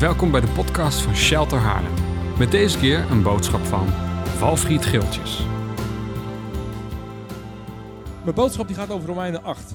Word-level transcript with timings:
Welkom 0.00 0.30
bij 0.30 0.40
de 0.40 0.48
podcast 0.48 1.00
van 1.00 1.16
Shelter 1.16 1.58
Haarlem. 1.58 1.92
Met 2.38 2.50
deze 2.50 2.78
keer 2.78 3.10
een 3.10 3.22
boodschap 3.22 3.60
van 3.60 3.86
Valfried 4.24 4.84
Geeltjes. 4.84 5.38
Mijn 8.24 8.34
boodschap 8.34 8.66
die 8.66 8.76
gaat 8.76 8.90
over 8.90 9.08
Romeinen 9.08 9.42
8. 9.42 9.74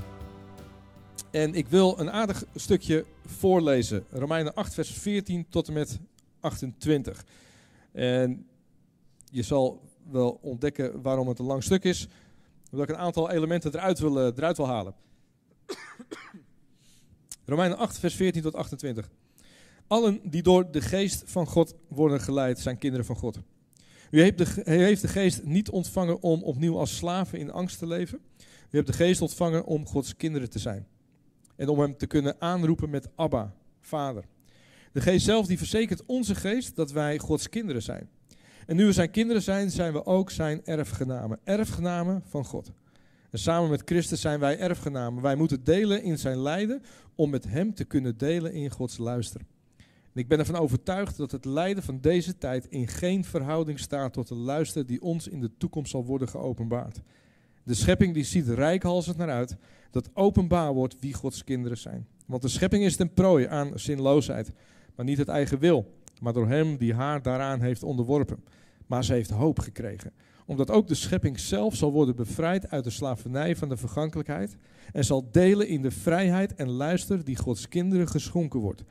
En 1.31 1.53
ik 1.53 1.67
wil 1.67 1.99
een 1.99 2.11
aardig 2.11 2.43
stukje 2.55 3.05
voorlezen. 3.25 4.05
Romeinen 4.09 4.53
8, 4.53 4.73
vers 4.73 4.91
14 4.91 5.49
tot 5.49 5.67
en 5.67 5.73
met 5.73 5.99
28. 6.39 7.25
En 7.91 8.47
je 9.31 9.43
zal 9.43 9.81
wel 10.11 10.39
ontdekken 10.41 11.01
waarom 11.01 11.27
het 11.27 11.39
een 11.39 11.45
lang 11.45 11.63
stuk 11.63 11.83
is. 11.83 12.07
Omdat 12.71 12.89
ik 12.89 12.95
een 12.95 13.01
aantal 13.01 13.31
elementen 13.31 13.75
eruit 13.75 13.99
wil, 13.99 14.19
eh, 14.19 14.25
eruit 14.35 14.57
wil 14.57 14.67
halen. 14.67 14.95
Romeinen 17.45 17.77
8, 17.77 17.99
vers 17.99 18.15
14 18.15 18.41
tot 18.41 18.55
28. 18.55 19.09
Allen 19.87 20.19
die 20.23 20.43
door 20.43 20.71
de 20.71 20.81
geest 20.81 21.23
van 21.25 21.47
God 21.47 21.73
worden 21.87 22.21
geleid, 22.21 22.59
zijn 22.59 22.77
kinderen 22.77 23.05
van 23.05 23.15
God. 23.15 23.39
U 24.11 24.21
heeft 24.21 24.37
de, 24.37 24.61
heeft 24.71 25.01
de 25.01 25.07
geest 25.07 25.43
niet 25.43 25.69
ontvangen 25.69 26.21
om 26.21 26.43
opnieuw 26.43 26.77
als 26.77 26.95
slaven 26.95 27.39
in 27.39 27.51
angst 27.51 27.77
te 27.77 27.87
leven. 27.87 28.19
U 28.71 28.77
hebt 28.77 28.87
de 28.87 28.93
geest 28.93 29.21
ontvangen 29.21 29.65
om 29.65 29.85
Gods 29.85 30.15
kinderen 30.15 30.49
te 30.49 30.59
zijn. 30.59 30.87
En 31.55 31.67
om 31.67 31.79
hem 31.79 31.97
te 31.97 32.07
kunnen 32.07 32.35
aanroepen 32.39 32.89
met 32.89 33.09
Abba, 33.15 33.55
Vader. 33.81 34.23
De 34.91 35.01
geest 35.01 35.25
zelf 35.25 35.47
die 35.47 35.57
verzekert 35.57 36.05
onze 36.05 36.35
geest 36.35 36.75
dat 36.75 36.91
wij 36.91 37.17
Gods 37.17 37.49
kinderen 37.49 37.81
zijn. 37.81 38.09
En 38.65 38.75
nu 38.75 38.85
we 38.85 38.91
zijn 38.91 39.11
kinderen 39.11 39.41
zijn, 39.41 39.71
zijn 39.71 39.93
we 39.93 40.05
ook 40.05 40.31
zijn 40.31 40.65
erfgenamen. 40.65 41.39
Erfgenamen 41.43 42.23
van 42.25 42.45
God. 42.45 42.71
En 43.31 43.39
samen 43.39 43.69
met 43.69 43.81
Christus 43.85 44.21
zijn 44.21 44.39
wij 44.39 44.59
erfgenamen. 44.59 45.21
Wij 45.21 45.35
moeten 45.35 45.63
delen 45.63 46.03
in 46.03 46.17
zijn 46.17 46.37
lijden 46.37 46.83
om 47.15 47.29
met 47.29 47.47
hem 47.47 47.73
te 47.73 47.85
kunnen 47.85 48.17
delen 48.17 48.53
in 48.53 48.69
Gods 48.69 48.97
luister. 48.97 49.41
Ik 50.15 50.27
ben 50.27 50.39
ervan 50.39 50.55
overtuigd 50.55 51.17
dat 51.17 51.31
het 51.31 51.45
lijden 51.45 51.83
van 51.83 51.99
deze 52.01 52.37
tijd 52.37 52.65
in 52.65 52.87
geen 52.87 53.23
verhouding 53.23 53.79
staat 53.79 54.13
tot 54.13 54.27
de 54.27 54.35
luister 54.35 54.85
die 54.85 55.01
ons 55.01 55.27
in 55.27 55.39
de 55.39 55.51
toekomst 55.57 55.91
zal 55.91 56.05
worden 56.05 56.27
geopenbaard. 56.27 57.01
De 57.63 57.73
schepping 57.73 58.13
die 58.13 58.23
ziet 58.23 58.47
rijkhalsend 58.47 59.17
naar 59.17 59.29
uit 59.29 59.57
dat 59.91 60.09
openbaar 60.13 60.73
wordt 60.73 60.99
wie 60.99 61.13
Gods 61.13 61.43
kinderen 61.43 61.77
zijn. 61.77 62.07
Want 62.25 62.41
de 62.41 62.47
schepping 62.47 62.83
is 62.83 62.95
ten 62.95 63.13
prooi 63.13 63.45
aan 63.45 63.71
zinloosheid, 63.79 64.51
maar 64.95 65.05
niet 65.05 65.17
het 65.17 65.27
eigen 65.27 65.59
wil, 65.59 65.93
maar 66.21 66.33
door 66.33 66.47
hem 66.47 66.77
die 66.77 66.93
haar 66.93 67.21
daaraan 67.21 67.61
heeft 67.61 67.83
onderworpen. 67.83 68.43
Maar 68.85 69.03
ze 69.03 69.13
heeft 69.13 69.29
hoop 69.29 69.59
gekregen, 69.59 70.11
omdat 70.45 70.71
ook 70.71 70.87
de 70.87 70.95
schepping 70.95 71.39
zelf 71.39 71.75
zal 71.75 71.91
worden 71.91 72.15
bevrijd 72.15 72.69
uit 72.69 72.83
de 72.83 72.89
slavernij 72.89 73.55
van 73.55 73.69
de 73.69 73.77
vergankelijkheid 73.77 74.57
en 74.91 75.03
zal 75.03 75.27
delen 75.31 75.67
in 75.67 75.81
de 75.81 75.91
vrijheid 75.91 76.55
en 76.55 76.69
luister 76.69 77.23
die 77.23 77.35
Gods 77.37 77.67
kinderen 77.67 78.07
geschonken 78.07 78.59
wordt. 78.59 78.83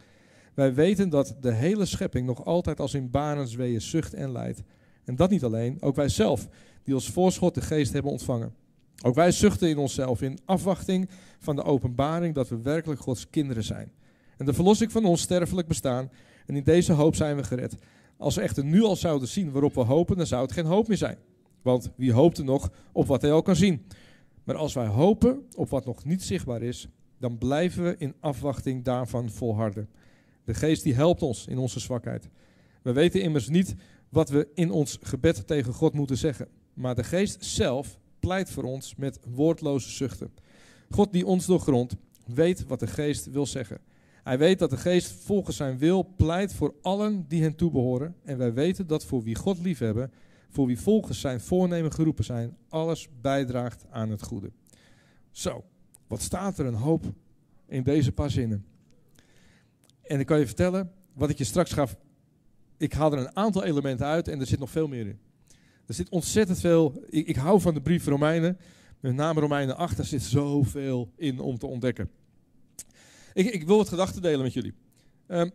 Wij 0.54 0.74
weten 0.74 1.08
dat 1.08 1.36
de 1.40 1.52
hele 1.52 1.84
schepping 1.84 2.26
nog 2.26 2.44
altijd 2.44 2.80
als 2.80 2.94
in 2.94 3.10
barensweeën 3.10 3.80
zucht 3.80 4.14
en 4.14 4.32
lijdt. 4.32 4.62
En 5.04 5.16
dat 5.16 5.30
niet 5.30 5.44
alleen, 5.44 5.76
ook 5.80 5.96
wij 5.96 6.08
zelf, 6.08 6.48
die 6.82 6.94
als 6.94 7.10
voorschot 7.10 7.54
de 7.54 7.60
geest 7.60 7.92
hebben 7.92 8.10
ontvangen. 8.10 8.54
Ook 9.02 9.14
wij 9.14 9.32
zuchten 9.32 9.68
in 9.68 9.78
onszelf 9.78 10.22
in 10.22 10.38
afwachting 10.44 11.08
van 11.38 11.56
de 11.56 11.62
openbaring 11.62 12.34
dat 12.34 12.48
we 12.48 12.62
werkelijk 12.62 13.00
Gods 13.00 13.30
kinderen 13.30 13.64
zijn. 13.64 13.92
En 14.36 14.46
de 14.46 14.52
verlossing 14.52 14.92
van 14.92 15.04
ons 15.04 15.20
sterfelijk 15.20 15.68
bestaan. 15.68 16.10
En 16.46 16.56
in 16.56 16.64
deze 16.64 16.92
hoop 16.92 17.14
zijn 17.14 17.36
we 17.36 17.44
gered. 17.44 17.76
Als 18.16 18.34
we 18.34 18.40
echter 18.40 18.64
nu 18.64 18.82
al 18.82 18.96
zouden 18.96 19.28
zien 19.28 19.50
waarop 19.50 19.74
we 19.74 19.80
hopen, 19.80 20.16
dan 20.16 20.26
zou 20.26 20.42
het 20.42 20.52
geen 20.52 20.64
hoop 20.64 20.88
meer 20.88 20.96
zijn. 20.96 21.18
Want 21.62 21.90
wie 21.96 22.12
hoopt 22.12 22.38
er 22.38 22.44
nog 22.44 22.70
op 22.92 23.06
wat 23.06 23.22
hij 23.22 23.32
al 23.32 23.42
kan 23.42 23.56
zien? 23.56 23.86
Maar 24.44 24.56
als 24.56 24.74
wij 24.74 24.86
hopen 24.86 25.42
op 25.56 25.68
wat 25.68 25.84
nog 25.84 26.04
niet 26.04 26.22
zichtbaar 26.22 26.62
is, 26.62 26.88
dan 27.18 27.38
blijven 27.38 27.84
we 27.84 27.94
in 27.98 28.14
afwachting 28.20 28.84
daarvan 28.84 29.30
volharden. 29.30 29.88
De 30.44 30.54
geest 30.54 30.82
die 30.82 30.94
helpt 30.94 31.22
ons 31.22 31.46
in 31.46 31.58
onze 31.58 31.80
zwakheid. 31.80 32.28
We 32.82 32.92
weten 32.92 33.22
immers 33.22 33.48
niet 33.48 33.74
wat 34.08 34.28
we 34.28 34.48
in 34.54 34.70
ons 34.70 34.98
gebed 35.02 35.46
tegen 35.46 35.72
God 35.72 35.94
moeten 35.94 36.16
zeggen. 36.16 36.48
Maar 36.74 36.94
de 36.94 37.04
geest 37.04 37.44
zelf 37.44 37.98
pleit 38.18 38.50
voor 38.50 38.64
ons 38.64 38.94
met 38.94 39.18
woordloze 39.28 39.90
zuchten. 39.90 40.32
God 40.90 41.12
die 41.12 41.26
ons 41.26 41.46
doorgrondt, 41.46 41.96
weet 42.26 42.66
wat 42.66 42.80
de 42.80 42.86
geest 42.86 43.30
wil 43.30 43.46
zeggen. 43.46 43.80
Hij 44.22 44.38
weet 44.38 44.58
dat 44.58 44.70
de 44.70 44.76
geest 44.76 45.12
volgens 45.12 45.56
zijn 45.56 45.78
wil 45.78 46.12
pleit 46.16 46.54
voor 46.54 46.74
allen 46.82 47.24
die 47.28 47.42
hen 47.42 47.56
toebehoren. 47.56 48.14
En 48.22 48.38
wij 48.38 48.52
weten 48.52 48.86
dat 48.86 49.04
voor 49.04 49.22
wie 49.22 49.34
God 49.34 49.58
liefhebben, 49.58 50.12
voor 50.48 50.66
wie 50.66 50.80
volgens 50.80 51.20
zijn 51.20 51.40
voornemen 51.40 51.92
geroepen 51.92 52.24
zijn, 52.24 52.56
alles 52.68 53.08
bijdraagt 53.20 53.86
aan 53.90 54.10
het 54.10 54.22
goede. 54.22 54.50
Zo, 55.30 55.64
wat 56.06 56.22
staat 56.22 56.58
er 56.58 56.66
een 56.66 56.74
hoop 56.74 57.04
in 57.66 57.82
deze 57.82 58.12
paar 58.12 58.30
zinnen. 58.30 58.64
En 60.06 60.20
ik 60.20 60.26
kan 60.26 60.38
je 60.38 60.46
vertellen, 60.46 60.92
wat 61.12 61.30
ik 61.30 61.38
je 61.38 61.44
straks 61.44 61.72
gaf, 61.72 61.96
ik 62.76 62.92
haal 62.92 63.12
er 63.12 63.18
een 63.18 63.36
aantal 63.36 63.64
elementen 63.64 64.06
uit 64.06 64.28
en 64.28 64.40
er 64.40 64.46
zit 64.46 64.58
nog 64.58 64.70
veel 64.70 64.88
meer 64.88 65.06
in. 65.06 65.18
Er 65.86 65.94
zit 65.94 66.08
ontzettend 66.08 66.60
veel, 66.60 67.04
ik, 67.08 67.26
ik 67.26 67.36
hou 67.36 67.60
van 67.60 67.74
de 67.74 67.80
brief 67.80 68.06
Romeinen, 68.06 68.58
met 69.00 69.14
name 69.14 69.40
Romeinen 69.40 69.76
8, 69.76 69.96
daar 69.96 70.06
zit 70.06 70.22
zoveel 70.22 71.12
in 71.16 71.38
om 71.38 71.58
te 71.58 71.66
ontdekken. 71.66 72.10
Ik, 73.34 73.46
ik 73.46 73.66
wil 73.66 73.76
wat 73.76 73.88
gedachten 73.88 74.22
delen 74.22 74.42
met 74.42 74.52
jullie. 74.52 74.74
Um, 75.28 75.50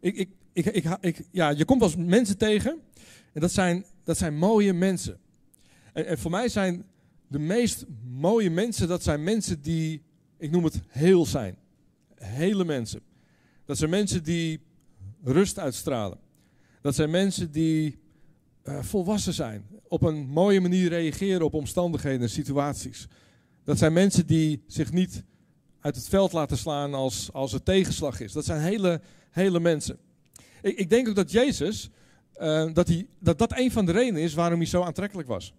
ik, 0.00 0.16
ik, 0.16 0.66
ik, 0.66 0.96
ik, 1.00 1.22
ja, 1.30 1.48
je 1.48 1.64
komt 1.64 1.82
als 1.82 1.96
mensen 1.96 2.38
tegen 2.38 2.80
en 3.32 3.40
dat 3.40 3.52
zijn, 3.52 3.84
dat 4.04 4.18
zijn 4.18 4.38
mooie 4.38 4.72
mensen. 4.72 5.18
En, 5.92 6.06
en 6.06 6.18
voor 6.18 6.30
mij 6.30 6.48
zijn 6.48 6.84
de 7.28 7.38
meest 7.38 7.84
mooie 8.04 8.50
mensen, 8.50 8.88
dat 8.88 9.02
zijn 9.02 9.24
mensen 9.24 9.62
die, 9.62 10.02
ik 10.38 10.50
noem 10.50 10.64
het 10.64 10.80
heel 10.88 11.26
zijn 11.26 11.58
hele 12.18 12.64
mensen. 12.64 13.00
Dat 13.64 13.78
zijn 13.78 13.90
mensen 13.90 14.22
die 14.22 14.60
rust 15.22 15.58
uitstralen. 15.58 16.18
Dat 16.80 16.94
zijn 16.94 17.10
mensen 17.10 17.52
die 17.52 17.98
uh, 18.64 18.82
volwassen 18.82 19.34
zijn. 19.34 19.66
Op 19.88 20.02
een 20.02 20.26
mooie 20.26 20.60
manier 20.60 20.88
reageren 20.88 21.44
op 21.44 21.54
omstandigheden 21.54 22.20
en 22.20 22.30
situaties. 22.30 23.06
Dat 23.64 23.78
zijn 23.78 23.92
mensen 23.92 24.26
die 24.26 24.62
zich 24.66 24.92
niet 24.92 25.24
uit 25.80 25.96
het 25.96 26.08
veld 26.08 26.32
laten 26.32 26.58
slaan 26.58 26.94
als, 26.94 27.32
als 27.32 27.52
er 27.52 27.62
tegenslag 27.62 28.20
is. 28.20 28.32
Dat 28.32 28.44
zijn 28.44 28.60
hele, 28.60 29.00
hele 29.30 29.60
mensen. 29.60 29.98
Ik, 30.62 30.78
ik 30.78 30.90
denk 30.90 31.08
ook 31.08 31.14
dat 31.14 31.30
Jezus, 31.30 31.90
uh, 32.40 32.72
dat, 32.72 32.88
hij, 32.88 33.06
dat 33.18 33.38
dat 33.38 33.58
een 33.58 33.70
van 33.70 33.86
de 33.86 33.92
redenen 33.92 34.22
is 34.22 34.34
waarom 34.34 34.58
hij 34.58 34.68
zo 34.68 34.82
aantrekkelijk 34.82 35.28
was. 35.28 35.54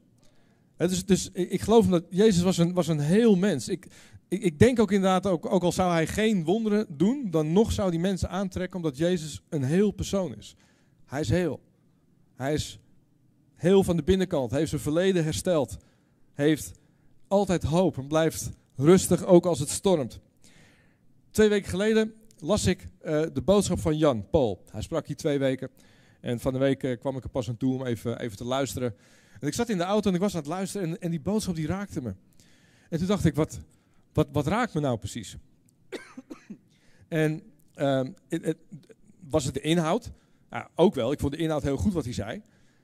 He, 0.76 0.88
dus, 0.88 1.06
dus 1.06 1.30
ik, 1.34 1.50
ik 1.50 1.62
geloof 1.62 1.88
dat 1.88 2.04
Jezus 2.10 2.42
was 2.42 2.58
een, 2.58 2.74
was 2.74 2.88
een 2.88 3.00
heel 3.00 3.36
mens. 3.36 3.68
Ik, 3.68 3.88
ik, 4.28 4.42
ik, 4.42 4.60
denk 4.60 4.80
ook 4.80 4.92
inderdaad, 4.92 5.26
ook, 5.28 5.46
ook 5.46 5.64
al 5.64 5.72
zou 5.72 5.92
hij 5.92 6.08
geen 6.08 6.44
wonderen 6.44 6.86
doen, 6.90 7.28
dan 7.32 7.54
nog 7.54 7.72
zou 7.72 7.92
die 7.92 8.00
mensen 8.00 8.30
aantrekken 8.30 8.78
omdat 8.78 8.98
Jezus 8.98 9.42
een 9.50 9.64
heel 9.64 9.92
persoon 9.92 10.36
is. 10.36 10.56
Hij 11.06 11.20
is 11.20 11.30
heel. 11.30 11.60
Hij 12.36 12.54
is 12.54 12.80
heel 13.56 13.84
van 13.84 13.96
de 13.96 14.04
binnenkant, 14.04 14.52
heeft 14.52 14.70
zijn 14.70 14.82
verleden 14.82 15.24
hersteld, 15.24 15.78
heeft 16.34 16.72
altijd 17.28 17.64
hoop 17.64 17.98
en 17.98 18.08
blijft 18.08 18.50
rustig 18.76 19.26
ook 19.26 19.46
als 19.46 19.60
het 19.60 19.70
stormt. 19.70 20.20
Twee 21.32 21.50
weken 21.50 21.70
geleden 21.70 22.14
las 22.40 22.66
ik 22.66 22.82
uh, 22.82 23.22
de 23.34 23.42
boodschap 23.42 23.80
van 23.80 23.98
Jan 23.98 24.30
Paul. 24.30 24.64
Hij 24.72 24.82
sprak 24.82 25.08
hier 25.08 25.16
twee 25.16 25.40
weken 25.40 25.70
en 26.22 26.40
van 26.40 26.54
de 26.54 26.60
week 26.60 26.84
uh, 26.84 26.98
kwam 27.00 27.18
ik 27.18 27.24
er 27.24 27.30
pas 27.30 27.50
aan 27.50 27.58
toe 27.58 27.74
om 27.74 27.86
even, 27.86 28.20
even 28.20 28.38
te 28.38 28.44
luisteren. 28.44 28.96
En 29.40 29.48
ik 29.48 29.54
zat 29.54 29.70
in 29.70 29.78
de 29.78 29.84
auto 29.84 30.10
en 30.10 30.16
ik 30.16 30.22
was 30.22 30.34
aan 30.34 30.40
het 30.40 30.50
luisteren 30.50 30.88
en, 30.88 31.00
en 31.00 31.10
die 31.10 31.22
boodschap 31.22 31.56
die 31.56 31.68
raakte 31.68 32.02
me. 32.02 32.14
En 32.90 32.98
toen 32.98 33.08
dacht 33.08 33.26
ik, 33.26 33.36
wat, 33.36 33.60
wat, 34.18 34.28
wat 34.32 34.48
raakt 34.48 34.74
me 34.74 34.80
nou 34.80 34.98
precies? 34.98 35.38
en 37.08 37.42
um, 37.76 38.16
het, 38.28 38.46
het, 38.46 38.58
was 39.20 39.44
het 39.44 39.54
de 39.54 39.62
inhoud? 39.62 40.12
Ja, 40.50 40.70
ook 40.76 40.96
wel. 40.96 41.12
Ik 41.12 41.20
vond 41.20 41.32
de 41.32 41.38
inhoud 41.38 41.64
heel 41.64 41.78
goed 41.78 41.94
wat 41.94 42.04
hij 42.04 42.14
zei. 42.14 42.42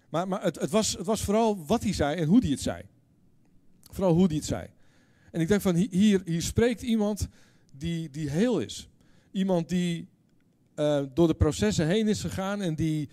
Maar, 0.09 0.27
maar 0.27 0.43
het, 0.43 0.59
het, 0.59 0.69
was, 0.69 0.91
het 0.91 1.05
was 1.05 1.23
vooral 1.23 1.65
wat 1.65 1.83
hij 1.83 1.93
zei 1.93 2.15
en 2.15 2.27
hoe 2.27 2.39
hij 2.39 2.49
het 2.49 2.61
zei. 2.61 2.83
Vooral 3.91 4.13
hoe 4.13 4.25
hij 4.25 4.35
het 4.35 4.45
zei. 4.45 4.67
En 5.31 5.41
ik 5.41 5.47
denk 5.47 5.61
van 5.61 5.75
hier, 5.75 6.21
hier 6.25 6.41
spreekt 6.41 6.81
iemand 6.81 7.27
die, 7.71 8.09
die 8.09 8.29
heel 8.29 8.59
is. 8.59 8.89
Iemand 9.31 9.69
die 9.69 10.07
uh, 10.75 11.03
door 11.13 11.27
de 11.27 11.33
processen 11.33 11.87
heen 11.87 12.07
is 12.07 12.21
gegaan 12.21 12.61
en 12.61 12.75
die 12.75 13.09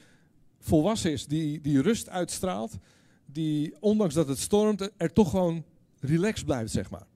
volwassen 0.59 1.13
is. 1.13 1.27
Die, 1.27 1.61
die 1.61 1.83
rust 1.83 2.09
uitstraalt. 2.09 2.79
Die 3.27 3.75
ondanks 3.81 4.15
dat 4.15 4.29
het 4.29 4.39
stormt 4.39 4.91
er 4.97 5.13
toch 5.13 5.31
gewoon 5.31 5.65
relaxed 6.01 6.47
blijft, 6.47 6.73
zeg 6.73 6.91
maar. 6.91 7.09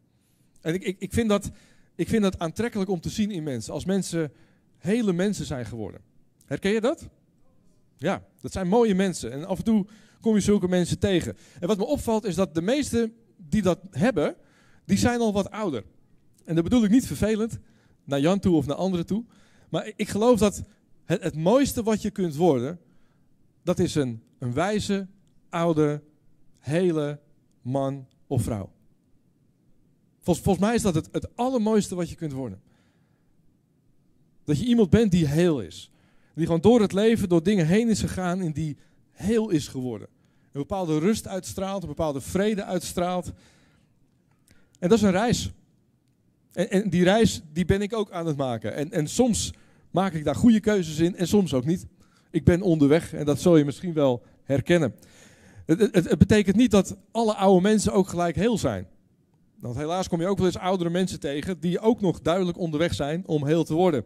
En 0.64 0.74
ik, 0.74 0.96
ik, 0.98 1.12
vind 1.12 1.28
dat, 1.28 1.50
ik 1.94 2.08
vind 2.08 2.22
dat 2.22 2.38
aantrekkelijk 2.38 2.90
om 2.90 3.00
te 3.00 3.08
zien 3.08 3.30
in 3.30 3.42
mensen. 3.42 3.72
Als 3.72 3.84
mensen 3.84 4.32
hele 4.78 5.12
mensen 5.12 5.44
zijn 5.44 5.66
geworden. 5.66 6.00
Herken 6.44 6.72
je 6.72 6.80
dat? 6.80 7.08
Ja, 7.96 8.24
dat 8.40 8.52
zijn 8.52 8.68
mooie 8.68 8.94
mensen. 8.94 9.32
En 9.32 9.44
af 9.44 9.58
en 9.58 9.64
toe 9.64 9.86
kom 10.20 10.34
je 10.34 10.40
zulke 10.40 10.68
mensen 10.68 10.98
tegen. 10.98 11.36
En 11.60 11.68
wat 11.68 11.76
me 11.76 11.84
opvalt 11.84 12.24
is 12.24 12.34
dat 12.34 12.54
de 12.54 12.62
meesten 12.62 13.14
die 13.36 13.62
dat 13.62 13.78
hebben, 13.90 14.36
die 14.84 14.98
zijn 14.98 15.20
al 15.20 15.32
wat 15.32 15.50
ouder. 15.50 15.84
En 16.44 16.54
dat 16.54 16.64
bedoel 16.64 16.84
ik 16.84 16.90
niet 16.90 17.06
vervelend, 17.06 17.58
naar 18.04 18.20
Jan 18.20 18.38
toe 18.38 18.56
of 18.56 18.66
naar 18.66 18.76
anderen 18.76 19.06
toe. 19.06 19.24
Maar 19.68 19.92
ik 19.96 20.08
geloof 20.08 20.38
dat 20.38 20.62
het, 21.04 21.22
het 21.22 21.36
mooiste 21.36 21.82
wat 21.82 22.02
je 22.02 22.10
kunt 22.10 22.36
worden, 22.36 22.78
dat 23.62 23.78
is 23.78 23.94
een, 23.94 24.22
een 24.38 24.52
wijze, 24.52 25.06
oude, 25.48 26.02
hele 26.58 27.20
man 27.62 28.06
of 28.26 28.42
vrouw. 28.42 28.73
Volgens, 30.24 30.58
mij 30.58 30.74
is 30.74 30.82
dat 30.82 30.94
het, 30.94 31.08
het 31.12 31.36
allermooiste 31.36 31.94
wat 31.94 32.10
je 32.10 32.16
kunt 32.16 32.32
worden. 32.32 32.60
Dat 34.44 34.58
je 34.58 34.64
iemand 34.64 34.90
bent 34.90 35.10
die 35.10 35.26
heel 35.26 35.60
is. 35.60 35.90
Die 36.34 36.46
gewoon 36.46 36.60
door 36.60 36.80
het 36.80 36.92
leven, 36.92 37.28
door 37.28 37.42
dingen 37.42 37.66
heen 37.66 37.88
is 37.88 38.00
gegaan 38.00 38.40
en 38.40 38.52
die 38.52 38.76
heel 39.10 39.50
is 39.50 39.68
geworden. 39.68 40.08
Een 40.52 40.60
bepaalde 40.60 40.98
rust 40.98 41.28
uitstraalt, 41.28 41.82
een 41.82 41.88
bepaalde 41.88 42.20
vrede 42.20 42.64
uitstraalt. 42.64 43.32
En 44.78 44.88
dat 44.88 44.98
is 44.98 45.04
een 45.04 45.10
reis. 45.10 45.50
En, 46.52 46.70
en, 46.70 46.90
die 46.90 47.04
reis 47.04 47.42
die 47.52 47.64
ben 47.64 47.82
ik 47.82 47.92
ook 47.92 48.10
aan 48.10 48.26
het 48.26 48.36
maken. 48.36 48.74
En, 48.74 48.90
en 48.90 49.08
soms 49.08 49.52
maak 49.90 50.12
ik 50.12 50.24
daar 50.24 50.34
goede 50.34 50.60
keuzes 50.60 50.98
in 50.98 51.16
en 51.16 51.28
soms 51.28 51.54
ook 51.54 51.64
niet. 51.64 51.86
Ik 52.30 52.44
ben 52.44 52.62
onderweg 52.62 53.12
en 53.12 53.24
dat 53.24 53.40
zul 53.40 53.56
je 53.56 53.64
misschien 53.64 53.92
wel 53.92 54.22
herkennen. 54.44 54.94
Het, 55.66 55.80
het, 55.80 56.08
het, 56.08 56.18
betekent 56.18 56.56
niet 56.56 56.70
dat 56.70 56.96
alle 57.10 57.34
oude 57.34 57.62
mensen 57.62 57.92
ook 57.92 58.08
gelijk 58.08 58.36
heel 58.36 58.58
zijn. 58.58 58.86
Want 59.60 59.76
helaas 59.76 60.08
kom 60.08 60.20
je 60.20 60.26
ook 60.26 60.36
wel 60.36 60.46
eens 60.46 60.58
oudere 60.58 60.90
mensen 60.90 61.20
tegen 61.20 61.60
die 61.60 61.80
ook 61.80 62.00
nog 62.00 62.20
duidelijk 62.20 62.58
onderweg 62.58 62.94
zijn 62.94 63.22
om 63.26 63.46
heel 63.46 63.64
te 63.64 63.74
worden. 63.74 64.04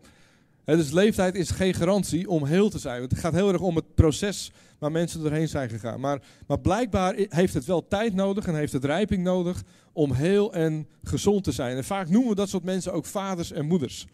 dus 0.64 0.90
leeftijd 0.90 1.34
is 1.34 1.50
geen 1.50 1.74
garantie 1.74 2.28
om 2.28 2.44
heel 2.44 2.70
te 2.70 2.78
zijn. 2.78 3.02
Het 3.02 3.18
gaat 3.18 3.32
heel 3.32 3.52
erg 3.52 3.60
om 3.60 3.76
het 3.76 3.94
proces 3.94 4.52
waar 4.78 4.92
mensen 4.92 5.20
doorheen 5.20 5.48
zijn 5.48 5.68
gegaan. 5.68 6.00
Maar, 6.00 6.22
maar 6.46 6.60
blijkbaar 6.60 7.14
heeft 7.16 7.54
het 7.54 7.64
wel 7.64 7.88
tijd 7.88 8.14
nodig 8.14 8.46
en 8.46 8.54
heeft 8.54 8.72
het 8.72 8.84
rijping 8.84 9.22
nodig 9.22 9.62
om 9.92 10.12
heel 10.12 10.52
en 10.52 10.88
gezond 11.02 11.44
te 11.44 11.52
zijn. 11.52 11.76
En 11.76 11.84
vaak 11.84 12.08
noemen 12.08 12.30
we 12.30 12.36
dat 12.36 12.48
soort 12.48 12.64
mensen 12.64 12.92
ook 12.92 13.06
vaders 13.06 13.52
en 13.52 13.66
moeders. 13.66 14.06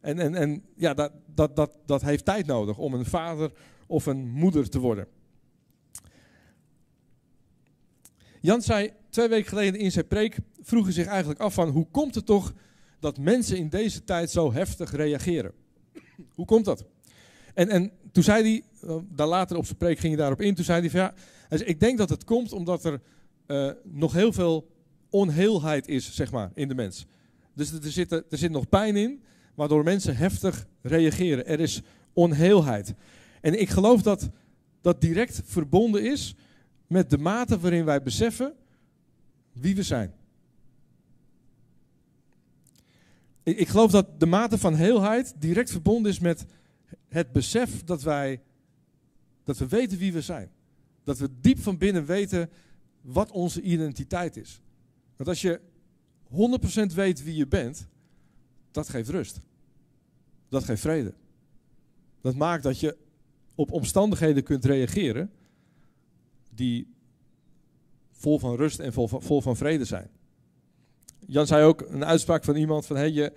En, 0.00 0.18
en, 0.18 0.34
en 0.34 0.62
ja, 0.76 0.94
dat, 0.94 1.12
dat, 1.34 1.56
dat, 1.56 1.78
dat 1.86 2.02
heeft 2.02 2.24
tijd 2.24 2.46
nodig 2.46 2.78
om 2.78 2.94
een 2.94 3.04
vader 3.04 3.52
of 3.86 4.06
een 4.06 4.28
moeder 4.28 4.68
te 4.68 4.78
worden. 4.78 5.06
Jan 8.40 8.62
zei 8.62 8.92
twee 9.14 9.28
weken 9.28 9.48
geleden 9.48 9.80
in 9.80 9.92
zijn 9.92 10.06
preek, 10.06 10.38
vroegen 10.60 10.92
zich 10.92 11.06
eigenlijk 11.06 11.40
af 11.40 11.54
van 11.54 11.68
hoe 11.68 11.86
komt 11.90 12.14
het 12.14 12.26
toch 12.26 12.52
dat 13.00 13.18
mensen 13.18 13.56
in 13.56 13.68
deze 13.68 14.04
tijd 14.04 14.30
zo 14.30 14.52
heftig 14.52 14.92
reageren? 14.92 15.52
Hoe 16.34 16.46
komt 16.46 16.64
dat? 16.64 16.84
En, 17.54 17.68
en 17.68 17.92
toen 18.12 18.22
zei 18.22 18.42
hij, 18.42 18.88
eh, 18.88 18.96
daar 19.10 19.26
later 19.26 19.56
op 19.56 19.64
zijn 19.64 19.76
preek 19.76 19.98
ging 19.98 20.12
hij 20.12 20.22
daarop 20.22 20.40
in, 20.40 20.54
toen 20.54 20.64
zei 20.64 20.80
hij 20.80 20.90
van 20.90 21.00
ja, 21.00 21.14
zei, 21.48 21.70
ik 21.70 21.80
denk 21.80 21.98
dat 21.98 22.08
het 22.08 22.24
komt 22.24 22.52
omdat 22.52 22.84
er 22.84 23.00
uh, 23.46 23.70
nog 23.84 24.12
heel 24.12 24.32
veel 24.32 24.70
onheelheid 25.10 25.88
is, 25.88 26.14
zeg 26.14 26.32
maar, 26.32 26.50
in 26.54 26.68
de 26.68 26.74
mens. 26.74 27.06
Dus 27.54 27.72
er 27.72 27.90
zit, 27.90 28.12
er 28.12 28.24
zit 28.28 28.50
nog 28.50 28.68
pijn 28.68 28.96
in, 28.96 29.22
waardoor 29.54 29.84
mensen 29.84 30.16
heftig 30.16 30.66
reageren. 30.82 31.46
Er 31.46 31.60
is 31.60 31.82
onheelheid. 32.12 32.94
En 33.40 33.60
ik 33.60 33.68
geloof 33.68 34.02
dat 34.02 34.30
dat 34.80 35.00
direct 35.00 35.42
verbonden 35.44 36.10
is 36.10 36.34
met 36.86 37.10
de 37.10 37.18
mate 37.18 37.58
waarin 37.58 37.84
wij 37.84 38.02
beseffen 38.02 38.54
wie 39.54 39.74
we 39.74 39.82
zijn. 39.82 40.14
Ik, 43.42 43.58
ik 43.58 43.68
geloof 43.68 43.90
dat 43.90 44.20
de 44.20 44.26
mate 44.26 44.58
van 44.58 44.74
heelheid 44.74 45.34
direct 45.38 45.70
verbonden 45.70 46.10
is 46.12 46.18
met 46.18 46.46
het 47.08 47.32
besef 47.32 47.84
dat 47.84 48.02
wij 48.02 48.42
dat 49.44 49.58
we 49.58 49.68
weten 49.68 49.98
wie 49.98 50.12
we 50.12 50.20
zijn. 50.20 50.50
Dat 51.04 51.18
we 51.18 51.28
diep 51.40 51.58
van 51.58 51.78
binnen 51.78 52.04
weten 52.04 52.50
wat 53.00 53.30
onze 53.30 53.60
identiteit 53.60 54.36
is. 54.36 54.60
Want 55.16 55.28
als 55.28 55.40
je 55.40 55.60
100% 56.90 56.94
weet 56.94 57.22
wie 57.22 57.36
je 57.36 57.46
bent, 57.46 57.88
dat 58.70 58.88
geeft 58.88 59.08
rust. 59.08 59.40
Dat 60.48 60.64
geeft 60.64 60.80
vrede. 60.80 61.14
Dat 62.20 62.34
maakt 62.34 62.62
dat 62.62 62.80
je 62.80 62.96
op 63.54 63.72
omstandigheden 63.72 64.42
kunt 64.42 64.64
reageren 64.64 65.30
die 66.50 66.93
vol 68.24 68.38
van 68.38 68.56
rust 68.56 68.78
en 68.78 68.92
vol 68.92 69.08
van, 69.08 69.22
vol 69.22 69.40
van 69.40 69.56
vrede 69.56 69.84
zijn. 69.84 70.08
Jan 71.26 71.46
zei 71.46 71.64
ook 71.64 71.84
een 71.88 72.04
uitspraak 72.04 72.44
van 72.44 72.56
iemand 72.56 72.86
van 72.86 72.96
hey, 72.96 73.10
je, 73.10 73.32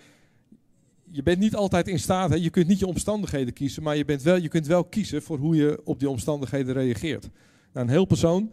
je 1.10 1.24
bent 1.24 1.40
niet 1.40 1.56
altijd 1.56 1.88
in 1.88 2.00
staat, 2.00 2.30
hè, 2.30 2.36
je 2.36 2.50
kunt 2.50 2.68
niet 2.68 2.80
je 2.80 2.88
omstandigheden 2.88 3.54
kiezen, 3.54 3.84
maar 3.84 3.98
je, 3.98 4.06
bent 4.06 4.22
wel, 4.22 4.36
je 4.36 4.48
kunt 4.48 4.68
wel 4.68 4.84
kiezen 4.84 5.22
voor 5.22 5.38
hoe 5.38 5.56
je 5.56 5.82
op 5.84 6.00
die 6.00 6.10
omstandigheden 6.10 6.74
reageert. 6.74 7.30
Nou, 7.74 7.86
een 7.86 7.92
heel 7.92 8.06
persoon 8.06 8.52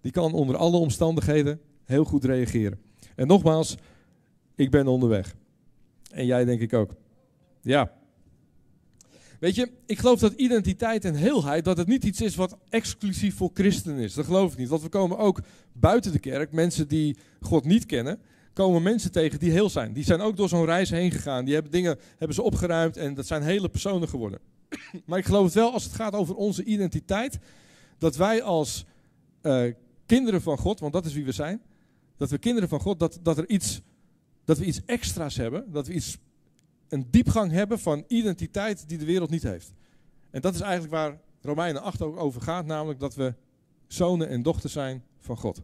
die 0.00 0.12
kan 0.12 0.32
onder 0.32 0.56
alle 0.56 0.76
omstandigheden 0.76 1.60
heel 1.84 2.04
goed 2.04 2.24
reageren. 2.24 2.78
En 3.14 3.26
nogmaals, 3.26 3.76
ik 4.54 4.70
ben 4.70 4.86
onderweg. 4.86 5.34
En 6.10 6.26
jij 6.26 6.44
denk 6.44 6.60
ik 6.60 6.72
ook. 6.72 6.94
Ja. 7.60 7.92
Weet 9.40 9.54
je, 9.54 9.70
ik 9.86 9.98
geloof 9.98 10.18
dat 10.18 10.32
identiteit 10.32 11.04
en 11.04 11.14
heelheid, 11.14 11.64
dat 11.64 11.76
het 11.76 11.86
niet 11.86 12.04
iets 12.04 12.20
is 12.20 12.34
wat 12.34 12.56
exclusief 12.68 13.36
voor 13.36 13.50
christenen 13.54 13.98
is. 13.98 14.14
Dat 14.14 14.24
geloof 14.24 14.52
ik 14.52 14.58
niet. 14.58 14.68
Want 14.68 14.82
we 14.82 14.88
komen 14.88 15.18
ook 15.18 15.40
buiten 15.72 16.12
de 16.12 16.18
kerk, 16.18 16.52
mensen 16.52 16.88
die 16.88 17.16
God 17.40 17.64
niet 17.64 17.86
kennen, 17.86 18.18
komen 18.52 18.82
mensen 18.82 19.12
tegen 19.12 19.38
die 19.38 19.50
heel 19.50 19.70
zijn. 19.70 19.92
Die 19.92 20.04
zijn 20.04 20.20
ook 20.20 20.36
door 20.36 20.48
zo'n 20.48 20.64
reis 20.64 20.90
heen 20.90 21.10
gegaan. 21.10 21.44
Die 21.44 21.54
hebben 21.54 21.72
dingen 21.72 21.98
hebben 22.16 22.34
ze 22.34 22.42
opgeruimd 22.42 22.96
en 22.96 23.14
dat 23.14 23.26
zijn 23.26 23.42
hele 23.42 23.68
personen 23.68 24.08
geworden. 24.08 24.38
Maar 25.06 25.18
ik 25.18 25.24
geloof 25.24 25.44
het 25.44 25.54
wel 25.54 25.72
als 25.72 25.84
het 25.84 25.92
gaat 25.92 26.14
over 26.14 26.34
onze 26.34 26.64
identiteit, 26.64 27.38
dat 27.98 28.16
wij 28.16 28.42
als 28.42 28.84
uh, 29.42 29.72
kinderen 30.06 30.42
van 30.42 30.58
God, 30.58 30.80
want 30.80 30.92
dat 30.92 31.04
is 31.04 31.12
wie 31.12 31.24
we 31.24 31.32
zijn, 31.32 31.62
dat 32.16 32.30
we 32.30 32.38
kinderen 32.38 32.68
van 32.68 32.80
God, 32.80 32.98
dat, 32.98 33.18
dat, 33.22 33.38
er 33.38 33.48
iets, 33.48 33.80
dat 34.44 34.58
we 34.58 34.64
iets 34.64 34.80
extra's 34.86 35.36
hebben, 35.36 35.72
dat 35.72 35.86
we 35.86 35.92
iets, 35.92 36.18
een 36.88 37.06
diepgang 37.10 37.52
hebben 37.52 37.78
van 37.78 38.04
identiteit 38.08 38.88
die 38.88 38.98
de 38.98 39.04
wereld 39.04 39.30
niet 39.30 39.42
heeft. 39.42 39.72
En 40.30 40.40
dat 40.40 40.54
is 40.54 40.60
eigenlijk 40.60 40.92
waar 40.92 41.18
Romeinen 41.40 41.82
8 41.82 42.02
ook 42.02 42.16
over 42.16 42.42
gaat, 42.42 42.66
namelijk 42.66 43.00
dat 43.00 43.14
we 43.14 43.34
zonen 43.86 44.28
en 44.28 44.42
dochters 44.42 44.72
zijn 44.72 45.04
van 45.18 45.36
God. 45.36 45.62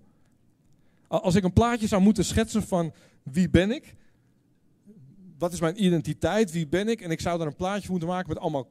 Als 1.09 1.35
ik 1.35 1.45
een 1.45 1.53
plaatje 1.53 1.87
zou 1.87 2.03
moeten 2.03 2.25
schetsen 2.25 2.63
van 2.63 2.93
wie 3.23 3.51
ben 3.51 3.71
ik, 3.71 3.95
wat 5.39 5.53
is 5.53 5.61
mijn 5.61 5.85
identiteit, 5.85 6.53
wie 6.53 6.67
ben 6.67 6.89
ik, 6.89 7.01
en 7.01 7.11
ik 7.11 7.21
zou 7.21 7.39
daar 7.39 7.47
een 7.47 7.57
plaatje 7.57 7.91
moeten 7.91 8.09
maken 8.09 8.29
met 8.29 8.39
allemaal 8.39 8.69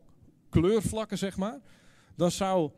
kleurvlakken, 0.50 1.18
zeg 1.18 1.38
maar, 1.38 1.59
dan 2.15 2.31
zou 2.31 2.71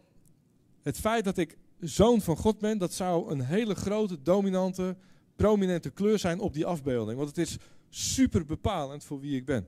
het 0.82 1.00
feit 1.00 1.24
dat 1.24 1.38
ik 1.38 1.58
zoon 1.80 2.22
van 2.22 2.38
God 2.38 2.60
ben, 2.60 2.78
dat 2.78 2.94
zou 2.94 3.32
een 3.32 3.42
hele 3.42 3.76
grote, 3.76 4.22
dominante, 4.22 4.96
prominente 5.36 5.90
kleur 5.90 6.20
zijn 6.20 6.40
op 6.40 6.54
die 6.54 6.66
afbeelding. 6.66 7.18
Want 7.18 7.30
het 7.30 7.38
is 7.38 7.58
super 7.96 8.46
bepalend 8.46 9.04
voor 9.04 9.20
wie 9.20 9.36
ik 9.36 9.46
ben. 9.46 9.68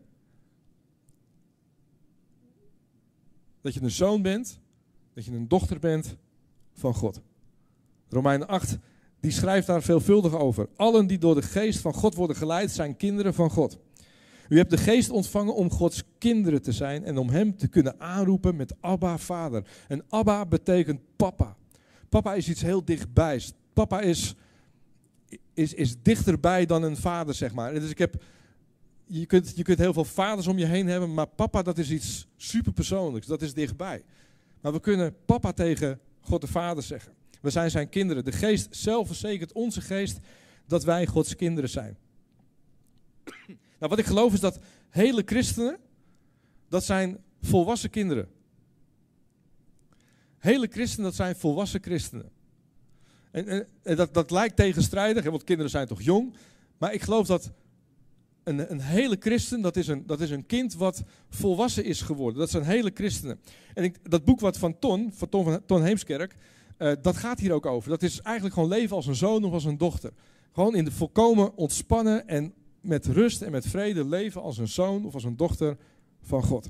Dat 3.62 3.74
je 3.74 3.81
een 3.81 3.92
zoon 3.92 4.22
bent, 4.22 4.60
dat 5.13 5.25
je 5.25 5.31
een 5.31 5.48
dochter 5.48 5.80
bent 5.80 6.16
van 6.74 6.94
God. 6.94 7.22
Romeinen 8.10 8.48
8, 8.48 8.77
die 9.19 9.31
schrijft 9.31 9.68
daar 9.68 9.81
veelvuldig 9.81 10.33
over. 10.33 10.69
Allen 10.75 11.07
die 11.07 11.18
door 11.18 11.36
de 11.36 11.42
geest 11.42 11.80
van 11.80 11.94
God 11.94 12.16
worden 12.16 12.36
geleid, 12.36 12.72
zijn 12.72 12.98
kinderen 12.98 13.33
van 13.33 13.50
God. 13.50 13.77
U 14.50 14.57
hebt 14.57 14.69
de 14.69 14.77
geest 14.77 15.10
ontvangen 15.10 15.56
om 15.56 15.72
Gods 15.72 16.04
kinderen 16.18 16.62
te 16.62 16.72
zijn 16.72 17.04
en 17.04 17.18
om 17.18 17.30
Hem 17.30 17.57
te 17.57 17.68
kunnen 17.68 18.00
aanroepen 18.00 18.55
met 18.55 18.75
Abba, 18.79 19.17
Vader. 19.17 19.67
En 19.88 20.03
Abba 20.10 20.46
betekent 20.46 21.00
papa. 21.15 21.58
Papa 22.10 22.34
is 22.34 22.50
iets 22.50 22.62
heel 22.62 22.86
dichtbijs. 22.86 23.53
Papa 23.74 24.01
is, 24.01 24.36
is, 25.53 25.74
is 25.74 25.96
dichterbij 26.01 26.65
dan 26.65 26.84
een 26.84 26.98
vader, 26.98 27.34
zeg 27.34 27.53
maar. 27.53 27.74
Dus 27.74 27.89
ik 27.89 27.98
heb, 27.98 28.24
je, 29.05 29.25
kunt, 29.25 29.53
je 29.55 29.63
kunt 29.63 29.77
heel 29.77 29.94
veel 29.94 30.05
vaders 30.05 30.48
om 30.48 30.58
je 30.58 30.65
heen 30.65 30.88
hebben, 30.88 31.13
maar 31.13 31.27
papa 31.27 31.62
dat 31.62 31.77
is 31.77 31.91
iets 31.91 32.27
superpersoonlijks. 32.38 33.27
Dat 33.27 33.41
is 33.41 33.53
dichtbij. 33.53 34.03
Maar 34.62 34.72
we 34.72 34.79
kunnen 34.79 35.15
papa 35.25 35.51
tegen 35.51 36.00
God 36.20 36.41
de 36.41 36.48
Vader 36.48 36.84
zeggen. 36.84 37.13
We 37.41 37.50
zijn 37.50 37.72
zijn 37.72 37.89
kinderen. 37.89 38.25
De 38.25 38.32
geest 38.32 38.67
zelf 38.75 39.08
verzekert 39.08 39.51
onze 39.51 39.82
geest 39.82 40.20
dat 40.67 40.84
wij 40.84 41.05
Gods 41.05 41.36
kinderen 41.36 41.70
zijn. 41.70 41.98
Nou, 43.79 43.89
wat 43.89 44.00
ik 44.00 44.05
geloof 44.05 44.34
is 44.34 44.39
dat 44.39 44.60
hele 44.89 45.22
christenen, 45.25 45.77
dat 46.70 46.84
zijn 46.84 47.17
volwassen 47.41 47.89
kinderen. 47.89 48.27
Hele 50.38 50.67
christenen, 50.72 51.05
dat 51.05 51.15
zijn 51.15 51.36
volwassen 51.36 51.84
christenen. 51.84 52.32
En, 53.36 53.68
en, 53.84 53.96
dat, 53.96 54.13
dat 54.13 54.32
lijkt 54.32 54.56
tegenstrijdig, 54.56 55.24
want 55.24 55.44
kinderen 55.44 55.72
zijn 55.72 55.88
toch 55.88 56.01
jong. 56.01 56.34
Maar 56.77 56.94
ik 56.94 57.01
geloof 57.01 57.27
dat 57.27 57.51
een, 58.44 58.72
een 58.72 58.82
hele 58.82 59.15
christen, 59.20 59.62
dat 59.62 59.75
is 59.75 59.88
een, 59.88 60.06
dat 60.06 60.22
is 60.22 60.30
een 60.30 60.46
kind 60.46 60.74
wat 60.74 61.04
volwassen 61.30 61.84
is 61.84 62.01
geworden. 62.01 62.39
Dat 62.39 62.50
zijn 62.50 62.63
hele 62.63 62.92
christenen. 62.94 63.39
En 63.74 63.84
ik, 63.84 64.10
dat 64.10 64.25
boek 64.25 64.39
wat 64.39 64.58
van 64.58 64.80
Ton, 64.80 65.12
van 65.13 65.30
Ton, 65.30 65.44
van 65.44 65.65
Ton 65.65 65.84
Heemskerk, 65.84 66.36
uh, 66.77 66.92
dat 67.01 67.18
gaat 67.18 67.39
hier 67.39 67.51
ook 67.51 67.65
over. 67.65 67.89
Dat 67.89 68.04
is 68.04 68.22
eigenlijk 68.22 68.56
gewoon 68.56 68.70
leven 68.70 68.96
als 68.96 69.08
een 69.08 69.15
zoon 69.15 69.44
of 69.44 69.54
als 69.54 69.65
een 69.65 69.77
dochter. 69.77 70.12
Gewoon 70.51 70.75
in 70.75 70.86
de 70.86 70.92
volkomen 70.92 71.56
ontspannen 71.56 72.27
en 72.27 72.54
met 72.82 73.06
rust 73.06 73.42
en 73.42 73.51
met 73.51 73.68
vrede 73.68 74.06
leven 74.06 74.42
als 74.42 74.58
een 74.58 74.68
zoon 74.68 75.06
of 75.06 75.13
als 75.13 75.24
een 75.24 75.38
dochter 75.38 75.77
van 76.22 76.44
God. 76.44 76.70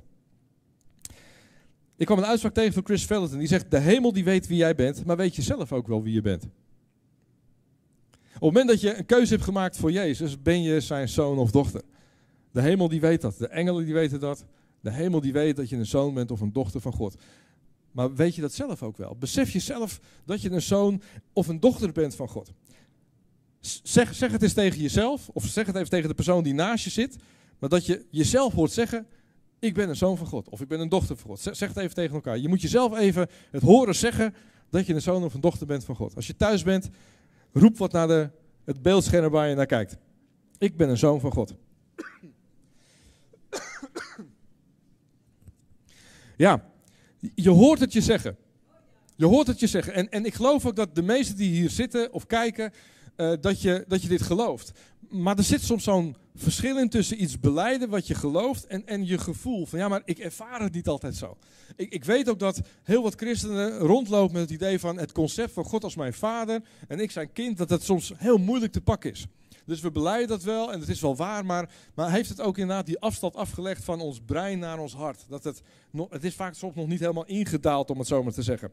Ik 1.97 2.05
kwam 2.05 2.17
een 2.17 2.25
uitspraak 2.25 2.53
tegen 2.53 2.73
van 2.73 2.85
Chris 2.85 3.05
Vellington. 3.05 3.39
Die 3.39 3.47
zegt, 3.47 3.71
de 3.71 3.79
hemel 3.79 4.13
die 4.13 4.23
weet 4.23 4.47
wie 4.47 4.57
jij 4.57 4.75
bent, 4.75 5.05
maar 5.05 5.17
weet 5.17 5.35
je 5.35 5.41
zelf 5.41 5.71
ook 5.71 5.87
wel 5.87 6.03
wie 6.03 6.13
je 6.13 6.21
bent. 6.21 6.43
Op 8.35 8.41
het 8.41 8.41
moment 8.41 8.67
dat 8.67 8.81
je 8.81 8.97
een 8.97 9.05
keuze 9.05 9.33
hebt 9.33 9.45
gemaakt 9.45 9.77
voor 9.77 9.91
Jezus, 9.91 10.41
ben 10.41 10.61
je 10.61 10.79
zijn 10.79 11.09
zoon 11.09 11.37
of 11.37 11.51
dochter. 11.51 11.81
De 12.51 12.61
hemel 12.61 12.89
die 12.89 13.01
weet 13.01 13.21
dat, 13.21 13.37
de 13.37 13.47
engelen 13.47 13.85
die 13.85 13.93
weten 13.93 14.19
dat. 14.19 14.45
De 14.81 14.91
hemel 14.91 15.21
die 15.21 15.33
weet 15.33 15.55
dat 15.55 15.69
je 15.69 15.75
een 15.75 15.85
zoon 15.85 16.13
bent 16.13 16.31
of 16.31 16.41
een 16.41 16.53
dochter 16.53 16.81
van 16.81 16.93
God. 16.93 17.15
Maar 17.91 18.15
weet 18.15 18.35
je 18.35 18.41
dat 18.41 18.53
zelf 18.53 18.83
ook 18.83 18.97
wel? 18.97 19.15
Besef 19.19 19.51
je 19.51 19.59
zelf 19.59 19.99
dat 20.25 20.41
je 20.41 20.51
een 20.51 20.61
zoon 20.61 21.01
of 21.33 21.47
een 21.47 21.59
dochter 21.59 21.91
bent 21.91 22.15
van 22.15 22.27
God? 22.27 22.51
Zeg, 23.59 24.15
zeg 24.15 24.31
het 24.31 24.43
eens 24.43 24.53
tegen 24.53 24.81
jezelf, 24.81 25.29
of 25.33 25.45
zeg 25.45 25.65
het 25.65 25.75
even 25.75 25.89
tegen 25.89 26.07
de 26.07 26.15
persoon 26.15 26.43
die 26.43 26.53
naast 26.53 26.83
je 26.83 26.89
zit, 26.89 27.15
maar 27.59 27.69
dat 27.69 27.85
je 27.85 28.05
jezelf 28.09 28.53
hoort 28.53 28.71
zeggen, 28.71 29.07
ik 29.65 29.73
ben 29.73 29.89
een 29.89 29.95
zoon 29.95 30.17
van 30.17 30.27
God. 30.27 30.49
Of 30.49 30.61
ik 30.61 30.67
ben 30.67 30.79
een 30.79 30.89
dochter 30.89 31.17
van 31.17 31.29
God. 31.29 31.39
Zeg 31.39 31.67
het 31.69 31.77
even 31.77 31.95
tegen 31.95 32.15
elkaar. 32.15 32.37
Je 32.37 32.47
moet 32.47 32.61
jezelf 32.61 32.97
even 32.97 33.27
het 33.51 33.61
horen 33.61 33.95
zeggen 33.95 34.35
dat 34.69 34.85
je 34.85 34.93
een 34.93 35.01
zoon 35.01 35.23
of 35.23 35.33
een 35.33 35.41
dochter 35.41 35.67
bent 35.67 35.85
van 35.85 35.95
God. 35.95 36.15
Als 36.15 36.27
je 36.27 36.35
thuis 36.35 36.63
bent, 36.63 36.89
roep 37.53 37.77
wat 37.77 37.91
naar 37.91 38.07
de, 38.07 38.29
het 38.63 38.81
beeldscherm 38.81 39.31
waar 39.31 39.49
je 39.49 39.55
naar 39.55 39.65
kijkt. 39.65 39.97
Ik 40.57 40.77
ben 40.77 40.89
een 40.89 40.97
zoon 40.97 41.19
van 41.19 41.31
God. 41.31 41.55
Ja, 46.37 46.69
je 47.35 47.49
hoort 47.49 47.79
het 47.79 47.93
je 47.93 48.01
zeggen. 48.01 48.37
Je 49.15 49.25
hoort 49.25 49.47
het 49.47 49.59
je 49.59 49.67
zeggen. 49.67 49.93
En, 49.93 50.09
en 50.09 50.25
ik 50.25 50.33
geloof 50.33 50.65
ook 50.65 50.75
dat 50.75 50.95
de 50.95 51.01
meesten 51.01 51.35
die 51.35 51.51
hier 51.51 51.69
zitten 51.69 52.13
of 52.13 52.25
kijken, 52.25 52.73
eh, 53.15 53.33
dat, 53.41 53.61
je, 53.61 53.85
dat 53.87 54.01
je 54.01 54.07
dit 54.07 54.21
gelooft. 54.21 54.71
Maar 55.09 55.37
er 55.37 55.43
zit 55.43 55.61
soms 55.61 55.83
zo'n 55.83 56.15
verschil 56.35 56.77
in 56.77 56.89
tussen 56.89 57.21
iets 57.21 57.39
beleiden 57.39 57.89
wat 57.89 58.07
je 58.07 58.15
gelooft 58.15 58.67
en, 58.67 58.87
en 58.87 59.05
je 59.05 59.17
gevoel 59.17 59.65
van 59.65 59.79
ja, 59.79 59.87
maar 59.87 60.01
ik 60.05 60.19
ervaar 60.19 60.61
het 60.61 60.73
niet 60.73 60.87
altijd 60.87 61.15
zo. 61.15 61.37
Ik, 61.75 61.91
ik 61.91 62.03
weet 62.03 62.29
ook 62.29 62.39
dat 62.39 62.61
heel 62.83 63.03
wat 63.03 63.15
christenen 63.15 63.77
rondlopen 63.77 64.33
met 64.33 64.41
het 64.41 64.51
idee 64.51 64.79
van 64.79 64.97
het 64.97 65.11
concept 65.11 65.51
van 65.51 65.63
God 65.63 65.83
als 65.83 65.95
mijn 65.95 66.13
vader 66.13 66.61
en 66.87 66.99
ik 66.99 67.11
zijn 67.11 67.31
kind, 67.31 67.57
dat 67.57 67.69
dat 67.69 67.83
soms 67.83 68.13
heel 68.17 68.37
moeilijk 68.37 68.71
te 68.71 68.81
pakken 68.81 69.11
is. 69.11 69.25
Dus 69.65 69.81
we 69.81 69.91
beleiden 69.91 70.27
dat 70.27 70.43
wel 70.43 70.71
en 70.71 70.79
het 70.79 70.89
is 70.89 71.01
wel 71.01 71.15
waar, 71.15 71.45
maar, 71.45 71.69
maar 71.93 72.11
heeft 72.11 72.29
het 72.29 72.41
ook 72.41 72.57
inderdaad 72.57 72.85
die 72.85 72.99
afstand 72.99 73.35
afgelegd 73.35 73.83
van 73.83 74.01
ons 74.01 74.19
brein 74.25 74.59
naar 74.59 74.79
ons 74.79 74.93
hart? 74.93 75.25
Dat 75.29 75.43
het, 75.43 75.61
het 76.09 76.23
is 76.23 76.35
vaak 76.35 76.53
soms 76.53 76.75
nog 76.75 76.87
niet 76.87 76.99
helemaal 76.99 77.25
ingedaald, 77.25 77.89
om 77.89 77.99
het 77.99 78.07
zo 78.07 78.23
maar 78.23 78.33
te 78.33 78.41
zeggen. 78.41 78.71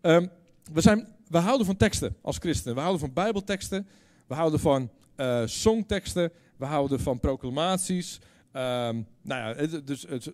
Ehm, 0.00 0.26
we, 0.72 0.80
zijn, 0.80 1.08
we 1.28 1.38
houden 1.38 1.66
van 1.66 1.76
teksten 1.76 2.16
als 2.22 2.36
christenen. 2.36 2.74
We 2.74 2.80
houden 2.80 3.00
van 3.00 3.12
bijbelteksten. 3.12 3.86
We 4.26 4.34
houden 4.34 4.60
van 4.60 4.90
uh, 5.20 5.42
songteksten. 5.46 6.32
We 6.56 6.64
houden 6.64 7.00
van 7.00 7.20
proclamaties. 7.20 8.18
Um, 8.52 9.06
nou 9.22 9.58
ja, 9.58 9.80
dus 9.84 10.06
het, 10.08 10.32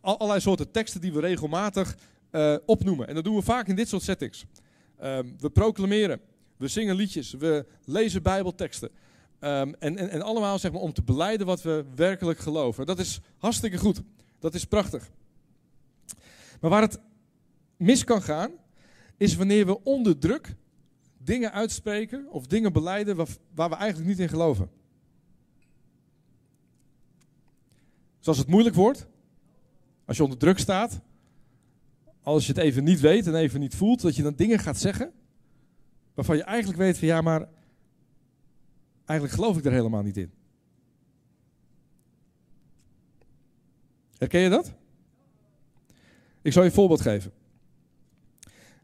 allerlei 0.00 0.40
soorten 0.40 0.70
teksten 0.70 1.00
die 1.00 1.12
we 1.12 1.20
regelmatig 1.20 1.96
uh, 2.30 2.56
opnoemen. 2.66 3.08
En 3.08 3.14
dat 3.14 3.24
doen 3.24 3.34
we 3.34 3.42
vaak 3.42 3.68
in 3.68 3.76
dit 3.76 3.88
soort 3.88 4.02
settings. 4.02 4.44
Um, 5.02 5.36
we 5.38 5.50
proclameren. 5.50 6.20
We 6.56 6.68
zingen 6.68 6.94
liedjes. 6.94 7.32
We 7.32 7.66
lezen 7.84 8.22
bijbelteksten. 8.22 8.88
Um, 9.40 9.74
en, 9.74 9.96
en, 9.96 10.08
en 10.08 10.22
allemaal 10.22 10.58
zeg 10.58 10.72
maar, 10.72 10.80
om 10.80 10.92
te 10.92 11.02
beleiden 11.02 11.46
wat 11.46 11.62
we 11.62 11.84
werkelijk 11.94 12.38
geloven. 12.38 12.86
Dat 12.86 12.98
is 12.98 13.20
hartstikke 13.38 13.76
goed. 13.76 14.00
Dat 14.38 14.54
is 14.54 14.64
prachtig. 14.64 15.10
Maar 16.60 16.70
waar 16.70 16.82
het 16.82 17.00
mis 17.76 18.04
kan 18.04 18.22
gaan, 18.22 18.50
is 19.16 19.36
wanneer 19.36 19.66
we 19.66 19.84
onder 19.84 20.18
druk 20.18 20.54
dingen 21.24 21.52
uitspreken 21.52 22.30
of 22.30 22.46
dingen 22.46 22.72
beleiden 22.72 23.16
waar, 23.54 23.68
we 23.70 23.76
eigenlijk 23.76 24.08
niet 24.08 24.18
in 24.18 24.28
geloven. 24.28 24.70
Zoals 28.18 28.38
het 28.38 28.48
moeilijk 28.48 28.74
wordt, 28.74 29.06
als 30.04 30.16
je 30.16 30.22
onder 30.22 30.38
druk 30.38 30.58
staat, 30.58 31.00
als 32.22 32.46
je 32.46 32.52
het 32.52 32.62
even 32.62 32.84
niet 32.84 33.00
weet 33.00 33.26
en 33.26 33.34
even 33.34 33.60
niet 33.60 33.74
voelt, 33.74 34.00
dat 34.00 34.16
je 34.16 34.22
dan 34.22 34.34
dingen 34.34 34.58
gaat 34.58 34.78
zeggen 34.78 35.12
waarvan 36.14 36.36
je 36.36 36.42
eigenlijk 36.42 36.78
weet 36.78 36.98
van 36.98 37.08
ja, 37.08 37.20
maar 37.20 37.48
eigenlijk 39.04 39.40
geloof 39.40 39.58
ik 39.58 39.64
er 39.64 39.72
helemaal 39.72 40.02
niet 40.02 40.16
in. 40.16 40.32
Herken 44.18 44.40
je 44.40 44.48
dat? 44.48 44.74
Ik 46.42 46.52
zal 46.52 46.62
je 46.62 46.68
een 46.68 46.74
voorbeeld 46.74 47.00
geven. 47.00 47.32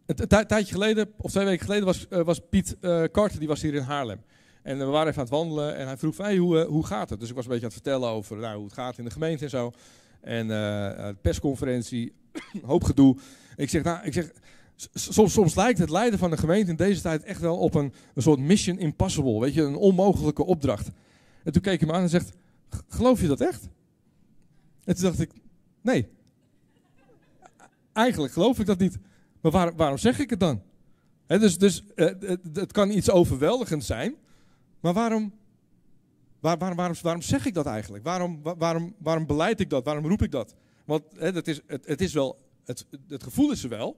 Een 0.08 0.46
tijdje 0.46 0.72
geleden, 0.72 1.12
of 1.16 1.30
twee 1.30 1.44
weken 1.44 1.64
geleden, 1.64 1.84
was, 1.84 2.06
uh, 2.10 2.20
was 2.20 2.40
Piet 2.50 2.76
uh, 2.80 3.04
Carter, 3.04 3.38
die 3.38 3.48
was 3.48 3.62
hier 3.62 3.74
in 3.74 3.82
Haarlem. 3.82 4.20
En 4.62 4.78
we 4.78 4.84
waren 4.84 5.08
even 5.08 5.18
aan 5.18 5.26
het 5.26 5.34
wandelen 5.34 5.76
en 5.76 5.86
hij 5.86 5.96
vroeg 5.96 6.14
van, 6.14 6.36
hoe, 6.36 6.58
uh, 6.58 6.66
hoe 6.66 6.86
gaat 6.86 7.10
het? 7.10 7.20
Dus 7.20 7.28
ik 7.28 7.34
was 7.34 7.44
een 7.44 7.50
beetje 7.50 7.66
aan 7.66 7.72
het 7.72 7.82
vertellen 7.82 8.08
over 8.08 8.36
nou, 8.36 8.56
hoe 8.56 8.64
het 8.64 8.74
gaat 8.74 8.98
in 8.98 9.04
de 9.04 9.10
gemeente 9.10 9.44
en 9.44 9.50
zo. 9.50 9.72
En 10.20 10.46
persconferentie, 11.20 12.12
hoop 12.62 12.84
gedoe. 12.84 13.16
Ik 13.56 13.68
zeg, 13.68 13.82
nou, 13.82 14.04
ik 14.04 14.12
zeg 14.12 14.30
soms, 14.94 15.32
soms 15.32 15.54
lijkt 15.54 15.78
het 15.78 15.90
leiden 15.90 16.18
van 16.18 16.30
de 16.30 16.36
gemeente 16.36 16.70
in 16.70 16.76
deze 16.76 17.00
tijd 17.00 17.22
echt 17.22 17.40
wel 17.40 17.56
op 17.56 17.74
een, 17.74 17.92
een 18.14 18.22
soort 18.22 18.38
mission 18.38 18.78
impossible. 18.78 19.40
Weet 19.40 19.54
je, 19.54 19.62
een 19.62 19.76
onmogelijke 19.76 20.44
opdracht. 20.44 20.90
En 21.44 21.52
toen 21.52 21.62
keek 21.62 21.80
hij 21.80 21.88
me 21.88 21.94
aan 21.94 22.02
en 22.02 22.08
zegt, 22.08 22.32
geloof 22.88 23.20
je 23.20 23.26
dat 23.26 23.40
echt? 23.40 23.68
En 24.84 24.94
toen 24.94 25.04
dacht 25.04 25.20
ik, 25.20 25.30
nee. 25.80 26.08
Eigenlijk 27.92 28.32
geloof 28.32 28.58
ik 28.58 28.66
dat 28.66 28.78
niet. 28.78 28.98
Maar 29.40 29.52
waar, 29.52 29.76
waarom 29.76 29.99
zeg 29.99 30.18
ik 30.18 30.30
het 30.30 30.40
dan? 30.40 30.62
dus 31.26 31.59
dus 31.59 31.83
het, 31.95 32.38
het, 32.52 32.73
kan 32.73 32.90
iets 32.90 33.11
overweldigend 33.11 33.85
zijn. 33.85 34.14
Maar 34.80 34.92
waarom, 34.92 35.35
waar, 36.40 36.59
waar, 36.59 36.75
waarom, 36.75 36.97
waarom 37.02 37.23
zeg 37.23 37.47
ik 37.47 37.54
dat 37.54 37.66
eigenlijk? 37.66 38.04
Waarom, 38.04 38.42
waarom, 38.42 38.95
waarom 38.99 39.26
beleid 39.26 39.61
ik 39.61 39.71
dat? 39.71 39.85
Waarom 39.85 40.07
roep 40.07 40.23
ik 40.23 40.30
dat? 40.30 40.54
Want 40.85 41.02
het, 41.16 41.49
is, 41.49 41.61
het, 41.66 41.87
het 41.87 42.00
is 42.00 42.12
wel, 42.12 42.38
het, 42.64 42.87
het 43.09 43.23
gevoel 43.23 43.50
is 43.50 43.62
er 43.62 43.68
wel. 43.68 43.97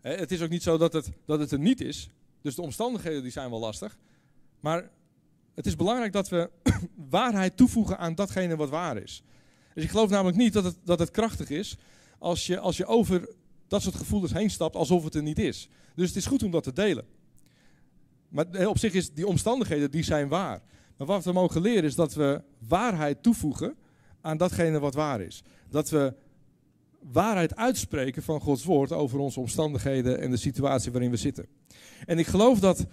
het 0.00 0.32
is 0.32 0.42
ook 0.42 0.50
niet 0.50 0.62
zo 0.62 0.78
dat 0.78 0.92
het, 0.92 1.10
dat 1.24 1.38
het 1.38 1.52
er 1.52 1.58
niet 1.58 1.80
is. 1.80 2.10
Dus 2.42 2.54
de 2.54 2.62
omstandigheden 2.62 3.22
die 3.22 3.32
zijn 3.32 3.50
wel 3.50 3.58
lastig. 3.58 3.98
Maar 4.60 4.90
het 5.54 5.66
is 5.66 5.76
belangrijk 5.76 6.12
dat 6.12 6.28
we 6.28 6.50
waarheid 7.10 7.56
toevoegen 7.56 7.98
aan 7.98 8.14
datgene 8.14 8.56
wat 8.56 8.68
waar 8.68 8.96
is. 8.96 9.22
Dus 9.74 9.84
ik 9.84 9.90
geloof 9.90 10.10
namelijk 10.10 10.36
niet 10.36 10.52
dat 10.52 10.64
het, 10.64 10.76
dat 10.84 10.98
het 10.98 11.10
krachtig 11.10 11.50
is 11.50 11.76
als 12.18 12.46
je, 12.46 12.58
als 12.58 12.76
je 12.76 12.86
over 12.86 13.28
dat 13.68 13.82
soort 13.82 13.94
gevoelens 13.94 14.32
heen 14.32 14.50
stapt 14.50 14.76
alsof 14.76 15.04
het 15.04 15.14
er 15.14 15.22
niet 15.22 15.38
is. 15.38 15.68
Dus 15.94 16.08
het 16.08 16.16
is 16.16 16.26
goed 16.26 16.42
om 16.42 16.50
dat 16.50 16.62
te 16.62 16.72
delen. 16.72 17.04
Maar 18.28 18.66
op 18.66 18.78
zich 18.78 18.92
is 18.92 19.12
die 19.12 19.26
omstandigheden, 19.26 19.90
die 19.90 20.02
zijn 20.02 20.28
waar. 20.28 20.62
Maar 20.96 21.06
wat 21.06 21.24
we 21.24 21.32
mogen 21.32 21.60
leren 21.60 21.84
is 21.84 21.94
dat 21.94 22.14
we 22.14 22.42
waarheid 22.68 23.22
toevoegen 23.22 23.74
aan 24.20 24.36
datgene 24.36 24.78
wat 24.78 24.94
waar 24.94 25.20
is. 25.20 25.42
Dat 25.70 25.90
we 25.90 26.14
waarheid 27.12 27.56
uitspreken 27.56 28.22
van 28.22 28.40
Gods 28.40 28.64
woord 28.64 28.92
over 28.92 29.18
onze 29.18 29.40
omstandigheden 29.40 30.20
en 30.20 30.30
de 30.30 30.36
situatie 30.36 30.92
waarin 30.92 31.10
we 31.10 31.16
zitten. 31.16 31.46
En 32.06 32.18
ik 32.18 32.26
geloof 32.26 32.60
dat 32.60 32.86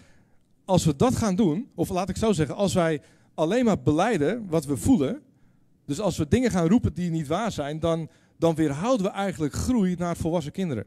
als 0.65 0.85
we 0.85 0.95
dat 0.95 1.15
gaan 1.15 1.35
doen, 1.35 1.69
of 1.75 1.89
laat 1.89 2.09
ik 2.09 2.17
zo 2.17 2.31
zeggen, 2.31 2.55
als 2.55 2.73
wij 2.73 3.01
alleen 3.33 3.65
maar 3.65 3.81
beleiden 3.81 4.47
wat 4.49 4.65
we 4.65 4.77
voelen, 4.77 5.21
dus 5.85 5.99
als 5.99 6.17
we 6.17 6.27
dingen 6.27 6.51
gaan 6.51 6.67
roepen 6.67 6.93
die 6.93 7.09
niet 7.09 7.27
waar 7.27 7.51
zijn, 7.51 7.79
dan 7.79 8.09
dan 8.37 8.55
weerhouden 8.55 9.05
we 9.05 9.11
eigenlijk 9.11 9.53
groei 9.53 9.95
naar 9.95 10.17
volwassen 10.17 10.51
kinderen. 10.51 10.85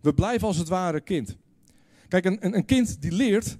We 0.00 0.14
blijven 0.14 0.46
als 0.46 0.56
het 0.56 0.68
ware 0.68 1.00
kind. 1.00 1.36
Kijk, 2.08 2.24
een, 2.24 2.56
een, 2.56 2.64
kind 2.64 3.02
die 3.02 3.12
leert 3.12 3.58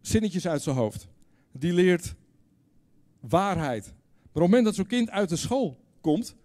zinnetjes 0.00 0.48
uit 0.48 0.62
zijn 0.62 0.76
hoofd. 0.76 1.08
Die 1.52 1.72
leert 1.72 2.14
waarheid. 3.20 3.84
Maar 3.84 3.94
op 4.22 4.32
het 4.32 4.42
moment 4.42 4.64
dat 4.64 4.74
zo'n 4.74 4.86
kind 4.86 5.10
uit 5.10 5.28
de 5.28 5.36
school 5.36 5.78
komt 6.00 6.36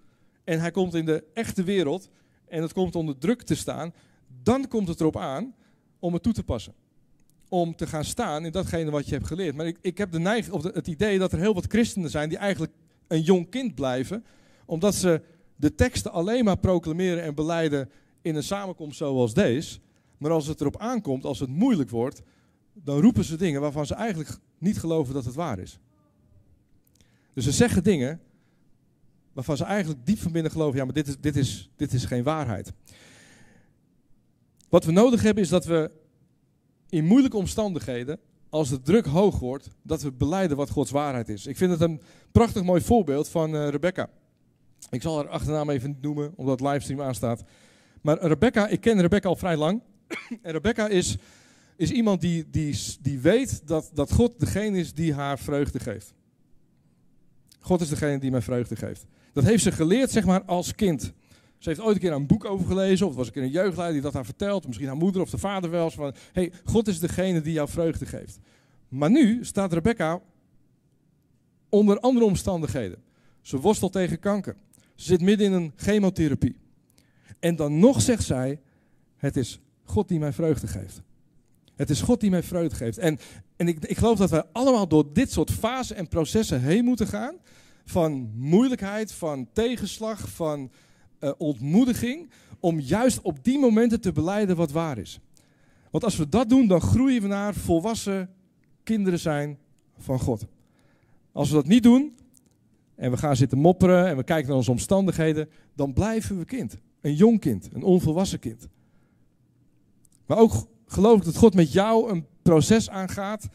en 0.44 0.60
hij 0.60 0.72
komt 0.72 0.94
in 0.94 1.06
de 1.06 1.24
echte 1.34 1.64
wereld 1.64 2.10
en 2.48 2.62
het 2.62 2.74
komt 2.74 2.96
onder 2.96 3.18
druk 3.18 3.42
te 3.42 3.56
staan, 3.56 3.94
dan 4.44 4.68
komt 4.68 4.88
het 4.88 5.00
erop 5.00 5.18
aan 5.18 5.56
om 6.00 6.14
het 6.14 6.24
toe 6.24 6.34
te 6.34 6.44
passen. 6.44 6.74
Om 7.50 7.76
te 7.76 7.88
gaan 7.88 8.04
staan 8.04 8.46
in 8.46 8.52
datgene 8.52 8.92
wat 8.92 9.08
je 9.08 9.14
hebt 9.14 9.28
geleerd. 9.28 9.56
Maar 9.56 9.66
ik, 9.66 9.78
ik 9.82 9.98
heb 9.98 10.12
de 10.12 10.20
neiging, 10.20 10.56
of 10.56 10.64
het 10.64 10.88
idee 10.88 11.20
dat 11.20 11.32
er 11.32 11.40
heel 11.40 11.54
wat 11.54 11.66
christenen 11.68 12.10
zijn 12.10 12.30
die 12.30 12.38
eigenlijk 12.38 12.74
een 13.08 13.22
jong 13.22 13.50
kind 13.50 13.76
blijven, 13.76 14.26
omdat 14.66 14.96
ze 14.96 15.22
de 15.62 15.76
teksten 15.76 16.12
alleen 16.12 16.44
maar 16.44 16.58
proclameren 16.58 17.24
en 17.24 17.36
beleiden 17.36 17.90
in 18.22 18.36
een 18.36 18.44
samenkomst 18.44 18.98
zoals 18.98 19.34
deze. 19.34 19.80
Maar 20.18 20.32
als 20.32 20.48
het 20.48 20.62
erop 20.62 20.78
aankomt, 20.78 21.26
als 21.26 21.40
het 21.40 21.50
moeilijk 21.50 21.90
wordt, 21.90 22.22
dan 22.74 23.00
roepen 23.00 23.24
ze 23.24 23.36
dingen 23.36 23.62
waarvan 23.62 23.86
ze 23.86 23.94
eigenlijk 23.94 24.38
niet 24.58 24.80
geloven 24.80 25.14
dat 25.14 25.26
het 25.26 25.36
waar 25.36 25.60
is. 25.60 25.80
Dus 27.34 27.44
ze 27.44 27.52
zeggen 27.52 27.84
dingen 27.84 28.22
waarvan 29.34 29.58
ze 29.58 29.64
eigenlijk 29.64 30.06
diep 30.06 30.18
van 30.18 30.32
binnen 30.32 30.52
geloven, 30.52 30.78
ja, 30.78 30.86
maar 30.86 30.94
dit 30.94 31.08
is, 31.08 31.16
dit 31.20 31.36
is, 31.36 31.70
dit 31.76 31.94
is 31.94 32.06
geen 32.06 32.24
waarheid. 32.24 32.74
Wat 34.70 34.86
we 34.86 34.92
nodig 34.92 35.22
hebben 35.22 35.44
is 35.44 35.50
dat 35.50 35.66
we 35.66 35.92
in 36.90 37.06
moeilijke 37.06 37.38
omstandigheden, 37.38 38.20
als 38.50 38.70
de 38.70 38.82
druk 38.82 39.06
hoog 39.06 39.40
wordt, 39.40 39.70
dat 39.82 40.02
we 40.02 40.12
beleiden 40.12 40.58
wat 40.58 40.70
Gods 40.70 40.92
waarheid 40.92 41.30
is. 41.30 41.46
Ik 41.46 41.58
vind 41.58 41.72
het 41.72 41.82
een 41.82 42.02
prachtig 42.32 42.64
mooi 42.64 42.82
voorbeeld 42.82 43.28
van 43.28 43.56
uh, 43.56 43.70
Rebecca. 43.70 44.10
Ik 44.92 45.02
zal 45.02 45.18
haar 45.18 45.28
achternaam 45.28 45.70
even 45.70 45.98
noemen, 46.02 46.34
omdat 46.36 46.60
het 46.60 46.70
livestream 46.70 47.02
aanstaat. 47.02 47.44
Maar 48.02 48.22
Rebecca, 48.22 48.68
ik 48.68 48.82
ken 48.82 49.02
Rebecca 49.02 49.28
al 49.28 49.36
vrij 49.36 49.58
lang. 49.58 49.82
en 50.42 50.52
Rebecca 50.52 50.88
is, 50.88 51.18
is 51.76 51.92
iemand 51.92 52.22
die, 52.22 52.50
die, 52.50 52.80
die 53.02 53.20
weet 53.20 53.68
dat, 53.68 53.92
dat 53.94 54.12
God 54.12 54.40
degene 54.40 54.78
is 54.78 54.94
die 54.94 55.14
haar 55.14 55.40
vreugde 55.40 55.80
geeft. 55.80 56.14
God 57.60 57.82
is 57.82 57.90
degene 57.90 58.20
die 58.20 58.32
mij 58.32 58.42
vreugde 58.42 58.76
geeft. 58.76 59.06
Dat 59.34 59.44
heeft 59.44 59.64
ze 59.64 59.72
geleerd, 59.72 60.12
zeg 60.12 60.26
maar, 60.26 60.44
als 60.44 60.76
kind. 60.76 61.14
Ze 61.58 61.70
heeft 61.70 61.82
ooit 61.82 61.96
een 61.96 62.02
keer 62.02 62.12
een 62.12 62.28
boek 62.28 62.46
over 62.46 62.66
gelezen, 62.66 63.08
of 63.08 63.16
was 63.16 63.28
een 63.28 63.34
keer 63.34 63.44
een 63.44 63.50
jeugdleider 63.50 63.94
die 63.94 64.04
dat 64.04 64.14
haar 64.14 64.26
vertelt, 64.26 64.68
misschien 64.68 64.88
haar 64.88 64.98
moeder 64.98 65.22
of 65.22 65.30
de 65.30 65.38
vader 65.38 65.70
wel 65.70 65.92
van, 65.92 66.14
hey, 66.32 66.52
God 66.64 66.88
is 66.88 67.00
degene 67.00 67.42
die 67.42 67.54
jou 67.54 67.70
vreugde 67.70 68.06
geeft. 68.06 68.40
Maar 68.88 69.12
nu 69.12 69.46
staat 69.46 69.74
Rebecca 69.74 70.22
onder 71.70 72.00
andere 72.00 72.26
omstandigheden. 72.26 73.04
Ze 73.42 73.60
worstelt 73.60 73.92
tegen 73.92 74.20
kanker. 74.20 74.56
Zit 75.02 75.22
midden 75.22 75.48
in 75.48 75.54
een 75.54 75.74
chemotherapie. 75.76 76.56
En 77.40 77.56
dan 77.56 77.80
nog 77.80 78.02
zegt 78.02 78.24
zij: 78.24 78.60
Het 79.18 79.38
is 79.38 79.60
God 79.84 80.08
die 80.08 80.20
mij 80.20 80.34
vreugde 80.34 80.68
geeft. 80.68 81.02
Het 81.76 81.90
is 81.90 82.02
God 82.02 82.20
die 82.20 82.30
mij 82.30 82.44
vreugde 82.44 82.76
geeft. 82.76 82.98
En, 82.98 83.20
en 83.56 83.68
ik, 83.68 83.86
ik 83.86 83.98
geloof 83.98 84.18
dat 84.18 84.30
wij 84.30 84.44
allemaal 84.52 84.88
door 84.88 85.14
dit 85.14 85.32
soort 85.32 85.52
fasen 85.52 85.96
en 85.96 86.08
processen 86.08 86.62
heen 86.62 86.86
moeten 86.86 87.08
gaan. 87.08 87.36
van 87.86 88.32
moeilijkheid, 88.36 89.12
van 89.12 89.48
tegenslag, 89.54 90.30
van 90.30 90.72
uh, 91.20 91.32
ontmoediging, 91.38 92.30
om 92.60 92.80
juist 92.80 93.22
op 93.22 93.44
die 93.44 93.60
momenten 93.60 94.02
te 94.02 94.12
beleiden 94.12 94.56
wat 94.56 94.72
waar 94.72 94.98
is. 94.98 95.20
Want 95.92 96.04
als 96.04 96.16
we 96.16 96.30
dat 96.30 96.50
doen, 96.50 96.68
dan 96.68 96.82
groeien 96.82 97.22
we 97.22 97.28
naar 97.28 97.54
volwassen 97.54 98.30
kinderen 98.84 99.20
zijn 99.20 99.58
van 99.98 100.20
God. 100.20 100.46
Als 101.32 101.50
we 101.50 101.56
dat 101.56 101.68
niet 101.68 101.84
doen, 101.84 102.16
en 103.02 103.12
we 103.12 103.18
gaan 103.18 103.36
zitten 103.36 103.58
mopperen 103.58 104.08
en 104.08 104.18
we 104.18 104.24
kijken 104.24 104.48
naar 104.48 104.58
onze 104.58 104.72
omstandigheden, 104.72 105.50
dan 105.76 105.94
blijven 105.94 106.38
we 106.38 106.46
kind. 106.46 106.78
Een 107.02 107.16
jong 107.16 107.40
kind, 107.40 107.70
een 107.74 107.84
onvolwassen 107.84 108.40
kind. 108.40 108.68
Maar 110.26 110.38
ook 110.38 110.68
geloof 110.86 111.18
ik 111.18 111.24
dat 111.26 111.36
God 111.36 111.54
met 111.54 111.72
jou 111.72 112.12
een 112.12 112.26
proces 112.42 112.90
aangaat, 112.90 113.48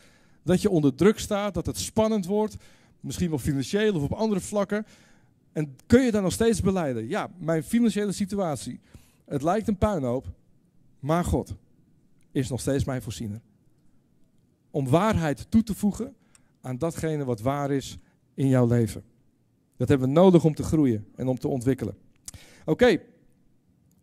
dat 0.42 0.62
je 0.62 0.70
onder 0.70 0.94
druk 0.94 1.18
staat, 1.18 1.54
dat 1.54 1.66
het 1.66 1.78
spannend 1.78 2.26
wordt, 2.26 2.56
misschien 3.00 3.28
wel 3.28 3.38
financieel 3.38 3.94
of 3.94 4.02
op 4.02 4.12
andere 4.12 4.40
vlakken. 4.40 4.86
En 5.52 5.76
kun 5.86 6.02
je 6.02 6.10
dan 6.10 6.22
nog 6.22 6.32
steeds 6.32 6.60
beleiden? 6.60 7.08
Ja, 7.08 7.30
mijn 7.38 7.62
financiële 7.62 8.12
situatie, 8.12 8.80
het 9.24 9.42
lijkt 9.42 9.68
een 9.68 9.78
puinhoop, 9.78 10.26
maar 11.00 11.24
God 11.24 11.54
is 12.32 12.48
nog 12.48 12.60
steeds 12.60 12.84
mijn 12.84 13.02
voorziener. 13.02 13.40
Om 14.70 14.88
waarheid 14.88 15.50
toe 15.50 15.62
te 15.62 15.74
voegen 15.74 16.14
aan 16.60 16.78
datgene 16.78 17.24
wat 17.24 17.40
waar 17.40 17.70
is 17.70 17.98
in 18.34 18.48
jouw 18.48 18.66
leven. 18.66 19.04
Dat 19.76 19.88
hebben 19.88 20.08
we 20.08 20.14
nodig 20.14 20.44
om 20.44 20.54
te 20.54 20.62
groeien 20.62 21.06
en 21.16 21.28
om 21.28 21.38
te 21.38 21.48
ontwikkelen. 21.48 21.96
Oké. 22.64 22.98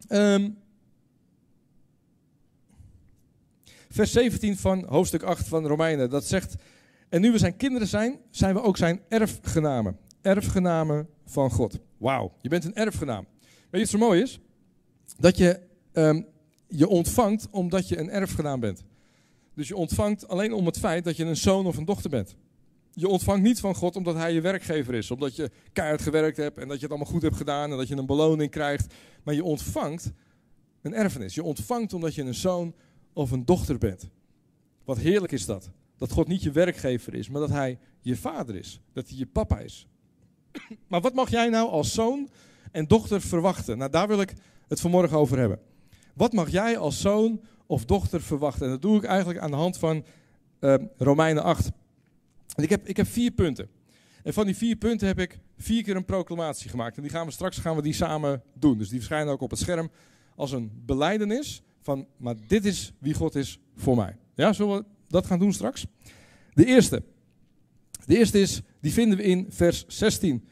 Ehm, 0.08 0.50
vers 3.90 4.12
17 4.12 4.58
van 4.58 4.86
hoofdstuk 4.88 5.24
8 5.24 5.48
van 5.48 5.68
Romeinen. 5.68 6.10
Dat 6.10 6.26
zegt, 6.26 6.56
en 7.10 7.22
nu 7.22 7.32
we 7.32 7.38
zijn 7.38 7.58
kinderen 7.58 7.88
zijn, 7.88 8.20
zijn 8.30 8.54
we 8.54 8.62
ook 8.62 8.78
zijn 8.78 9.02
erfgenamen. 9.08 9.98
Erfgenamen 10.22 11.08
van 11.26 11.52
God. 11.52 11.80
Wauw, 11.98 12.34
je 12.42 12.50
bent 12.50 12.66
een 12.66 12.76
erfgenaam. 12.76 13.26
Weet 13.42 13.52
je 13.72 13.80
wat 13.80 13.90
zo 13.90 13.98
mooi 13.98 14.22
is? 14.22 14.40
Dat 15.20 15.38
je 15.38 15.60
ehm, 15.92 16.22
je 16.68 16.88
ontvangt 16.88 17.48
omdat 17.52 17.88
je 17.88 17.98
een 17.98 18.10
erfgenaam 18.10 18.60
bent. 18.60 18.84
Dus 19.54 19.68
je 19.68 19.76
ontvangt 19.76 20.28
alleen 20.28 20.54
om 20.54 20.66
het 20.66 20.80
feit 20.80 21.04
dat 21.04 21.18
je 21.18 21.26
een 21.26 21.38
zoon 21.38 21.66
of 21.66 21.78
een 21.78 21.86
dochter 21.86 22.10
bent. 22.10 22.36
Je 22.96 23.08
ontvangt 23.08 23.44
niet 23.44 23.60
van 23.60 23.76
God 23.76 23.96
omdat 23.96 24.16
hij 24.16 24.34
je 24.34 24.42
werkgever 24.42 24.94
is. 24.94 25.12
Omdat 25.12 25.36
je 25.36 25.52
keihard 25.74 26.02
gewerkt 26.02 26.38
hebt 26.38 26.58
en 26.58 26.68
dat 26.68 26.76
je 26.78 26.82
het 26.84 26.90
allemaal 26.90 27.12
goed 27.12 27.22
hebt 27.22 27.36
gedaan 27.36 27.72
en 27.72 27.78
dat 27.78 27.88
je 27.88 27.96
een 27.96 28.06
beloning 28.06 28.52
krijgt. 28.52 28.94
Maar 29.24 29.34
je 29.34 29.44
ontvangt 29.44 30.12
een 30.82 30.94
erfenis. 30.94 31.36
Je 31.36 31.44
ontvangt 31.44 31.94
omdat 31.94 32.16
je 32.16 32.22
een 32.22 32.34
zoon 32.34 32.74
of 33.14 33.32
een 33.32 33.46
dochter 33.46 33.78
bent. 33.78 34.10
Wat 34.84 34.98
heerlijk 34.98 35.32
is 35.32 35.46
dat. 35.46 35.70
Dat 35.98 36.12
God 36.12 36.28
niet 36.28 36.44
je 36.44 36.52
werkgever 36.52 37.14
is, 37.14 37.30
maar 37.30 37.42
dat 37.42 37.50
hij 37.50 37.80
je 38.02 38.16
vader 38.16 38.56
is. 38.56 38.82
Dat 38.94 39.08
hij 39.08 39.18
je 39.18 39.26
papa 39.26 39.60
is. 39.60 39.88
Maar 40.88 41.02
wat 41.02 41.14
mag 41.14 41.30
jij 41.30 41.50
nou 41.50 41.70
als 41.70 41.94
zoon 41.94 42.30
en 42.72 42.88
dochter 42.88 43.22
verwachten? 43.22 43.78
Nou, 43.78 43.92
daar 43.92 44.08
wil 44.08 44.22
ik 44.22 44.34
het 44.68 44.80
vanmorgen 44.82 45.18
over 45.18 45.38
hebben. 45.38 45.60
Wat 46.14 46.34
mag 46.34 46.50
jij 46.50 46.78
als 46.78 47.02
zoon 47.02 47.42
of 47.66 47.86
dochter 47.86 48.22
verwachten? 48.22 48.66
En 48.66 48.72
dat 48.72 48.82
doe 48.82 48.98
ik 48.98 49.04
eigenlijk 49.04 49.40
aan 49.40 49.52
de 49.52 49.58
hand 49.58 49.78
van 49.78 50.06
uh, 50.60 50.76
Romeinen 50.98 51.44
8. 51.44 51.72
Ik 52.56 52.70
heb, 52.70 52.88
ik 52.88 52.98
heb 52.98 53.08
vier 53.08 53.32
punten. 53.32 53.70
En 54.24 54.34
van 54.34 54.46
die 54.46 54.56
vier 54.56 54.76
punten 54.76 55.08
heb 55.08 55.20
ik 55.20 55.40
vier 55.58 55.84
keer 55.84 55.96
een 55.96 56.06
proclamatie 56.06 56.70
gemaakt. 56.70 56.96
En 56.96 57.02
die 57.02 57.12
gaan 57.12 57.26
we 57.26 57.32
straks 57.32 57.58
gaan 57.58 57.76
we 57.76 57.82
die 57.82 57.94
samen 57.94 58.44
doen. 58.54 58.78
Dus 58.78 58.90
die 58.90 58.98
verschijnen 58.98 59.34
ook 59.34 59.42
op 59.42 59.50
het 59.50 59.60
scherm 59.60 59.92
als 60.36 60.52
een 60.52 60.72
beleidenis 60.86 61.62
van, 61.82 62.08
maar 62.18 62.36
dit 62.48 62.66
is 62.66 62.94
wie 63.00 63.14
God 63.14 63.36
is 63.36 63.60
voor 63.76 63.96
mij. 63.96 64.18
Ja, 64.36 64.54
zullen 64.54 64.78
we 64.78 64.86
dat 65.08 65.26
gaan 65.26 65.40
doen 65.40 65.54
straks? 65.54 65.86
De 66.54 66.66
eerste. 66.66 67.04
De 68.06 68.18
eerste 68.18 68.40
is, 68.40 68.62
die 68.82 68.94
vinden 68.94 69.18
we 69.18 69.24
in 69.24 69.46
vers 69.50 69.86
16. 69.88 70.48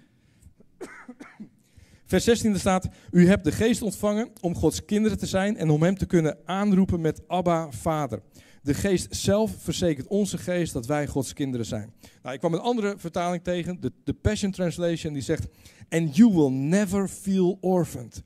Vers 2.05 2.23
16 2.23 2.59
staat: 2.59 2.89
U 3.11 3.27
hebt 3.27 3.43
de 3.43 3.51
geest 3.51 3.81
ontvangen 3.81 4.29
om 4.41 4.55
Gods 4.55 4.85
kinderen 4.85 5.17
te 5.17 5.25
zijn 5.25 5.57
en 5.57 5.69
om 5.69 5.83
Hem 5.83 5.97
te 5.97 6.05
kunnen 6.05 6.37
aanroepen 6.45 7.01
met 7.01 7.27
Abba, 7.27 7.71
Vader. 7.71 8.21
De 8.61 8.73
geest 8.73 9.15
zelf 9.15 9.51
verzekert 9.57 10.07
onze 10.07 10.37
geest 10.37 10.73
dat 10.73 10.85
wij 10.85 11.07
Gods 11.07 11.33
kinderen 11.33 11.65
zijn. 11.65 11.93
Nou, 12.21 12.33
ik 12.33 12.39
kwam 12.39 12.53
een 12.53 12.59
andere 12.59 12.93
vertaling 12.97 13.43
tegen, 13.43 13.79
de, 14.03 14.13
Passion 14.13 14.51
Translation, 14.51 15.13
die 15.13 15.21
zegt: 15.21 15.47
And 15.89 16.15
you 16.15 16.33
will 16.33 16.49
never 16.49 17.07
feel 17.07 17.57
orphaned. 17.61 18.23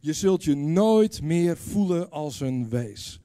Je 0.00 0.12
zult 0.12 0.44
je 0.44 0.54
nooit 0.56 1.22
meer 1.22 1.56
voelen 1.56 2.10
als 2.10 2.40
een 2.40 2.68
wees. 2.68 3.20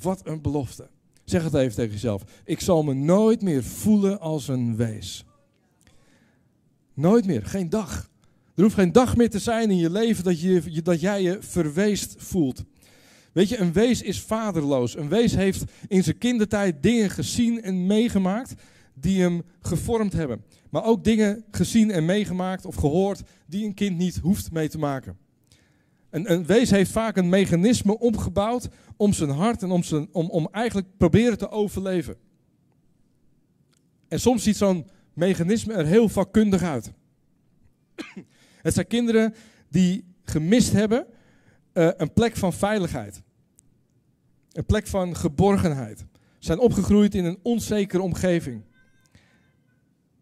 Wat 0.00 0.26
een 0.26 0.40
belofte. 0.42 0.88
Zeg 1.24 1.44
het 1.44 1.54
even 1.54 1.74
tegen 1.74 1.92
jezelf. 1.92 2.22
Ik 2.44 2.60
zal 2.60 2.82
me 2.82 2.94
nooit 2.94 3.42
meer 3.42 3.64
voelen 3.64 4.20
als 4.20 4.48
een 4.48 4.76
wees. 4.76 5.24
Nooit 6.94 7.26
meer, 7.26 7.46
geen 7.46 7.68
dag. 7.68 8.10
Er 8.54 8.62
hoeft 8.62 8.74
geen 8.74 8.92
dag 8.92 9.16
meer 9.16 9.30
te 9.30 9.38
zijn 9.38 9.70
in 9.70 9.76
je 9.76 9.90
leven 9.90 10.24
dat, 10.24 10.40
je, 10.40 10.82
dat 10.82 11.00
jij 11.00 11.22
je 11.22 11.38
verweest 11.40 12.14
voelt. 12.18 12.64
Weet 13.34 13.48
je, 13.48 13.58
een 13.58 13.72
wees 13.72 14.02
is 14.02 14.20
vaderloos. 14.20 14.96
Een 14.96 15.08
wees 15.08 15.34
heeft 15.34 15.64
in 15.88 16.02
zijn 16.02 16.18
kindertijd 16.18 16.82
dingen 16.82 17.10
gezien 17.10 17.62
en 17.62 17.86
meegemaakt 17.86 18.54
die 18.94 19.20
hem 19.20 19.42
gevormd 19.60 20.12
hebben. 20.12 20.44
Maar 20.70 20.84
ook 20.84 21.04
dingen 21.04 21.44
gezien 21.50 21.90
en 21.90 22.04
meegemaakt 22.04 22.64
of 22.64 22.74
gehoord 22.74 23.22
die 23.46 23.64
een 23.64 23.74
kind 23.74 23.96
niet 23.96 24.16
hoeft 24.16 24.52
mee 24.52 24.68
te 24.68 24.78
maken. 24.78 25.18
Een, 26.10 26.32
een 26.32 26.46
wees 26.46 26.70
heeft 26.70 26.90
vaak 26.90 27.16
een 27.16 27.28
mechanisme 27.28 27.98
opgebouwd 27.98 28.68
om 28.96 29.12
zijn 29.12 29.30
hart 29.30 29.62
en 29.62 29.70
om, 29.70 29.82
zijn, 29.82 30.08
om, 30.12 30.30
om 30.30 30.48
eigenlijk 30.50 30.86
proberen 30.96 31.38
te 31.38 31.50
overleven. 31.50 32.16
En 34.08 34.20
soms 34.20 34.42
ziet 34.42 34.56
zo'n 34.56 34.86
mechanisme 35.12 35.72
er 35.72 35.86
heel 35.86 36.08
vakkundig 36.08 36.62
uit. 36.62 36.92
Het 38.62 38.74
zijn 38.74 38.86
kinderen 38.86 39.34
die 39.68 40.04
gemist 40.24 40.72
hebben 40.72 41.06
uh, 41.74 41.90
een 41.96 42.12
plek 42.12 42.36
van 42.36 42.52
veiligheid. 42.52 43.22
Een 44.52 44.66
plek 44.66 44.86
van 44.86 45.16
geborgenheid. 45.16 46.04
Zijn 46.38 46.58
opgegroeid 46.58 47.14
in 47.14 47.24
een 47.24 47.38
onzekere 47.42 48.02
omgeving. 48.02 48.62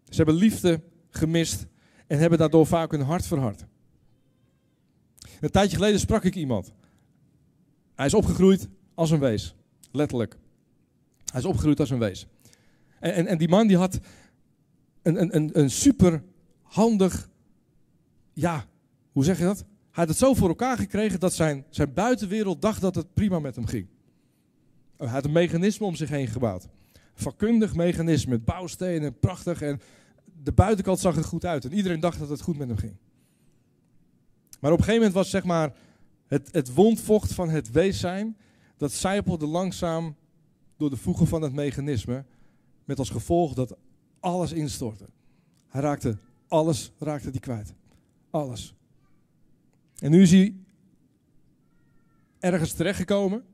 Ze 0.09 0.17
hebben 0.17 0.35
liefde 0.35 0.83
gemist 1.11 1.67
en 2.07 2.19
hebben 2.19 2.39
daardoor 2.39 2.67
vaak 2.67 2.91
hun 2.91 3.01
hart 3.01 3.27
verhard. 3.27 3.65
Een 5.41 5.51
tijdje 5.51 5.77
geleden 5.77 6.01
sprak 6.01 6.25
ik 6.25 6.35
iemand. 6.35 6.73
Hij 7.95 8.07
is 8.07 8.15
opgegroeid 8.15 8.69
als 8.95 9.11
een 9.11 9.21
wees. 9.21 9.55
Letterlijk. 9.91 10.37
Hij 11.25 11.41
is 11.41 11.47
opgegroeid 11.47 11.81
als 11.81 11.91
een 11.91 11.99
wees. 11.99 12.27
En, 13.01 13.15
en, 13.15 13.27
en 13.27 13.39
die 13.39 13.49
man 13.49 13.67
die 13.67 13.77
had 13.77 13.99
een, 15.03 15.21
een, 15.21 15.37
een, 15.37 15.59
een 15.59 15.71
super 15.71 16.23
handig 16.63 17.31
ja, 18.33 18.67
hoe 19.13 19.25
zeg 19.25 19.39
je 19.39 19.45
dat? 19.45 19.65
Hij 19.93 20.05
had 20.05 20.09
het 20.09 20.19
zo 20.19 20.35
voor 20.35 20.49
elkaar 20.49 20.77
gekregen 20.77 21.21
dat 21.21 21.35
zijn, 21.35 21.65
zijn 21.71 21.93
buitenwereld 21.93 22.63
dacht 22.63 22.81
dat 22.81 22.95
het 22.95 23.15
prima 23.15 23.39
met 23.39 23.55
hem 23.55 23.67
ging. 23.67 23.87
Hij 24.97 25.09
had 25.09 25.25
een 25.25 25.33
mechanisme 25.33 25.87
om 25.87 25.95
zich 25.95 26.09
heen 26.09 26.27
gebouwd. 26.27 26.69
Vakkundig 27.15 27.75
mechanisme 27.75 28.31
met 28.31 28.45
bouwstenen, 28.45 29.19
prachtig. 29.19 29.63
En 29.63 29.81
de 30.43 30.53
buitenkant 30.53 30.99
zag 30.99 31.17
er 31.17 31.25
goed 31.25 31.45
uit. 31.45 31.65
En 31.65 31.73
iedereen 31.73 32.01
dacht 32.01 32.19
dat 32.19 32.29
het 32.29 32.41
goed 32.41 32.59
met 32.59 32.69
hem 32.69 32.77
ging. 32.77 32.97
Maar 34.61 34.73
op 34.73 34.79
een 34.79 34.85
gegeven 34.85 35.07
moment 35.07 35.13
was 35.13 35.31
zeg 35.31 35.45
maar 35.45 35.73
het, 36.27 36.49
het 36.53 36.75
wondvocht 36.75 37.33
van 37.33 37.49
het 37.49 37.71
wees 37.71 38.01
zijn. 38.01 38.37
Dat 38.77 38.93
zijpelde 38.93 39.47
langzaam 39.47 40.17
door 40.77 40.91
de 40.91 40.97
voegen 40.97 41.27
van 41.27 41.43
het 41.43 41.53
mechanisme. 41.53 42.25
Met 42.85 42.99
als 42.99 43.11
gevolg 43.11 43.55
dat 43.55 43.77
alles 44.21 44.53
instortte. 44.53 45.07
Hij 45.69 45.81
raakte, 45.81 46.19
alles 46.49 46.93
raakte 46.99 47.31
die 47.31 47.41
kwijt. 47.41 47.75
Alles. 48.31 48.75
En 50.03 50.11
nu 50.11 50.23
is 50.23 50.31
hij 50.31 50.55
ergens 52.39 52.73
terechtgekomen 52.73 53.45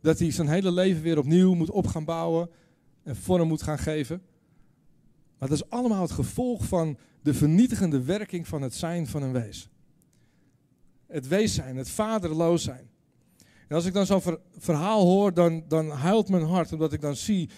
dat 0.00 0.18
hij 0.18 0.30
zijn 0.30 0.48
hele 0.48 0.72
leven 0.72 1.02
weer 1.02 1.18
opnieuw 1.18 1.54
moet 1.54 1.70
op 1.70 1.86
gaan 1.86 2.04
bouwen 2.04 2.50
en 3.02 3.16
vorm 3.16 3.48
moet 3.48 3.62
gaan 3.62 3.78
geven. 3.78 4.22
Maar 5.38 5.48
dat 5.48 5.58
is 5.58 5.70
allemaal 5.70 6.02
het 6.02 6.10
gevolg 6.10 6.64
van 6.64 6.98
de 7.22 7.34
vernietigende 7.34 8.02
werking 8.02 8.48
van 8.48 8.62
het 8.62 8.74
zijn 8.74 9.06
van 9.06 9.22
een 9.22 9.32
wees. 9.32 9.68
Het 11.06 11.28
wees 11.28 11.54
zijn, 11.54 11.76
het 11.76 11.90
vaderloos 11.90 12.62
zijn. 12.62 12.90
En 13.68 13.76
als 13.76 13.84
ik 13.84 13.92
dan 13.92 14.06
zo'n 14.06 14.38
verhaal 14.56 15.04
hoor, 15.04 15.34
dan, 15.34 15.64
dan 15.68 15.90
huilt 15.90 16.28
mijn 16.28 16.44
hart, 16.44 16.72
omdat 16.72 16.92
ik 16.92 17.00
dan 17.00 17.16
zie 17.16 17.50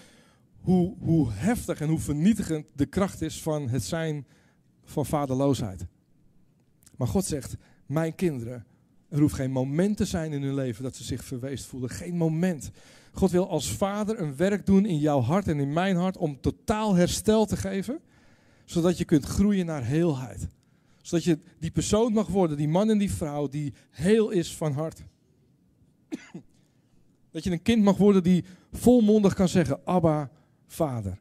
hoe, 0.60 0.96
hoe 0.98 1.32
heftig 1.32 1.80
en 1.80 1.88
hoe 1.88 1.98
vernietigend 1.98 2.66
de 2.74 2.86
kracht 2.86 3.22
is 3.22 3.42
van 3.42 3.68
het 3.68 3.82
zijn 3.82 4.26
van 4.84 5.06
vaderloosheid. 5.06 5.86
Maar 6.96 7.08
God 7.08 7.24
zegt, 7.24 7.56
mijn 7.92 8.14
kinderen, 8.14 8.66
er 9.08 9.20
hoeft 9.20 9.34
geen 9.34 9.50
moment 9.50 9.96
te 9.96 10.04
zijn 10.04 10.32
in 10.32 10.42
hun 10.42 10.54
leven 10.54 10.82
dat 10.82 10.96
ze 10.96 11.04
zich 11.04 11.24
verweest 11.24 11.66
voelen. 11.66 11.90
Geen 11.90 12.16
moment. 12.16 12.70
God 13.12 13.30
wil 13.30 13.48
als 13.48 13.72
vader 13.72 14.20
een 14.20 14.36
werk 14.36 14.66
doen 14.66 14.86
in 14.86 14.98
jouw 14.98 15.20
hart 15.20 15.48
en 15.48 15.60
in 15.60 15.72
mijn 15.72 15.96
hart 15.96 16.16
om 16.16 16.40
totaal 16.40 16.94
herstel 16.94 17.46
te 17.46 17.56
geven. 17.56 18.00
Zodat 18.64 18.98
je 18.98 19.04
kunt 19.04 19.24
groeien 19.24 19.66
naar 19.66 19.84
heelheid. 19.84 20.48
Zodat 21.02 21.24
je 21.24 21.38
die 21.58 21.70
persoon 21.70 22.12
mag 22.12 22.26
worden, 22.26 22.56
die 22.56 22.68
man 22.68 22.90
en 22.90 22.98
die 22.98 23.12
vrouw, 23.12 23.48
die 23.48 23.72
heel 23.90 24.30
is 24.30 24.56
van 24.56 24.72
hart. 24.72 25.02
Dat 27.30 27.44
je 27.44 27.50
een 27.50 27.62
kind 27.62 27.82
mag 27.82 27.96
worden 27.96 28.22
die 28.22 28.44
volmondig 28.72 29.34
kan 29.34 29.48
zeggen, 29.48 29.80
Abba, 29.84 30.30
vader, 30.66 31.20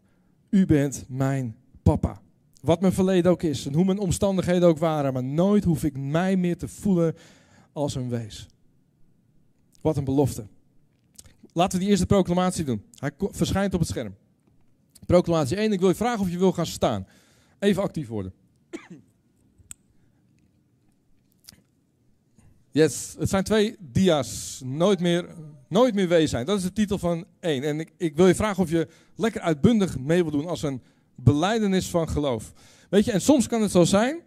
u 0.49 0.65
bent 0.65 1.05
mijn 1.07 1.55
papa. 1.83 2.21
Wat 2.61 2.81
mijn 2.81 2.93
verleden 2.93 3.31
ook 3.31 3.43
is 3.43 3.65
en 3.65 3.73
hoe 3.73 3.85
mijn 3.85 3.99
omstandigheden 3.99 4.67
ook 4.67 4.77
waren. 4.77 5.13
Maar 5.13 5.23
nooit 5.23 5.63
hoef 5.63 5.83
ik 5.83 5.97
mij 5.97 6.37
meer 6.37 6.57
te 6.57 6.67
voelen 6.67 7.15
als 7.73 7.95
een 7.95 8.09
wees. 8.09 8.47
Wat 9.81 9.97
een 9.97 10.03
belofte. 10.03 10.47
Laten 11.53 11.73
we 11.77 11.83
die 11.83 11.89
eerste 11.89 12.05
proclamatie 12.05 12.63
doen. 12.63 12.83
Hij 12.95 13.11
verschijnt 13.17 13.73
op 13.73 13.79
het 13.79 13.89
scherm. 13.89 14.15
Proclamatie 15.05 15.57
1. 15.57 15.71
Ik 15.71 15.79
wil 15.79 15.89
je 15.89 15.95
vragen 15.95 16.19
of 16.19 16.29
je 16.29 16.37
wil 16.37 16.51
gaan 16.51 16.65
staan. 16.65 17.07
Even 17.59 17.83
actief 17.83 18.07
worden. 18.07 18.33
Yes, 22.71 23.15
het 23.19 23.29
zijn 23.29 23.43
twee 23.43 23.75
dia's. 23.79 24.61
Nooit 24.65 24.99
meer, 24.99 25.25
nooit 25.67 25.93
meer 25.93 26.07
wees 26.07 26.29
zijn. 26.29 26.45
Dat 26.45 26.57
is 26.57 26.63
de 26.63 26.73
titel 26.73 26.97
van 26.97 27.25
één. 27.39 27.63
En 27.63 27.79
ik, 27.79 27.91
ik 27.97 28.15
wil 28.15 28.27
je 28.27 28.35
vragen 28.35 28.63
of 28.63 28.69
je 28.69 28.87
lekker 29.15 29.41
uitbundig 29.41 29.99
mee 29.99 30.21
wil 30.21 30.31
doen 30.31 30.47
als 30.47 30.63
een 30.63 30.81
beleidenis 31.23 31.89
van 31.89 32.09
geloof. 32.09 32.53
Weet 32.89 33.05
je, 33.05 33.11
en 33.11 33.21
soms 33.21 33.47
kan 33.47 33.61
het 33.61 33.71
zo 33.71 33.83
zijn 33.83 34.21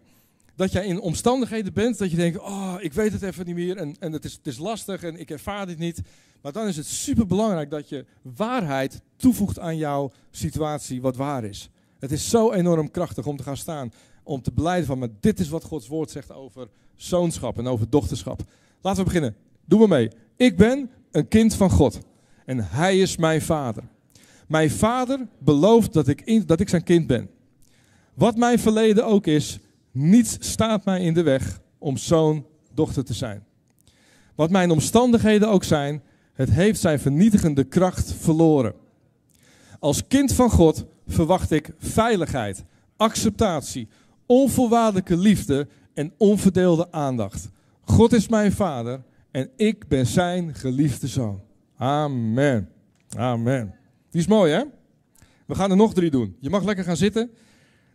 dat 0.55 0.71
jij 0.71 0.85
in 0.85 0.99
omstandigheden 0.99 1.73
bent 1.73 1.97
dat 1.97 2.11
je 2.11 2.17
denkt, 2.17 2.39
oh, 2.39 2.75
ik 2.79 2.93
weet 2.93 3.11
het 3.11 3.21
even 3.21 3.45
niet 3.45 3.55
meer 3.55 3.77
en, 3.77 3.95
en 3.99 4.11
het, 4.11 4.25
is, 4.25 4.33
het 4.33 4.47
is 4.47 4.57
lastig 4.57 5.03
en 5.03 5.19
ik 5.19 5.29
ervaar 5.29 5.65
dit 5.65 5.77
niet. 5.77 6.01
Maar 6.41 6.51
dan 6.51 6.67
is 6.67 6.77
het 6.77 6.85
super 6.85 7.25
belangrijk 7.25 7.69
dat 7.69 7.89
je 7.89 8.05
waarheid 8.21 9.01
toevoegt 9.15 9.59
aan 9.59 9.77
jouw 9.77 10.11
situatie 10.31 11.01
wat 11.01 11.15
waar 11.15 11.43
is. 11.43 11.69
Het 11.99 12.11
is 12.11 12.29
zo 12.29 12.51
enorm 12.51 12.91
krachtig 12.91 13.25
om 13.25 13.37
te 13.37 13.43
gaan 13.43 13.57
staan, 13.57 13.93
om 14.23 14.41
te 14.41 14.51
beleiden 14.51 14.85
van, 14.85 14.99
maar 14.99 15.09
dit 15.19 15.39
is 15.39 15.49
wat 15.49 15.63
Gods 15.63 15.87
woord 15.87 16.11
zegt 16.11 16.31
over 16.31 16.67
zoonschap 16.95 17.57
en 17.57 17.67
over 17.67 17.89
dochterschap. 17.89 18.41
Laten 18.81 18.99
we 18.99 19.05
beginnen. 19.05 19.35
Doe 19.65 19.79
me 19.79 19.87
mee. 19.87 20.11
Ik 20.35 20.57
ben 20.57 20.89
een 21.11 21.27
kind 21.27 21.55
van 21.55 21.69
God 21.69 21.99
en 22.45 22.69
Hij 22.69 22.99
is 22.99 23.17
mijn 23.17 23.41
vader. 23.41 23.83
Mijn 24.47 24.71
vader 24.71 25.27
belooft 25.39 25.93
dat 25.93 26.07
ik, 26.07 26.47
dat 26.47 26.59
ik 26.59 26.69
zijn 26.69 26.83
kind 26.83 27.07
ben. 27.07 27.29
Wat 28.13 28.37
mijn 28.37 28.59
verleden 28.59 29.05
ook 29.05 29.27
is, 29.27 29.59
niets 29.91 30.37
staat 30.39 30.85
mij 30.85 31.01
in 31.01 31.13
de 31.13 31.23
weg 31.23 31.59
om 31.77 31.97
zoon, 31.97 32.45
dochter 32.73 33.03
te 33.03 33.13
zijn. 33.13 33.43
Wat 34.35 34.49
mijn 34.49 34.71
omstandigheden 34.71 35.49
ook 35.49 35.63
zijn, 35.63 36.01
het 36.33 36.49
heeft 36.49 36.79
zijn 36.79 36.99
vernietigende 36.99 37.63
kracht 37.63 38.13
verloren. 38.13 38.73
Als 39.79 40.07
kind 40.07 40.33
van 40.33 40.49
God 40.49 40.85
verwacht 41.07 41.51
ik 41.51 41.71
veiligheid, 41.77 42.63
acceptatie, 42.97 43.87
onvoorwaardelijke 44.25 45.17
liefde 45.17 45.67
en 45.93 46.13
onverdeelde 46.17 46.91
aandacht. 46.91 47.49
God 47.81 48.13
is 48.13 48.27
mijn 48.27 48.51
vader 48.51 49.03
en 49.31 49.49
ik 49.55 49.87
ben 49.87 50.05
zijn 50.05 50.55
geliefde 50.55 51.07
zoon. 51.07 51.41
Amen. 51.77 52.69
Amen. 53.17 53.75
Die 54.15 54.23
is 54.23 54.29
mooi, 54.29 54.51
hè? 54.51 54.63
We 55.45 55.55
gaan 55.55 55.71
er 55.71 55.77
nog 55.77 55.93
drie 55.93 56.09
doen. 56.09 56.35
Je 56.39 56.49
mag 56.49 56.63
lekker 56.63 56.83
gaan 56.83 56.97
zitten. 56.97 57.31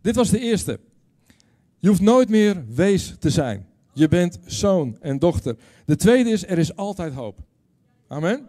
Dit 0.01 0.15
was 0.15 0.31
de 0.31 0.39
eerste. 0.39 0.81
Je 1.79 1.89
hoeft 1.89 2.01
nooit 2.01 2.29
meer 2.29 2.65
wees 2.69 3.15
te 3.19 3.31
zijn. 3.31 3.67
Je 3.93 4.09
bent 4.09 4.39
zoon 4.45 4.97
en 5.01 5.19
dochter. 5.19 5.57
De 5.85 5.97
tweede 5.97 6.31
is, 6.31 6.47
er 6.47 6.59
is 6.59 6.77
altijd 6.77 7.13
hoop. 7.13 7.39
Amen. 8.09 8.47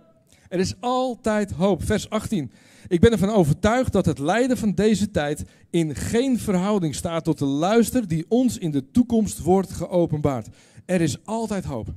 Er 0.50 0.60
is 0.60 0.74
altijd 0.80 1.52
hoop. 1.52 1.84
Vers 1.84 2.10
18. 2.10 2.52
Ik 2.88 3.00
ben 3.00 3.12
ervan 3.12 3.30
overtuigd 3.30 3.92
dat 3.92 4.06
het 4.06 4.20
lijden 4.20 4.58
van 4.58 4.74
deze 4.74 5.12
tijd 5.12 5.44
in 5.70 5.96
geen 5.96 6.40
verhouding 6.40 6.96
staat 6.96 7.24
tot 7.24 7.38
de 7.38 7.46
luister 7.46 8.08
die 8.08 8.26
ons 8.28 8.58
in 8.58 8.72
de 8.72 8.92
toekomst 8.92 9.40
wordt 9.40 9.72
geopenbaard. 9.72 10.48
Er 10.86 11.02
is 11.02 11.26
altijd 11.26 11.64
hoop. 11.64 11.88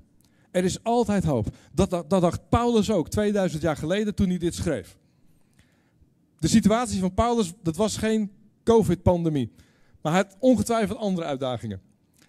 Er 0.51 0.65
is 0.65 0.83
altijd 0.83 1.25
hoop. 1.25 1.47
Dat, 1.73 1.91
dat, 1.91 2.11
dat 2.11 2.21
dacht 2.21 2.49
Paulus 2.49 2.91
ook 2.91 3.09
2000 3.09 3.63
jaar 3.63 3.77
geleden 3.77 4.15
toen 4.15 4.29
hij 4.29 4.39
dit 4.39 4.55
schreef. 4.55 4.97
De 6.45 6.51
situatie 6.51 7.01
van 7.01 7.15
Paulus, 7.15 7.53
dat 7.63 7.77
was 7.77 7.97
geen 7.97 8.31
COVID-pandemie. 8.65 9.53
Maar 10.01 10.13
hij 10.13 10.23
had 10.23 10.37
ongetwijfeld 10.39 10.99
andere 10.99 11.27
uitdagingen. 11.27 11.81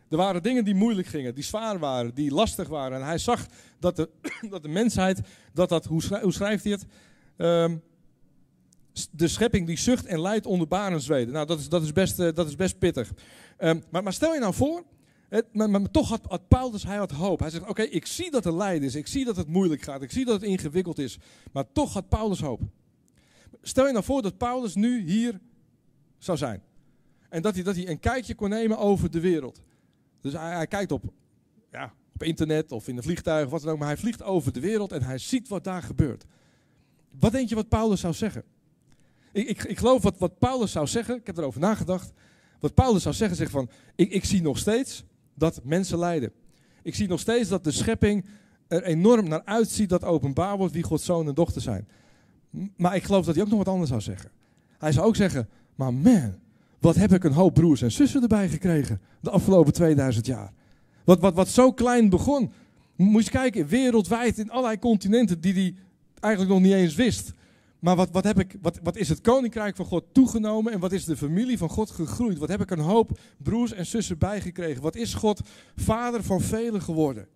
Er 0.10 0.18
waren 0.18 0.44
dingen 0.44 0.66
die 0.66 0.76
moeilijk 0.76 1.08
gingen, 1.08 1.36
die 1.36 1.44
zwaar 1.44 1.80
waren, 1.80 2.14
die 2.14 2.32
lastig 2.32 2.68
waren. 2.68 3.00
En 3.00 3.06
hij 3.06 3.18
zag 3.18 3.46
dat 3.80 3.96
de, 3.96 4.10
dat 4.50 4.62
de 4.64 4.68
mensheid, 4.68 5.22
dat 5.54 5.70
dat, 5.70 5.86
hoe, 5.86 6.32
schrijft 6.32 6.64
hij 6.64 6.72
het? 6.72 6.86
Ehm, 7.38 7.78
de 9.12 9.28
schepping 9.28 9.68
die 9.68 9.78
zucht 9.78 10.06
en 10.06 10.22
lijdt 10.22 10.46
onder 10.46 10.68
barenzweden. 10.68 11.34
Nou, 11.34 11.46
dat 11.46 11.60
is, 11.60 11.70
dat 11.70 11.84
is, 11.84 11.92
best, 11.92 12.20
uh, 12.20 12.34
dat 12.34 12.48
is 12.48 12.56
best 12.56 12.80
pittig. 12.80 13.12
Um, 13.60 13.84
maar, 13.92 14.04
maar, 14.04 14.14
stel 14.14 14.34
je 14.34 14.40
nou 14.40 14.54
voor, 14.54 14.84
het, 15.30 15.54
maar, 15.54 15.92
toch 15.92 16.10
had, 16.10 16.22
had, 16.28 16.48
Paulus 16.48 16.84
hij 16.84 16.98
had 16.98 17.12
hoop. 17.12 17.40
Hij 17.40 17.50
zegt, 17.50 17.68
oké, 17.68 17.82
ik 17.82 18.06
zie 18.06 18.32
dat 18.32 18.46
er 18.46 18.56
lijden 18.56 18.88
is, 18.88 18.96
ik 18.96 19.08
zie 19.08 19.26
dat 19.26 19.36
het 19.36 19.48
moeilijk 19.48 19.82
gaat, 19.82 20.02
ik 20.02 20.12
zie 20.12 20.26
dat 20.26 20.34
het 20.34 20.50
ingewikkeld 20.50 21.00
is. 21.00 21.18
Maar 21.52 21.72
toch 21.72 21.94
had 21.94 22.10
Paulus 22.10 22.40
hoop. 22.40 22.62
Stel 23.68 23.86
je 23.86 23.92
nou 23.92 24.04
voor 24.04 24.22
dat 24.22 24.38
Paulus 24.38 24.76
nu 24.76 25.02
hier 25.02 25.40
zou 26.18 26.38
zijn. 26.38 26.62
En 27.30 27.42
dat 27.42 27.56
hij, 27.56 27.64
dat 27.64 27.76
hij 27.76 27.88
een 27.88 28.00
kijkje 28.00 28.36
kon 28.36 28.50
nemen 28.50 28.78
over 28.78 29.12
de 29.12 29.20
wereld. 29.20 29.62
Dus 30.22 30.34
hij, 30.34 30.68
kijkt 30.68 30.92
op, 30.92 31.04
ja, 31.72 31.94
op 32.14 32.24
internet 32.24 32.72
of 32.72 32.88
in 32.88 32.98
een 32.98 33.04
vliegtuig 33.04 33.50
wat 33.50 33.62
dan 33.62 33.72
ook. 33.72 33.78
Maar 33.78 33.88
hij 33.88 33.98
vliegt 33.98 34.24
over 34.24 34.54
de 34.54 34.60
wereld 34.60 34.92
en 34.92 35.04
hij 35.04 35.18
ziet 35.18 35.48
wat 35.48 35.64
daar 35.64 35.84
gebeurt. 35.84 36.26
Wat 37.20 37.32
denk 37.32 37.50
je 37.50 37.56
wat 37.56 37.70
Paulus 37.70 38.00
zou 38.00 38.14
zeggen? 38.14 38.44
Ik, 39.32 39.48
ik, 39.48 39.64
ik 39.64 39.78
geloof 39.78 40.04
wat, 40.04 40.18
wat 40.18 40.40
Paulus 40.40 40.72
zou 40.72 40.88
zeggen, 40.88 41.16
ik 41.16 41.28
heb 41.28 41.38
erover 41.38 41.60
nagedacht. 41.60 42.12
Wat 42.60 42.74
Paulus 42.74 43.04
zou 43.04 43.16
zeggen, 43.16 43.38
zegt 43.38 43.52
van, 43.52 43.70
ik, 43.96 44.12
ik 44.12 44.26
zie 44.26 44.42
nog 44.42 44.58
steeds 44.58 45.04
dat 45.34 45.62
mensen 45.64 45.98
lijden. 45.98 46.32
Ik 46.82 46.96
zie 46.96 47.08
nog 47.08 47.20
steeds 47.20 47.50
dat 47.50 47.64
de 47.64 47.72
schepping 47.72 48.26
er 48.68 48.84
enorm 48.84 49.28
naar 49.28 49.44
uitziet 49.46 49.90
dat 49.90 50.04
openbaar 50.04 50.58
wordt 50.58 50.74
wie 50.74 50.84
Gods 50.84 51.06
zoon 51.06 51.28
en 51.28 51.34
dochter 51.34 51.62
zijn. 51.62 51.88
Maar 52.76 52.96
ik 52.96 53.04
geloof 53.04 53.26
dat 53.26 53.36
hij 53.36 53.44
ook 53.44 53.50
nog 53.50 53.58
wat 53.58 53.68
anders 53.68 53.90
zou 53.90 54.02
zeggen. 54.02 54.30
Hij 54.78 54.92
zou 54.92 55.06
ook 55.08 55.16
zeggen, 55.16 55.50
maar 55.76 55.94
man, 55.94 56.36
wat 56.80 56.96
heb 56.96 57.14
ik 57.14 57.24
een 57.24 57.34
hoop 57.34 57.54
broers 57.54 57.82
en 57.82 57.92
zussen 57.92 58.22
erbij 58.22 58.50
gekregen 58.50 59.02
de 59.22 59.30
afgelopen 59.30 59.74
2000 59.74 60.26
jaar. 60.26 60.54
Wat, 61.04 61.20
wat, 61.20 61.34
wat 61.34 61.48
zo 61.48 61.72
klein 61.72 62.10
begon. 62.10 62.52
Moet 62.96 63.26
je 63.26 63.32
kijken, 63.32 63.68
wereldwijd 63.68 64.38
in 64.38 64.50
allerlei 64.50 64.80
continenten 64.80 65.42
die 65.42 65.54
hij 65.54 65.76
eigenlijk 66.20 66.54
nog 66.54 66.64
niet 66.64 66.74
eens 66.74 66.96
wist. 66.96 67.34
Maar 67.80 67.96
wat, 67.96 68.10
wat, 68.12 68.24
heb 68.24 68.40
ik, 68.40 68.56
wat, 68.62 68.80
wat 68.84 68.96
is 68.96 69.10
het 69.10 69.22
koninkrijk 69.22 69.76
van 69.76 69.86
God 69.86 70.04
toegenomen 70.12 70.74
en 70.74 70.80
wat 70.80 70.92
is 70.92 71.06
de 71.06 71.18
familie 71.18 71.58
van 71.58 71.70
God 71.70 71.90
gegroeid? 71.90 72.38
Wat 72.38 72.50
heb 72.50 72.62
ik 72.62 72.72
een 72.72 72.80
hoop 72.80 73.20
broers 73.38 73.74
en 73.74 73.86
zussen 73.86 74.18
bijgekregen? 74.18 74.82
Wat 74.82 74.96
is 74.96 75.14
God 75.14 75.42
vader 75.76 76.24
van 76.24 76.42
velen 76.42 76.82
geworden? 76.82 77.28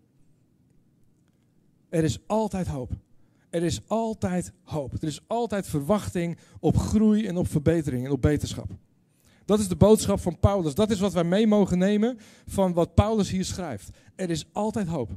Er 1.89 2.03
is 2.03 2.19
altijd 2.27 2.67
hoop. 2.67 2.91
Er 3.49 3.63
is 3.63 3.81
altijd 3.87 4.51
hoop. 4.63 4.93
Er 4.93 5.07
is 5.07 5.21
altijd 5.27 5.67
verwachting 5.67 6.37
op 6.59 6.77
groei 6.77 7.27
en 7.27 7.37
op 7.37 7.47
verbetering 7.47 8.05
en 8.05 8.11
op 8.11 8.21
beterschap. 8.21 8.69
Dat 9.45 9.59
is 9.59 9.67
de 9.67 9.75
boodschap 9.75 10.19
van 10.19 10.39
Paulus. 10.39 10.75
Dat 10.75 10.91
is 10.91 10.99
wat 10.99 11.13
wij 11.13 11.23
mee 11.23 11.47
mogen 11.47 11.77
nemen 11.77 12.17
van 12.45 12.73
wat 12.73 12.93
Paulus 12.93 13.29
hier 13.29 13.45
schrijft. 13.45 13.89
Er 14.15 14.29
is 14.29 14.45
altijd 14.51 14.87
hoop. 14.87 15.09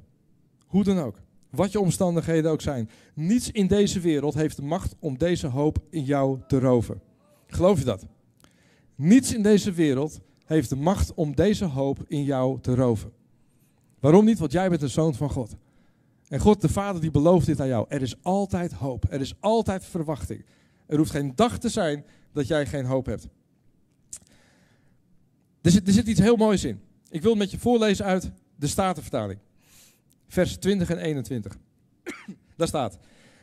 Hoe 0.67 0.85
dan 0.85 0.99
ook. 0.99 1.17
Wat 1.51 1.73
je 1.73 1.81
omstandigheden 1.81 2.51
ook 2.51 2.61
zijn. 2.61 2.91
Niets 3.15 3.51
in 3.51 3.67
deze 3.67 4.01
wereld 4.01 4.35
heeft 4.35 4.57
de 4.57 4.63
macht 4.63 4.95
om 4.99 5.19
deze 5.19 5.47
hoop 5.47 5.79
in 5.91 6.05
jou 6.05 6.39
te 6.47 6.59
roven. 6.59 7.01
Geloof 7.47 7.79
je 7.79 7.85
dat? 7.85 8.07
Niets 8.95 9.35
in 9.35 9.43
deze 9.43 9.73
wereld 9.73 10.21
heeft 10.45 10.69
de 10.69 10.77
macht 10.77 11.15
om 11.15 11.35
deze 11.35 11.65
hoop 11.65 12.05
in 12.09 12.25
jou 12.25 12.61
te 12.61 12.75
roven. 12.75 13.13
Waarom 14.01 14.25
niet? 14.25 14.39
Want 14.39 14.53
jij 14.53 14.69
bent 14.69 14.83
een 14.83 14.89
zoon 14.89 15.15
van 15.15 15.31
God. 15.31 15.57
En 16.33 16.41
God 16.41 16.61
de 16.61 16.69
Vader 16.69 17.01
die 17.01 17.11
belooft 17.11 17.47
dit 17.47 17.61
aan 17.61 17.67
jou. 17.67 17.87
Er 17.89 18.03
is 18.03 18.15
altijd 18.23 18.73
hoop. 18.73 19.05
Er 19.11 19.21
is 19.21 19.35
altijd 19.41 19.85
verwachting. 19.85 20.45
Er 20.87 20.97
hoeft 20.97 21.11
geen 21.11 21.33
dag 21.35 21.59
te 21.59 21.69
zijn 21.69 22.05
dat 22.33 22.47
jij 22.47 22.67
geen 22.67 22.85
hoop 22.85 23.07
hebt. 23.07 23.29
Er 25.63 25.71
zit, 25.71 25.87
er 25.87 25.93
zit 25.93 26.07
iets 26.07 26.21
heel 26.21 26.37
moois 26.37 26.65
in. 26.65 26.81
Ik 27.11 27.23
wil 27.23 27.31
het 27.31 27.39
met 27.39 27.51
je 27.51 27.59
voorlezen 27.59 28.05
uit 28.05 28.31
de 28.57 28.67
Statenvertaling. 28.67 29.39
Vers 30.29 30.57
20 30.57 30.91
en 30.91 30.99
21. 30.99 31.57
Daar 32.57 32.69
staat. 32.69 32.99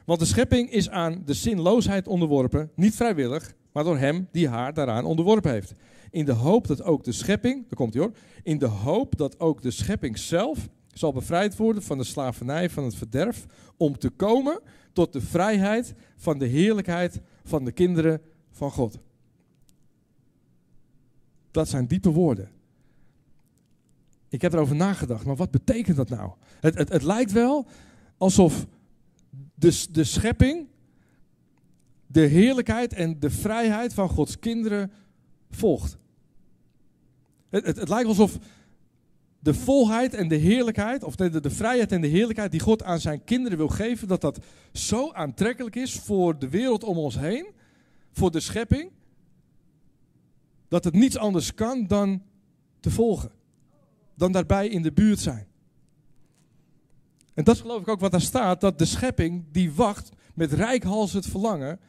Want 0.06 0.20
de 0.20 0.26
schepping 0.26 0.72
is 0.72 0.90
aan 0.90 1.22
de 1.26 1.34
zinloosheid 1.34 2.08
onderworpen, 2.08 2.72
niet 2.76 2.96
vrijwillig, 2.96 3.54
maar 3.72 3.84
door 3.84 3.98
hem 3.98 4.28
die 4.32 4.48
haar 4.48 4.74
daaraan 4.74 5.06
onderworpen 5.06 5.52
heeft. 5.52 5.74
In 6.12 6.26
de 6.26 6.32
hoop 6.32 6.68
dat 6.68 6.84
ook 6.84 7.04
de 7.04 7.12
schepping, 7.12 7.62
daar 7.62 7.76
komt 7.76 7.94
hij 7.94 8.04
hoor, 8.04 8.14
in 8.44 8.58
de 8.58 8.66
hoop 8.66 9.18
dat 9.18 9.40
ook 9.40 9.62
de 9.62 9.72
schepping 9.72 10.18
zelf 10.18 10.70
zal 10.94 11.14
bevrijd 11.14 11.56
worden 11.56 11.84
van 11.84 11.98
de 11.98 12.04
slavernij 12.04 12.70
van 12.70 12.84
het 12.84 12.96
verderf, 12.96 13.46
om 13.78 13.98
te 13.98 14.10
komen 14.10 14.62
tot 14.94 15.14
de 15.14 15.22
vrijheid 15.22 15.94
van 16.18 16.38
de 16.38 16.46
heerlijkheid 16.46 17.22
van 17.44 17.66
de 17.66 17.72
kinderen 17.72 18.22
van 18.52 18.72
God. 18.72 19.00
Dat 21.52 21.68
zijn 21.68 21.88
diepe 21.88 22.10
woorden. 22.10 22.52
Ik 24.30 24.42
heb 24.42 24.54
erover 24.54 24.76
nagedacht, 24.76 25.26
maar 25.26 25.36
wat 25.36 25.52
betekent 25.52 25.98
dat 25.98 26.10
nou? 26.10 26.32
Het, 26.60 26.78
het, 26.78 26.90
het 26.90 27.04
lijkt 27.04 27.32
wel 27.32 27.68
alsof 28.18 28.66
de, 29.56 29.86
de 29.92 30.04
schepping 30.04 30.68
de 32.12 32.22
heerlijkheid 32.22 32.94
en 32.94 33.20
de 33.20 33.30
vrijheid 33.30 33.94
van 33.94 34.10
Gods 34.10 34.40
kinderen 34.40 34.92
volgt. 35.50 35.98
Het, 37.50 37.66
het, 37.66 37.76
het 37.76 37.90
lijkt 37.90 38.08
alsof 38.08 38.38
de 39.40 39.54
volheid 39.54 40.14
en 40.14 40.28
de 40.28 40.36
heerlijkheid, 40.36 41.04
of 41.04 41.16
de, 41.16 41.42
de, 41.42 41.50
vrijheid 41.50 41.92
en 41.92 42.02
de 42.02 42.08
heerlijkheid 42.08 42.52
die 42.52 42.60
God 42.60 42.84
aan 42.84 43.00
zijn 43.00 43.24
kinderen 43.24 43.58
wil 43.58 43.68
geven, 43.68 44.08
dat 44.08 44.22
dat 44.22 44.40
zo 44.74 45.12
aantrekkelijk 45.12 45.76
is 45.76 45.94
voor 45.94 46.40
de 46.40 46.50
wereld 46.50 46.84
om 46.84 46.98
ons 46.98 47.20
heen, 47.20 47.48
voor 48.12 48.32
de 48.32 48.40
schepping, 48.40 48.92
dat 50.68 50.84
het 50.84 50.94
niets 50.94 51.18
anders 51.18 51.54
kan 51.54 51.88
dan 51.88 52.24
te 52.80 52.92
volgen. 52.92 53.32
Dan 54.16 54.32
daarbij 54.32 54.68
in 54.68 54.82
de 54.82 54.92
buurt 54.92 55.20
zijn. 55.20 55.48
En 57.34 57.44
dat 57.44 57.56
is 57.56 57.62
geloof 57.62 57.82
ik 57.82 57.88
ook 57.88 58.00
wat 58.00 58.12
daar 58.12 58.22
staat, 58.22 58.62
dat 58.62 58.80
de 58.80 58.86
schepping 58.86 59.44
die 59.52 59.74
wacht 59.74 60.10
met 60.34 60.54
rijkhals 60.54 61.14
het 61.14 61.26
verlangen, 61.26 61.80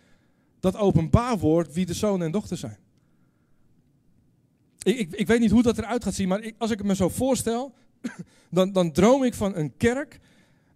dat 0.61 0.77
openbaar 0.77 1.39
wordt 1.39 1.75
wie 1.75 1.87
de 1.87 1.95
zonen 1.95 2.27
en 2.27 2.33
dochters 2.33 2.61
zijn. 2.61 2.79
Ik, 4.83 4.99
ik, 4.99 5.13
ik 5.13 5.27
weet 5.27 5.41
niet 5.41 5.51
hoe 5.51 5.63
dat 5.63 5.79
eruit 5.79 6.05
gaat 6.05 6.15
zien, 6.15 6.29
maar 6.29 6.43
ik, 6.43 6.55
als 6.59 6.71
ik 6.71 6.79
het 6.79 6.87
me 6.87 6.95
zo 6.95 7.09
voorstel, 7.09 7.75
dan, 8.51 8.73
dan 8.73 8.93
droom 8.93 9.25
ik 9.25 9.35
van 9.35 9.57
een 9.57 9.77
kerk 9.77 10.21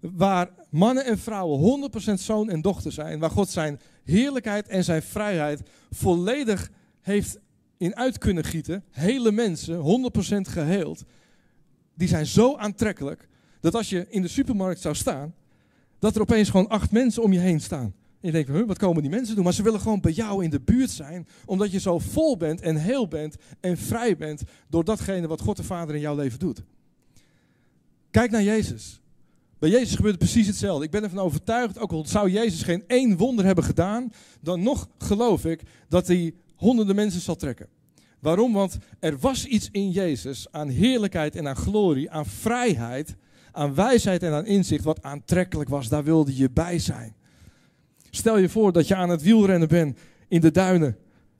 waar 0.00 0.50
mannen 0.70 1.04
en 1.04 1.18
vrouwen 1.18 1.90
100% 2.10 2.12
zoon 2.14 2.50
en 2.50 2.60
dochter 2.60 2.92
zijn, 2.92 3.18
waar 3.18 3.30
God 3.30 3.48
zijn 3.48 3.80
heerlijkheid 4.04 4.68
en 4.68 4.84
zijn 4.84 5.02
vrijheid 5.02 5.62
volledig 5.90 6.70
heeft 7.00 7.38
in 7.76 7.96
uit 7.96 8.18
kunnen 8.18 8.44
gieten. 8.44 8.84
Hele 8.90 9.32
mensen, 9.32 10.10
100% 10.46 10.50
geheeld, 10.50 11.04
die 11.94 12.08
zijn 12.08 12.26
zo 12.26 12.56
aantrekkelijk 12.56 13.28
dat 13.60 13.74
als 13.74 13.88
je 13.88 14.06
in 14.08 14.22
de 14.22 14.28
supermarkt 14.28 14.80
zou 14.80 14.94
staan, 14.94 15.34
dat 15.98 16.14
er 16.14 16.20
opeens 16.20 16.50
gewoon 16.50 16.68
acht 16.68 16.90
mensen 16.90 17.22
om 17.22 17.32
je 17.32 17.38
heen 17.38 17.60
staan. 17.60 17.94
Je 18.26 18.32
denkt, 18.32 18.48
huh, 18.48 18.66
wat 18.66 18.78
komen 18.78 19.02
die 19.02 19.10
mensen 19.10 19.34
doen? 19.34 19.44
Maar 19.44 19.52
ze 19.52 19.62
willen 19.62 19.80
gewoon 19.80 20.00
bij 20.00 20.12
jou 20.12 20.44
in 20.44 20.50
de 20.50 20.60
buurt 20.60 20.90
zijn, 20.90 21.26
omdat 21.44 21.72
je 21.72 21.80
zo 21.80 21.98
vol 21.98 22.36
bent 22.36 22.60
en 22.60 22.76
heel 22.76 23.08
bent 23.08 23.36
en 23.60 23.76
vrij 23.76 24.16
bent 24.16 24.42
door 24.68 24.84
datgene 24.84 25.26
wat 25.26 25.40
God 25.40 25.56
de 25.56 25.62
Vader 25.62 25.94
in 25.94 26.00
jouw 26.00 26.16
leven 26.16 26.38
doet. 26.38 26.62
Kijk 28.10 28.30
naar 28.30 28.42
Jezus. 28.42 29.00
Bij 29.58 29.70
Jezus 29.70 29.94
gebeurt 29.94 30.18
precies 30.18 30.46
hetzelfde. 30.46 30.84
Ik 30.84 30.90
ben 30.90 31.02
ervan 31.02 31.18
overtuigd, 31.18 31.78
ook 31.78 31.92
al 31.92 32.06
zou 32.06 32.30
Jezus 32.30 32.62
geen 32.62 32.84
één 32.86 33.16
wonder 33.16 33.44
hebben 33.44 33.64
gedaan, 33.64 34.12
dan 34.40 34.62
nog 34.62 34.88
geloof 34.98 35.44
ik 35.44 35.62
dat 35.88 36.06
hij 36.06 36.34
honderden 36.54 36.94
mensen 36.94 37.20
zal 37.20 37.36
trekken. 37.36 37.68
Waarom? 38.20 38.52
Want 38.52 38.78
er 39.00 39.18
was 39.18 39.46
iets 39.46 39.68
in 39.70 39.90
Jezus 39.90 40.46
aan 40.50 40.68
heerlijkheid 40.68 41.36
en 41.36 41.48
aan 41.48 41.56
glorie, 41.56 42.10
aan 42.10 42.26
vrijheid, 42.26 43.16
aan 43.52 43.74
wijsheid 43.74 44.22
en 44.22 44.32
aan 44.32 44.46
inzicht 44.46 44.84
wat 44.84 45.02
aantrekkelijk 45.02 45.70
was. 45.70 45.88
Daar 45.88 46.04
wilde 46.04 46.36
je 46.36 46.50
bij 46.50 46.78
zijn. 46.78 47.14
Stel 48.16 48.38
je 48.38 48.48
voor 48.48 48.72
dat 48.72 48.88
je 48.88 48.94
aan 48.94 49.08
het 49.08 49.22
wielrennen 49.22 49.68
bent 49.68 49.98
in 50.28 50.40
de 50.40 50.50
duinen. 50.50 50.96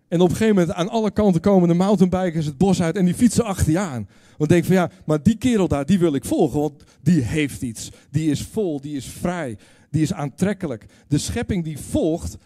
En 0.08 0.20
op 0.20 0.30
een 0.30 0.36
gegeven 0.36 0.56
moment 0.56 0.76
aan 0.76 0.88
alle 0.88 1.10
kanten 1.10 1.40
komen 1.40 1.68
de 1.68 1.74
mountainbikers 1.74 2.46
het 2.46 2.58
bos 2.58 2.82
uit 2.82 2.96
en 2.96 3.04
die 3.04 3.14
fietsen 3.14 3.44
achter 3.44 3.72
je 3.72 3.78
aan. 3.78 4.08
Want 4.36 4.50
denk 4.50 4.64
van 4.64 4.74
ja, 4.74 4.90
maar 5.06 5.22
die 5.22 5.36
kerel 5.36 5.68
daar, 5.68 5.86
die 5.86 5.98
wil 5.98 6.14
ik 6.14 6.24
volgen, 6.24 6.60
want 6.60 6.84
die 7.02 7.20
heeft 7.20 7.62
iets. 7.62 7.90
Die 8.10 8.30
is 8.30 8.42
vol, 8.42 8.80
die 8.80 8.96
is 8.96 9.06
vrij, 9.06 9.58
die 9.90 10.02
is 10.02 10.12
aantrekkelijk. 10.12 10.86
De 11.08 11.18
schepping 11.18 11.64
die 11.64 11.78
volgt 11.78 12.36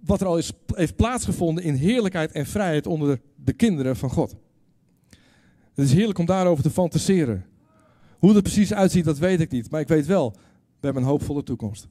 wat 0.00 0.20
er 0.20 0.26
al 0.26 0.38
is, 0.38 0.52
heeft 0.74 0.96
plaatsgevonden 0.96 1.64
in 1.64 1.74
heerlijkheid 1.74 2.32
en 2.32 2.46
vrijheid 2.46 2.86
onder 2.86 3.20
de 3.34 3.52
kinderen 3.52 3.96
van 3.96 4.10
God. 4.10 4.34
Het 5.74 5.86
is 5.86 5.92
heerlijk 5.92 6.18
om 6.18 6.26
daarover 6.26 6.62
te 6.62 6.70
fantaseren. 6.70 7.44
Hoe 8.18 8.34
het 8.34 8.42
precies 8.42 8.74
uitziet, 8.74 9.04
dat 9.04 9.18
weet 9.18 9.40
ik 9.40 9.50
niet. 9.50 9.70
Maar 9.70 9.80
ik 9.80 9.88
weet 9.88 10.06
wel, 10.06 10.30
we 10.30 10.88
hebben 10.88 11.02
een 11.02 11.08
hoopvolle 11.08 11.42
toekomst. 11.42 11.86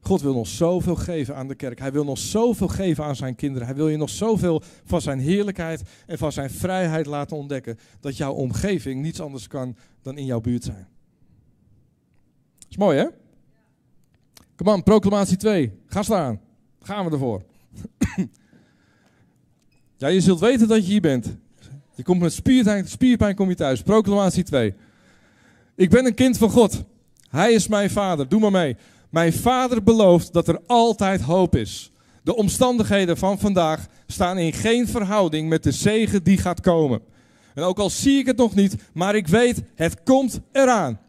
God 0.00 0.20
wil 0.20 0.34
nog 0.34 0.46
zoveel 0.46 0.96
geven 0.96 1.36
aan 1.36 1.48
de 1.48 1.54
kerk. 1.54 1.78
Hij 1.78 1.92
wil 1.92 2.04
nog 2.04 2.18
zoveel 2.18 2.68
geven 2.68 3.04
aan 3.04 3.16
zijn 3.16 3.34
kinderen. 3.34 3.66
Hij 3.66 3.76
wil 3.76 3.88
je 3.88 3.96
nog 3.96 4.10
zoveel 4.10 4.62
van 4.84 5.00
zijn 5.00 5.18
heerlijkheid 5.18 5.82
en 6.06 6.18
van 6.18 6.32
zijn 6.32 6.50
vrijheid 6.50 7.06
laten 7.06 7.36
ontdekken. 7.36 7.78
Dat 8.00 8.16
jouw 8.16 8.32
omgeving 8.32 9.02
niets 9.02 9.20
anders 9.20 9.46
kan 9.46 9.76
dan 10.02 10.18
in 10.18 10.24
jouw 10.24 10.40
buurt 10.40 10.64
zijn. 10.64 10.88
Is 12.68 12.76
mooi 12.76 12.98
hè? 12.98 13.06
Kom 14.56 14.68
aan, 14.68 14.82
proclamatie 14.82 15.36
2. 15.36 15.72
Ga 15.86 16.02
staan. 16.02 16.40
Gaan 16.82 17.04
we 17.04 17.10
ervoor. 17.10 17.42
ja, 19.96 20.08
je 20.08 20.20
zult 20.20 20.40
weten 20.40 20.68
dat 20.68 20.86
je 20.86 20.90
hier 20.90 21.00
bent. 21.00 21.36
Je 21.94 22.02
komt 22.02 22.20
met 22.20 22.32
spierpijn, 22.32 22.88
spierpijn 22.88 23.34
kom 23.34 23.48
je 23.48 23.54
thuis. 23.54 23.82
Proclamatie 23.82 24.42
2. 24.42 24.74
Ik 25.74 25.90
ben 25.90 26.06
een 26.06 26.14
kind 26.14 26.38
van 26.38 26.50
God. 26.50 26.84
Hij 27.28 27.52
is 27.52 27.68
mijn 27.68 27.90
vader. 27.90 28.28
Doe 28.28 28.40
maar 28.40 28.50
mee. 28.50 28.76
Mijn 29.10 29.32
vader 29.32 29.82
belooft 29.82 30.32
dat 30.32 30.48
er 30.48 30.60
altijd 30.66 31.20
hoop 31.20 31.56
is. 31.56 31.92
De 32.22 32.36
omstandigheden 32.36 33.16
van 33.16 33.38
vandaag 33.38 33.86
staan 34.06 34.38
in 34.38 34.52
geen 34.52 34.88
verhouding 34.88 35.48
met 35.48 35.62
de 35.62 35.72
zegen 35.72 36.22
die 36.22 36.38
gaat 36.38 36.60
komen. 36.60 37.00
En 37.54 37.62
ook 37.62 37.78
al 37.78 37.90
zie 37.90 38.18
ik 38.18 38.26
het 38.26 38.36
nog 38.36 38.54
niet, 38.54 38.76
maar 38.92 39.14
ik 39.14 39.28
weet, 39.28 39.62
het 39.74 40.02
komt 40.02 40.40
eraan. 40.52 41.00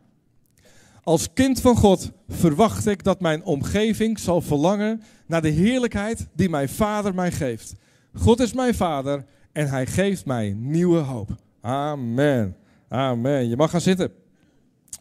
Als 1.04 1.34
kind 1.34 1.62
van 1.62 1.76
God 1.76 2.12
verwacht 2.28 2.88
ik 2.88 3.04
dat 3.04 3.20
mijn 3.22 3.44
omgeving 3.44 4.20
zal 4.20 4.42
verlangen 4.42 5.02
naar 5.26 5.42
de 5.42 5.50
heerlijkheid 5.50 6.28
die 6.36 6.50
mijn 6.50 6.70
vader 6.70 7.16
mij 7.16 7.32
geeft. 7.32 7.74
God 8.14 8.40
is 8.40 8.54
mijn 8.54 8.76
vader 8.76 9.26
en 9.52 9.68
hij 9.68 9.86
geeft 9.86 10.26
mij 10.26 10.54
nieuwe 10.58 11.00
hoop. 11.00 11.30
Amen. 11.62 12.56
Amen. 12.88 13.50
Je 13.50 13.56
mag 13.56 13.70
gaan 13.70 13.82
zitten. 13.82 14.12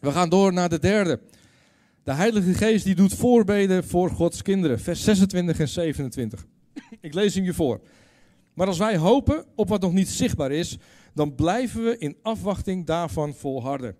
We 0.01 0.11
gaan 0.11 0.29
door 0.29 0.53
naar 0.53 0.69
de 0.69 0.79
derde. 0.79 1.19
De 2.03 2.13
Heilige 2.13 2.53
Geest 2.53 2.85
die 2.85 2.95
doet 2.95 3.13
voorbeden 3.13 3.83
voor 3.83 4.09
Gods 4.09 4.41
kinderen. 4.41 4.79
Vers 4.79 5.03
26 5.03 5.59
en 5.59 5.67
27. 5.67 6.45
Ik 6.99 7.13
lees 7.13 7.35
hem 7.35 7.43
je 7.43 7.53
voor. 7.53 7.81
Maar 8.53 8.67
als 8.67 8.77
wij 8.77 8.97
hopen 8.97 9.45
op 9.55 9.69
wat 9.69 9.81
nog 9.81 9.93
niet 9.93 10.09
zichtbaar 10.09 10.51
is, 10.51 10.77
dan 11.13 11.35
blijven 11.35 11.83
we 11.83 11.97
in 11.97 12.17
afwachting 12.21 12.85
daarvan 12.85 13.33
volharden. 13.33 13.95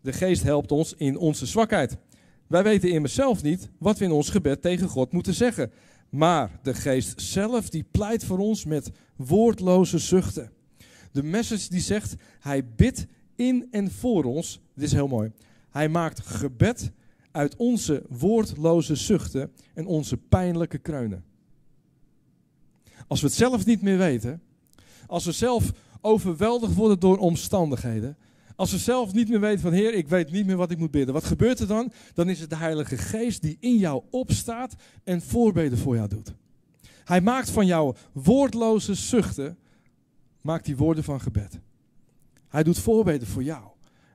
De 0.00 0.12
Geest 0.12 0.42
helpt 0.42 0.72
ons 0.72 0.94
in 0.96 1.18
onze 1.18 1.46
zwakheid. 1.46 1.96
Wij 2.46 2.62
weten 2.62 2.90
immers 2.90 3.14
zelf 3.14 3.42
niet 3.42 3.70
wat 3.78 3.98
we 3.98 4.04
in 4.04 4.12
ons 4.12 4.30
gebed 4.30 4.62
tegen 4.62 4.88
God 4.88 5.12
moeten 5.12 5.34
zeggen. 5.34 5.72
Maar 6.10 6.58
de 6.62 6.74
Geest 6.74 7.20
zelf 7.20 7.68
die 7.68 7.84
pleit 7.90 8.24
voor 8.24 8.38
ons 8.38 8.64
met 8.64 8.90
woordloze 9.16 9.98
zuchten. 9.98 10.50
De 11.12 11.22
message 11.22 11.68
die 11.68 11.80
zegt, 11.80 12.14
hij 12.40 12.64
bidt 12.76 13.06
in 13.36 13.68
en 13.70 13.90
voor 13.90 14.24
ons. 14.24 14.60
Dit 14.74 14.84
is 14.84 14.92
heel 14.92 15.08
mooi. 15.08 15.32
Hij 15.70 15.88
maakt 15.88 16.20
gebed 16.20 16.92
uit 17.34 17.56
onze 17.56 18.02
woordloze 18.08 18.94
zuchten 18.94 19.52
en 19.74 19.86
onze 19.86 20.16
pijnlijke 20.16 20.78
kreunen. 20.78 21.24
Als 23.06 23.20
we 23.20 23.26
het 23.26 23.36
zelf 23.36 23.66
niet 23.66 23.82
meer 23.82 23.98
weten, 23.98 24.42
als 25.06 25.24
we 25.24 25.32
zelf 25.32 25.72
overweldigd 26.00 26.74
worden 26.74 27.00
door 27.00 27.18
omstandigheden, 27.18 28.16
als 28.56 28.70
we 28.70 28.78
zelf 28.78 29.12
niet 29.12 29.28
meer 29.28 29.40
weten 29.40 29.60
van 29.60 29.72
Heer, 29.72 29.94
ik 29.94 30.08
weet 30.08 30.30
niet 30.30 30.46
meer 30.46 30.56
wat 30.56 30.70
ik 30.70 30.78
moet 30.78 30.90
bidden. 30.90 31.14
Wat 31.14 31.24
gebeurt 31.24 31.60
er 31.60 31.66
dan? 31.66 31.92
Dan 32.14 32.28
is 32.28 32.40
het 32.40 32.50
de 32.50 32.56
Heilige 32.56 32.96
Geest 32.96 33.42
die 33.42 33.56
in 33.60 33.76
jou 33.76 34.02
opstaat 34.10 34.74
en 35.04 35.22
voorbeden 35.22 35.78
voor 35.78 35.96
jou 35.96 36.08
doet. 36.08 36.34
Hij 37.04 37.20
maakt 37.20 37.50
van 37.50 37.66
jouw 37.66 37.94
woordloze 38.12 38.94
zuchten, 38.94 39.58
maakt 40.40 40.64
die 40.64 40.76
woorden 40.76 41.04
van 41.04 41.20
gebed. 41.20 41.60
Hij 42.48 42.62
doet 42.62 42.78
voorbeden 42.78 43.28
voor 43.28 43.42
jou. 43.42 43.64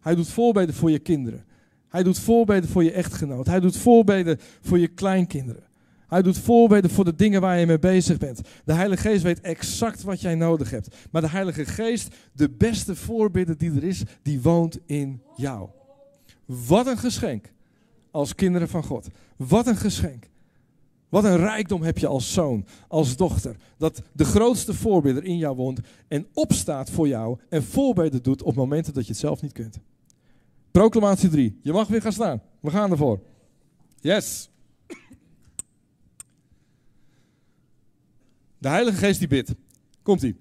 Hij 0.02 0.16
doet 0.16 0.28
voorbeden 0.28 0.76
voor 0.76 0.92
je 0.92 1.00
kinderen. 1.00 1.46
Hij 1.90 2.04
doet 2.04 2.20
voorbeden 2.20 2.70
voor 2.70 2.84
je 2.84 2.92
echtgenoot. 2.92 3.46
Hij 3.46 3.60
doet 3.60 3.78
voorbeden 3.78 4.40
voor 4.62 4.80
je 4.80 4.88
kleinkinderen. 4.88 5.64
Hij 6.08 6.22
doet 6.22 6.38
voorbeden 6.38 6.90
voor 6.90 7.06
de 7.06 7.16
dingen 7.16 7.42
waar 7.42 7.60
je 7.60 7.66
mee 7.66 7.80
bezig 7.80 8.18
bent. 8.18 8.42
De 8.66 8.74
Heilige 8.74 9.02
Geest 9.02 9.24
weet 9.24 9.42
exact 9.42 10.04
wat 10.04 10.22
jij 10.22 10.36
nodig 10.36 10.70
hebt. 10.70 10.96
Maar 11.12 11.22
de 11.22 11.30
Heilige 11.30 11.66
Geest, 11.66 12.16
de 12.34 12.50
beste 12.50 12.96
voorbidder 12.96 13.58
die 13.58 13.72
er 13.72 13.84
is, 13.84 14.04
die 14.22 14.42
woont 14.42 14.80
in 14.86 15.22
jou. 15.36 15.70
Wat 16.46 16.88
een 16.88 16.98
geschenk 16.98 17.52
als 18.12 18.36
kinderen 18.36 18.70
van 18.70 18.84
God. 18.84 19.08
Wat 19.36 19.68
een 19.68 19.78
geschenk. 19.78 20.30
Wat 21.10 21.24
een 21.24 21.38
rijkdom 21.38 21.82
heb 21.82 21.98
je 21.98 22.08
als 22.08 22.34
zoon, 22.34 22.66
als 22.88 23.16
dochter. 23.16 23.56
Dat 23.78 24.02
de 24.12 24.26
grootste 24.26 24.74
voorbidder 24.74 25.24
in 25.24 25.38
jou 25.38 25.56
woont 25.56 25.80
en 26.08 26.28
opstaat 26.34 26.90
voor 26.90 27.08
jou 27.08 27.38
en 27.50 27.64
voorbeden 27.64 28.24
doet 28.24 28.44
op 28.44 28.56
momenten 28.56 28.94
dat 28.94 29.06
je 29.06 29.12
het 29.12 29.22
zelf 29.22 29.42
niet 29.42 29.54
kunt. 29.54 29.80
Proclamatie 30.72 31.30
3. 31.30 31.60
Je 31.62 31.72
mag 31.72 31.88
weer 31.88 32.02
gaan 32.02 32.14
staan. 32.14 32.42
We 32.60 32.70
gaan 32.70 32.92
ervoor. 32.92 33.20
Yes. 34.00 34.50
De 38.58 38.68
Heilige 38.68 38.98
Geest 38.98 39.20
die 39.20 39.28
bidt. 39.28 39.54
Komt 40.02 40.22
ie. 40.22 40.36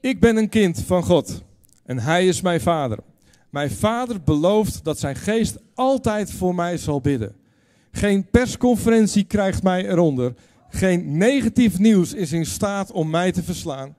Ik 0.00 0.20
ben 0.20 0.36
een 0.36 0.48
kind 0.48 0.82
van 0.82 1.02
God 1.02 1.42
en 1.84 1.98
Hij 1.98 2.26
is 2.26 2.40
mijn 2.40 2.60
vader. 2.60 2.98
Mijn 3.50 3.70
vader 3.70 4.22
belooft 4.22 4.84
dat 4.84 4.98
zijn 4.98 5.16
geest 5.16 5.58
altijd 5.74 6.32
voor 6.32 6.54
mij 6.54 6.76
zal 6.76 7.00
bidden. 7.00 7.36
Geen 7.90 8.30
persconferentie 8.30 9.24
krijgt 9.24 9.62
mij 9.62 9.88
eronder. 9.88 10.34
Geen 10.68 11.16
negatief 11.16 11.78
nieuws 11.78 12.12
is 12.12 12.32
in 12.32 12.46
staat 12.46 12.92
om 12.92 13.10
mij 13.10 13.32
te 13.32 13.42
verslaan. 13.42 13.96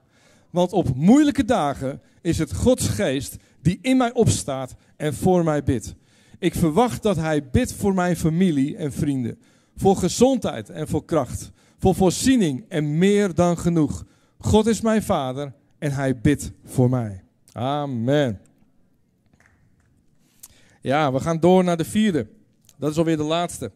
Want 0.50 0.72
op 0.72 0.94
moeilijke 0.94 1.44
dagen 1.44 2.00
is 2.20 2.38
het 2.38 2.54
Gods 2.54 2.88
geest 2.88 3.36
die 3.62 3.78
in 3.82 3.96
mij 3.96 4.12
opstaat 4.12 4.74
en 4.96 5.14
voor 5.14 5.44
mij 5.44 5.62
bidt. 5.62 5.94
Ik 6.38 6.54
verwacht 6.54 7.02
dat 7.02 7.16
Hij 7.16 7.50
bidt 7.50 7.72
voor 7.72 7.94
mijn 7.94 8.16
familie 8.16 8.76
en 8.76 8.92
vrienden. 8.92 9.38
Voor 9.76 9.96
gezondheid 9.96 10.70
en 10.70 10.88
voor 10.88 11.04
kracht. 11.04 11.50
Voor 11.78 11.94
voorziening 11.94 12.64
en 12.68 12.98
meer 12.98 13.34
dan 13.34 13.58
genoeg. 13.58 14.04
God 14.38 14.66
is 14.66 14.80
mijn 14.80 15.02
Vader 15.02 15.52
en 15.78 15.92
Hij 15.92 16.20
bidt 16.20 16.52
voor 16.64 16.90
mij. 16.90 17.24
Amen. 17.52 18.40
Ja, 20.80 21.12
we 21.12 21.20
gaan 21.20 21.40
door 21.40 21.64
naar 21.64 21.76
de 21.76 21.84
vierde. 21.84 22.26
Dat 22.78 22.90
is 22.90 22.98
alweer 22.98 23.16
de 23.16 23.22
laatste. 23.22 23.72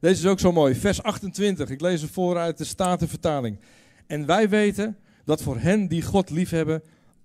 Deze 0.00 0.22
is 0.22 0.26
ook 0.26 0.40
zo 0.40 0.52
mooi. 0.52 0.74
Vers 0.74 1.02
28. 1.02 1.70
Ik 1.70 1.80
lees 1.80 2.02
er 2.02 2.08
vooruit 2.08 2.58
de 2.58 2.64
Statenvertaling. 2.64 3.58
En 4.06 4.26
wij 4.26 4.48
weten 4.48 4.96
dat 5.24 5.42
voor 5.42 5.58
hen 5.58 5.88
die 5.88 6.02
God 6.02 6.30
liefhebben, 6.30 6.82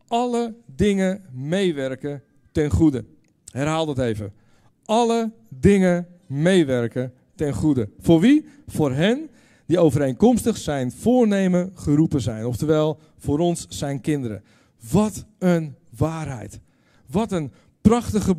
alle 0.07 0.55
dingen 0.65 1.25
meewerken 1.31 2.23
ten 2.53 2.69
goede. 2.69 3.05
Herhaal 3.51 3.85
dat 3.85 3.99
even. 3.99 4.33
Alle 4.85 5.31
dingen 5.49 6.07
meewerken 6.27 7.13
ten 7.35 7.53
goede. 7.53 7.89
Voor 7.99 8.19
wie? 8.19 8.45
Voor 8.67 8.91
hen 8.91 9.29
die 9.65 9.79
overeenkomstig 9.79 10.57
zijn 10.57 10.91
voornemen 10.91 11.71
geroepen 11.75 12.21
zijn. 12.21 12.45
Oftewel, 12.45 12.99
voor 13.17 13.39
ons 13.39 13.65
zijn 13.69 14.01
kinderen. 14.01 14.43
Wat 14.91 15.25
een 15.39 15.75
waarheid. 15.97 16.59
Wat 17.07 17.31
een 17.31 17.51
prachtige 17.81 18.35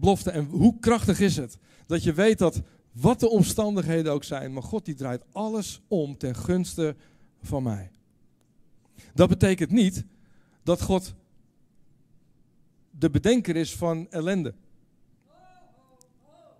belofte. 0.00 0.30
En 0.30 0.44
hoe 0.44 0.78
krachtig 0.80 1.20
is 1.20 1.36
het? 1.36 1.58
Dat 1.86 2.02
je 2.02 2.12
weet 2.12 2.38
dat 2.38 2.62
wat 2.92 3.20
de 3.20 3.28
omstandigheden 3.28 4.12
ook 4.12 4.24
zijn, 4.24 4.52
maar 4.52 4.62
God 4.62 4.84
die 4.84 4.94
draait 4.94 5.24
alles 5.32 5.80
om 5.88 6.16
ten 6.16 6.34
gunste 6.34 6.96
van 7.42 7.62
mij. 7.62 7.90
Dat 9.14 9.28
betekent 9.28 9.70
niet 9.70 10.04
dat 10.62 10.82
God 10.82 11.14
de 12.98 13.10
bedenker 13.10 13.56
is 13.56 13.76
van 13.76 14.06
ellende. 14.10 14.54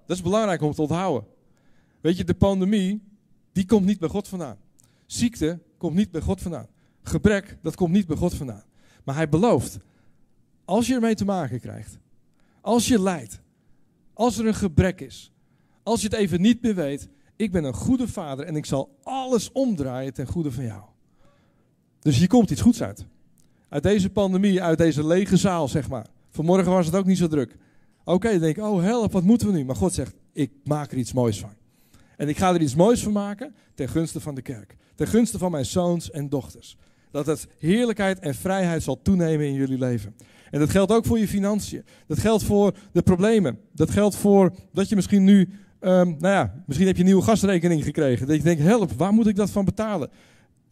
Dat 0.06 0.16
is 0.16 0.22
belangrijk 0.22 0.62
om 0.62 0.72
te 0.72 0.82
onthouden. 0.82 1.28
Weet 2.00 2.16
je, 2.16 2.24
de 2.24 2.34
pandemie, 2.34 3.02
die 3.52 3.66
komt 3.66 3.84
niet 3.84 3.98
bij 3.98 4.08
God 4.08 4.28
vandaan. 4.28 4.56
Ziekte 5.06 5.58
komt 5.76 5.94
niet 5.94 6.10
bij 6.10 6.20
God 6.20 6.40
vandaan. 6.42 6.66
Gebrek, 7.02 7.58
dat 7.62 7.74
komt 7.74 7.92
niet 7.92 8.06
bij 8.06 8.16
God 8.16 8.34
vandaan. 8.34 8.62
Maar 9.04 9.14
hij 9.14 9.28
belooft, 9.28 9.78
als 10.64 10.86
je 10.86 10.94
ermee 10.94 11.14
te 11.14 11.24
maken 11.24 11.60
krijgt, 11.60 11.98
als 12.60 12.88
je 12.88 13.00
lijdt, 13.00 13.40
als 14.12 14.38
er 14.38 14.46
een 14.46 14.54
gebrek 14.54 15.00
is, 15.00 15.32
als 15.82 16.00
je 16.00 16.08
het 16.08 16.16
even 16.16 16.40
niet 16.40 16.62
meer 16.62 16.74
weet, 16.74 17.08
ik 17.36 17.52
ben 17.52 17.64
een 17.64 17.74
goede 17.74 18.08
vader 18.08 18.46
en 18.46 18.56
ik 18.56 18.66
zal 18.66 18.98
alles 19.02 19.52
omdraaien 19.52 20.12
ten 20.14 20.26
goede 20.26 20.52
van 20.52 20.64
jou. 20.64 20.82
Dus 22.00 22.18
hier 22.18 22.28
komt 22.28 22.50
iets 22.50 22.60
goeds 22.60 22.82
uit. 22.82 23.06
Uit 23.68 23.82
deze 23.82 24.10
pandemie, 24.10 24.62
uit 24.62 24.78
deze 24.78 25.06
lege 25.06 25.36
zaal, 25.36 25.68
zeg 25.68 25.88
maar. 25.88 26.06
Vanmorgen 26.30 26.72
was 26.72 26.86
het 26.86 26.94
ook 26.94 27.06
niet 27.06 27.18
zo 27.18 27.26
druk. 27.26 27.56
Oké, 28.04 28.30
dan 28.30 28.40
denk 28.40 28.56
ik, 28.56 28.64
oh 28.64 28.82
help, 28.82 29.12
wat 29.12 29.22
moeten 29.22 29.46
we 29.46 29.52
nu? 29.52 29.64
Maar 29.64 29.76
God 29.76 29.94
zegt, 29.94 30.14
ik 30.32 30.50
maak 30.64 30.92
er 30.92 30.98
iets 30.98 31.12
moois 31.12 31.40
van. 31.40 31.52
En 32.16 32.28
ik 32.28 32.38
ga 32.38 32.54
er 32.54 32.60
iets 32.60 32.74
moois 32.74 33.02
van 33.02 33.12
maken 33.12 33.54
ten 33.74 33.88
gunste 33.88 34.20
van 34.20 34.34
de 34.34 34.42
kerk. 34.42 34.76
Ten 34.94 35.06
gunste 35.06 35.38
van 35.38 35.50
mijn 35.50 35.66
zoons 35.66 36.10
en 36.10 36.28
dochters. 36.28 36.76
Dat 37.10 37.26
het 37.26 37.46
heerlijkheid 37.58 38.18
en 38.18 38.34
vrijheid 38.34 38.82
zal 38.82 39.02
toenemen 39.02 39.46
in 39.46 39.54
jullie 39.54 39.78
leven. 39.78 40.14
En 40.50 40.58
dat 40.58 40.70
geldt 40.70 40.92
ook 40.92 41.06
voor 41.06 41.18
je 41.18 41.28
financiën. 41.28 41.84
Dat 42.06 42.18
geldt 42.18 42.44
voor 42.44 42.74
de 42.92 43.02
problemen. 43.02 43.58
Dat 43.72 43.90
geldt 43.90 44.16
voor 44.16 44.52
dat 44.72 44.88
je 44.88 44.94
misschien 44.94 45.24
nu, 45.24 45.40
um, 45.80 46.16
nou 46.18 46.34
ja, 46.34 46.62
misschien 46.66 46.86
heb 46.86 46.96
je 46.96 47.02
een 47.02 47.08
nieuwe 47.08 47.24
gasrekening 47.24 47.84
gekregen. 47.84 48.26
Dat 48.26 48.36
je 48.36 48.42
denkt, 48.42 48.62
help, 48.62 48.92
waar 48.92 49.12
moet 49.12 49.26
ik 49.26 49.36
dat 49.36 49.50
van 49.50 49.64
betalen? 49.64 50.10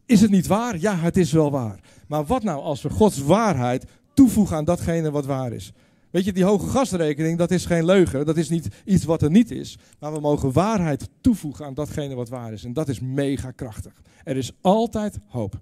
Is 0.06 0.20
het 0.20 0.30
niet 0.30 0.46
waar? 0.46 0.78
Ja, 0.78 0.96
het 0.96 1.16
is 1.16 1.32
wel 1.32 1.50
waar. 1.50 1.80
Maar 2.08 2.24
wat 2.24 2.42
nou 2.42 2.62
als 2.62 2.82
we 2.82 2.90
Gods 2.90 3.18
waarheid 3.18 3.84
toevoegen 4.16 4.56
aan 4.56 4.64
datgene 4.64 5.10
wat 5.10 5.26
waar 5.26 5.52
is? 5.52 5.72
Weet 6.10 6.24
je, 6.24 6.32
die 6.32 6.44
hoge 6.44 6.68
gasrekening, 6.68 7.38
dat 7.38 7.50
is 7.50 7.66
geen 7.66 7.84
leugen. 7.84 8.26
Dat 8.26 8.36
is 8.36 8.48
niet 8.48 8.68
iets 8.84 9.04
wat 9.04 9.22
er 9.22 9.30
niet 9.30 9.50
is. 9.50 9.78
Maar 9.98 10.12
we 10.12 10.20
mogen 10.20 10.52
waarheid 10.52 11.08
toevoegen 11.20 11.64
aan 11.64 11.74
datgene 11.74 12.14
wat 12.14 12.28
waar 12.28 12.52
is. 12.52 12.64
En 12.64 12.72
dat 12.72 12.88
is 12.88 13.00
mega 13.00 13.50
krachtig. 13.50 13.92
Er 14.24 14.36
is 14.36 14.52
altijd 14.60 15.18
hoop. 15.26 15.60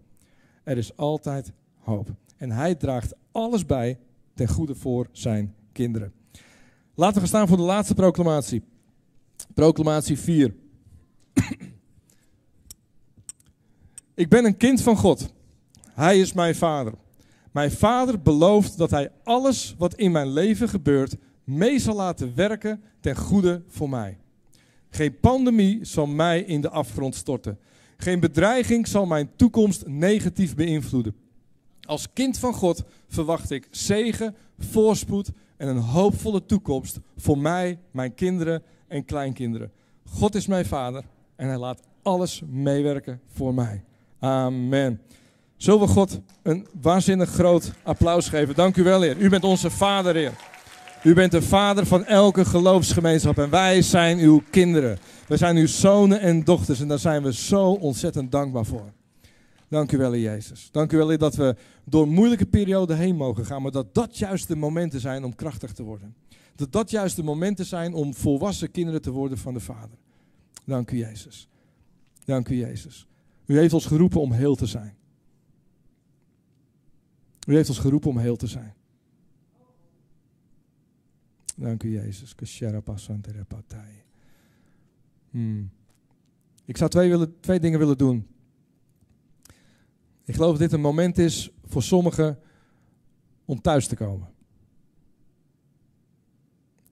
Er 0.65 0.79
is 0.79 0.97
altijd 0.97 1.53
hoop. 1.79 2.09
En 2.37 2.51
hij 2.51 2.75
draagt 2.75 3.15
alles 3.33 3.67
bij 3.67 3.99
ten 4.35 4.49
goede 4.49 4.75
voor 4.75 5.09
zijn 5.13 5.55
kinderen. 5.73 6.13
Laten 6.95 7.15
we 7.15 7.21
gaan 7.21 7.29
staan 7.29 7.49
voor 7.49 7.57
de 7.57 7.63
laatste 7.63 7.95
proclamatie. 7.95 8.63
Proclamatie 9.55 10.19
4. 10.19 10.55
Ik 14.15 14.29
ben 14.29 14.45
een 14.45 14.57
kind 14.57 14.83
van 14.83 14.97
God. 14.97 15.33
Hij 15.93 16.21
is 16.21 16.33
mijn 16.33 16.55
vader. 16.55 16.93
Mijn 17.55 17.71
vader 17.71 18.21
belooft 18.21 18.79
dat 18.79 18.91
hij 18.91 19.11
alles 19.23 19.75
wat 19.79 19.95
in 19.95 20.13
mijn 20.13 20.33
leven 20.33 20.69
gebeurt 20.69 21.17
mee 21.45 21.79
zal 21.79 21.95
laten 21.95 22.35
werken 22.35 22.83
ten 23.01 23.17
goede 23.17 23.63
voor 23.69 23.89
mij. 23.89 24.19
Geen 24.91 25.21
pandemie 25.21 25.85
zal 25.85 26.07
mij 26.07 26.41
in 26.41 26.61
de 26.61 26.71
afgrond 26.71 27.15
storten. 27.15 27.59
Geen 27.97 28.21
bedreiging 28.21 28.87
zal 28.87 29.07
mijn 29.07 29.31
toekomst 29.37 29.87
negatief 29.87 30.55
beïnvloeden. 30.55 31.15
Als 31.81 32.13
kind 32.13 32.39
van 32.39 32.55
God 32.55 32.85
verwacht 33.09 33.51
ik 33.51 33.69
zegen, 33.71 34.35
voorspoed 34.59 35.31
en 35.57 35.69
een 35.69 35.79
hoopvolle 35.79 36.47
toekomst 36.47 36.99
voor 37.17 37.39
mij, 37.39 37.79
mijn 37.91 38.15
kinderen 38.15 38.63
en 38.89 39.05
kleinkinderen. 39.05 39.73
God 40.05 40.35
is 40.35 40.47
mijn 40.47 40.67
vader 40.67 41.05
en 41.37 41.49
hij 41.49 41.59
laat 41.59 41.83
alles 42.03 42.43
meewerken 42.47 43.21
voor 43.27 43.55
mij. 43.55 43.85
Amen. 44.19 45.01
Zullen 45.65 45.81
we 45.81 45.87
God 45.87 46.21
een 46.43 46.67
waanzinnig 46.81 47.31
groot 47.31 47.73
applaus 47.83 48.29
geven? 48.29 48.55
Dank 48.55 48.77
u 48.77 48.83
wel, 48.83 49.01
Heer. 49.01 49.17
U 49.19 49.29
bent 49.29 49.45
onze 49.45 49.71
Vader, 49.71 50.15
Heer. 50.15 50.33
U 51.03 51.15
bent 51.15 51.33
de 51.33 51.43
Vader 51.43 51.87
van 51.87 52.05
elke 52.05 52.45
geloofsgemeenschap 52.45 53.39
en 53.39 53.51
wij 53.51 53.83
zijn 53.83 54.19
uw 54.19 54.43
kinderen. 54.51 54.99
We 55.29 55.37
zijn 55.37 55.57
uw 55.57 55.67
zonen 55.67 56.21
en 56.21 56.45
dochters 56.45 56.81
en 56.81 56.89
daar 56.89 56.99
zijn 56.99 57.23
we 57.23 57.33
zo 57.33 57.71
ontzettend 57.73 58.33
dankbaar 58.33 58.65
voor. 58.65 58.93
Dank 59.69 59.93
u 59.93 59.99
wel, 59.99 60.13
Heer 60.13 60.23
Jezus. 60.23 60.69
Dank 60.73 60.93
u 60.93 60.97
wel, 60.97 61.09
Heer, 61.09 61.19
dat 61.19 61.35
we 61.35 61.57
door 61.85 62.09
moeilijke 62.09 62.47
perioden 62.47 62.97
heen 62.97 63.17
mogen 63.17 63.47
gaan, 63.47 63.63
maar 63.63 63.73
dat 63.73 63.95
dat 63.95 64.19
juist 64.19 64.49
de 64.49 64.57
momenten 64.57 65.01
zijn 65.01 65.25
om 65.25 65.35
krachtig 65.35 65.73
te 65.73 65.83
worden. 65.83 66.15
Dat 66.57 66.73
dat 66.73 66.91
juist 66.91 67.17
de 67.17 67.23
momenten 67.23 67.65
zijn 67.65 67.95
om 67.95 68.15
volwassen 68.15 68.71
kinderen 68.71 69.03
te 69.03 69.11
worden 69.11 69.39
van 69.39 69.55
de 69.55 69.61
Vader. 69.61 69.99
Dank 70.65 70.91
u, 70.91 70.97
Jezus. 70.97 71.49
Dank 72.25 72.49
u, 72.49 72.57
Jezus. 72.57 73.07
U 73.47 73.59
heeft 73.59 73.75
ons 73.75 73.87
geroepen 73.87 74.21
om 74.21 74.33
heel 74.33 74.55
te 74.55 74.67
zijn. 74.67 75.03
U 77.47 77.55
heeft 77.55 77.69
ons 77.69 77.79
geroepen 77.79 78.11
om 78.11 78.19
heel 78.19 78.37
te 78.37 78.47
zijn. 78.47 78.75
Dank 81.57 81.83
u, 81.83 81.91
Jezus. 81.91 82.35
Hmm. 85.31 85.71
Ik 86.65 86.77
zou 86.77 86.91
twee, 86.91 87.09
willen, 87.09 87.41
twee 87.41 87.61
dingen 87.61 87.79
willen 87.79 87.99
doen. 87.99 88.27
Ik 90.25 90.35
geloof 90.35 90.51
dat 90.51 90.59
dit 90.59 90.73
een 90.73 90.81
moment 90.81 91.19
is 91.19 91.51
voor 91.65 91.83
sommigen 91.83 92.39
om 93.45 93.61
thuis 93.61 93.87
te 93.87 93.97
komen. 93.97 94.33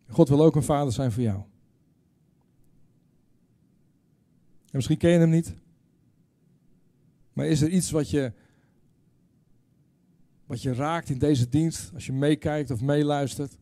God 0.08 0.28
wil 0.28 0.44
ook 0.44 0.56
een 0.56 0.62
vader 0.62 0.92
zijn 0.92 1.12
voor 1.12 1.22
jou. 1.22 1.42
En 4.64 4.78
misschien 4.78 4.98
ken 4.98 5.10
je 5.10 5.18
hem 5.18 5.30
niet. 5.30 5.54
Maar 7.32 7.46
is 7.46 7.60
er 7.60 7.68
iets 7.68 7.90
wat 7.90 8.10
je, 8.10 8.32
wat 10.52 10.62
je 10.62 10.74
raakt 10.74 11.08
in 11.08 11.18
deze 11.18 11.48
dienst, 11.48 11.90
als 11.94 12.06
je 12.06 12.12
meekijkt 12.12 12.70
of 12.70 12.80
meeluistert, 12.80 13.56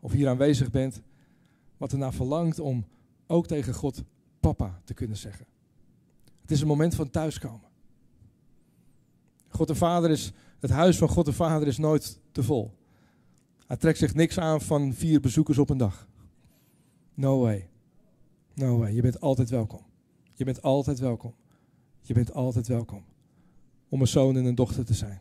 of 0.00 0.12
hier 0.12 0.28
aanwezig 0.28 0.70
bent, 0.70 1.02
wat 1.76 1.92
ernaar 1.92 2.12
verlangt 2.12 2.58
om 2.58 2.86
ook 3.26 3.46
tegen 3.46 3.74
God 3.74 4.02
papa 4.40 4.80
te 4.84 4.94
kunnen 4.94 5.16
zeggen? 5.16 5.46
Het 6.40 6.50
is 6.50 6.60
een 6.60 6.66
moment 6.66 6.94
van 6.94 7.10
thuiskomen. 7.10 7.68
God 9.48 9.68
de 9.68 9.74
Vader 9.74 10.10
is, 10.10 10.32
het 10.58 10.70
huis 10.70 10.98
van 10.98 11.08
God 11.08 11.24
de 11.24 11.32
Vader 11.32 11.68
is 11.68 11.78
nooit 11.78 12.20
te 12.32 12.42
vol. 12.42 12.74
Hij 13.66 13.76
trekt 13.76 13.98
zich 13.98 14.14
niks 14.14 14.38
aan 14.38 14.60
van 14.60 14.94
vier 14.94 15.20
bezoekers 15.20 15.58
op 15.58 15.70
een 15.70 15.78
dag. 15.78 16.08
No 17.14 17.40
way. 17.40 17.68
No 18.54 18.78
way. 18.78 18.92
Je 18.94 19.02
bent 19.02 19.20
altijd 19.20 19.50
welkom. 19.50 19.86
Je 20.32 20.44
bent 20.44 20.62
altijd 20.62 20.98
welkom. 20.98 21.34
Je 22.00 22.14
bent 22.14 22.32
altijd 22.32 22.66
welkom 22.66 23.04
om 23.88 24.00
een 24.00 24.08
zoon 24.08 24.36
en 24.36 24.44
een 24.44 24.54
dochter 24.54 24.84
te 24.84 24.94
zijn. 24.94 25.20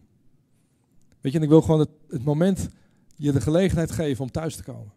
Weet 1.22 1.32
je, 1.32 1.38
en 1.38 1.44
ik 1.44 1.50
wil 1.50 1.62
gewoon 1.62 1.80
het, 1.80 1.90
het 2.08 2.24
moment 2.24 2.70
je 3.16 3.32
de 3.32 3.42
gelegenheid 3.42 3.92
geven 3.92 4.24
om 4.24 4.32
thuis 4.32 4.56
te 4.56 4.64
komen. 4.64 4.94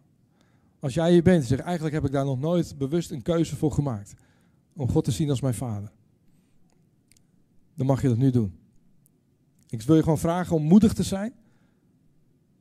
Als 0.79 0.93
jij 0.93 1.11
hier 1.11 1.23
bent 1.23 1.41
en 1.41 1.47
zegt, 1.47 1.61
eigenlijk 1.61 1.95
heb 1.95 2.05
ik 2.05 2.11
daar 2.11 2.25
nog 2.25 2.39
nooit 2.39 2.77
bewust 2.77 3.11
een 3.11 3.21
keuze 3.21 3.55
voor 3.55 3.71
gemaakt. 3.71 4.13
Om 4.75 4.89
God 4.89 5.03
te 5.03 5.11
zien 5.11 5.29
als 5.29 5.41
mijn 5.41 5.53
vader. 5.53 5.91
Dan 7.75 7.87
mag 7.87 8.01
je 8.01 8.07
dat 8.07 8.17
nu 8.17 8.29
doen. 8.29 8.57
Ik 9.69 9.81
wil 9.81 9.95
je 9.95 10.03
gewoon 10.03 10.17
vragen 10.17 10.55
om 10.55 10.63
moedig 10.63 10.93
te 10.93 11.03
zijn. 11.03 11.33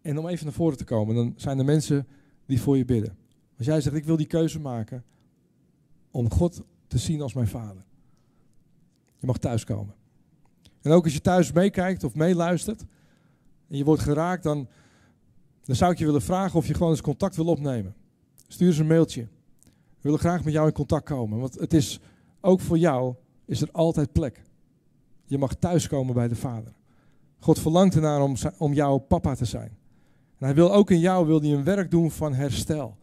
En 0.02 0.18
om 0.18 0.28
even 0.28 0.44
naar 0.44 0.54
voren 0.54 0.76
te 0.76 0.84
komen. 0.84 1.14
Dan 1.14 1.34
zijn 1.36 1.58
er 1.58 1.64
mensen 1.64 2.06
die 2.46 2.60
voor 2.60 2.76
je 2.76 2.84
bidden. 2.84 3.16
Als 3.58 3.66
jij 3.66 3.80
zegt, 3.80 3.96
ik 3.96 4.04
wil 4.04 4.16
die 4.16 4.26
keuze 4.26 4.60
maken 4.60 5.04
om 6.10 6.30
God 6.30 6.62
te 6.86 6.98
zien 6.98 7.20
als 7.20 7.34
mijn 7.34 7.48
vader. 7.48 7.84
Je 9.18 9.26
mag 9.26 9.38
thuiskomen. 9.38 9.94
En 10.80 10.90
ook 10.90 11.04
als 11.04 11.12
je 11.12 11.20
thuis 11.20 11.52
meekijkt 11.52 12.04
of 12.04 12.14
meeluistert 12.14 12.84
en 13.72 13.78
je 13.78 13.84
wordt 13.84 14.02
geraakt, 14.02 14.42
dan, 14.42 14.68
dan 15.64 15.76
zou 15.76 15.92
ik 15.92 15.98
je 15.98 16.04
willen 16.04 16.22
vragen 16.22 16.58
of 16.58 16.66
je 16.66 16.74
gewoon 16.74 16.90
eens 16.90 17.00
contact 17.00 17.36
wil 17.36 17.46
opnemen. 17.46 17.94
Stuur 18.48 18.68
eens 18.68 18.78
een 18.78 18.86
mailtje. 18.86 19.20
We 19.60 19.68
willen 20.00 20.18
graag 20.18 20.44
met 20.44 20.52
jou 20.52 20.66
in 20.66 20.72
contact 20.72 21.04
komen, 21.04 21.38
want 21.38 21.54
het 21.54 21.74
is 21.74 22.00
ook 22.40 22.60
voor 22.60 22.78
jou 22.78 23.14
is 23.44 23.60
er 23.60 23.68
altijd 23.72 24.12
plek. 24.12 24.42
Je 25.24 25.38
mag 25.38 25.54
thuiskomen 25.54 26.14
bij 26.14 26.28
de 26.28 26.36
Vader. 26.36 26.72
God 27.38 27.58
verlangt 27.58 27.94
ernaar 27.94 28.22
om, 28.22 28.34
om 28.58 28.72
jouw 28.72 28.98
papa 28.98 29.34
te 29.34 29.44
zijn. 29.44 29.76
En 30.38 30.46
hij 30.46 30.54
wil 30.54 30.74
ook 30.74 30.90
in 30.90 31.00
jou 31.00 31.26
wil 31.26 31.40
hij 31.40 31.52
een 31.52 31.64
werk 31.64 31.90
doen 31.90 32.10
van 32.10 32.34
herstel. 32.34 32.96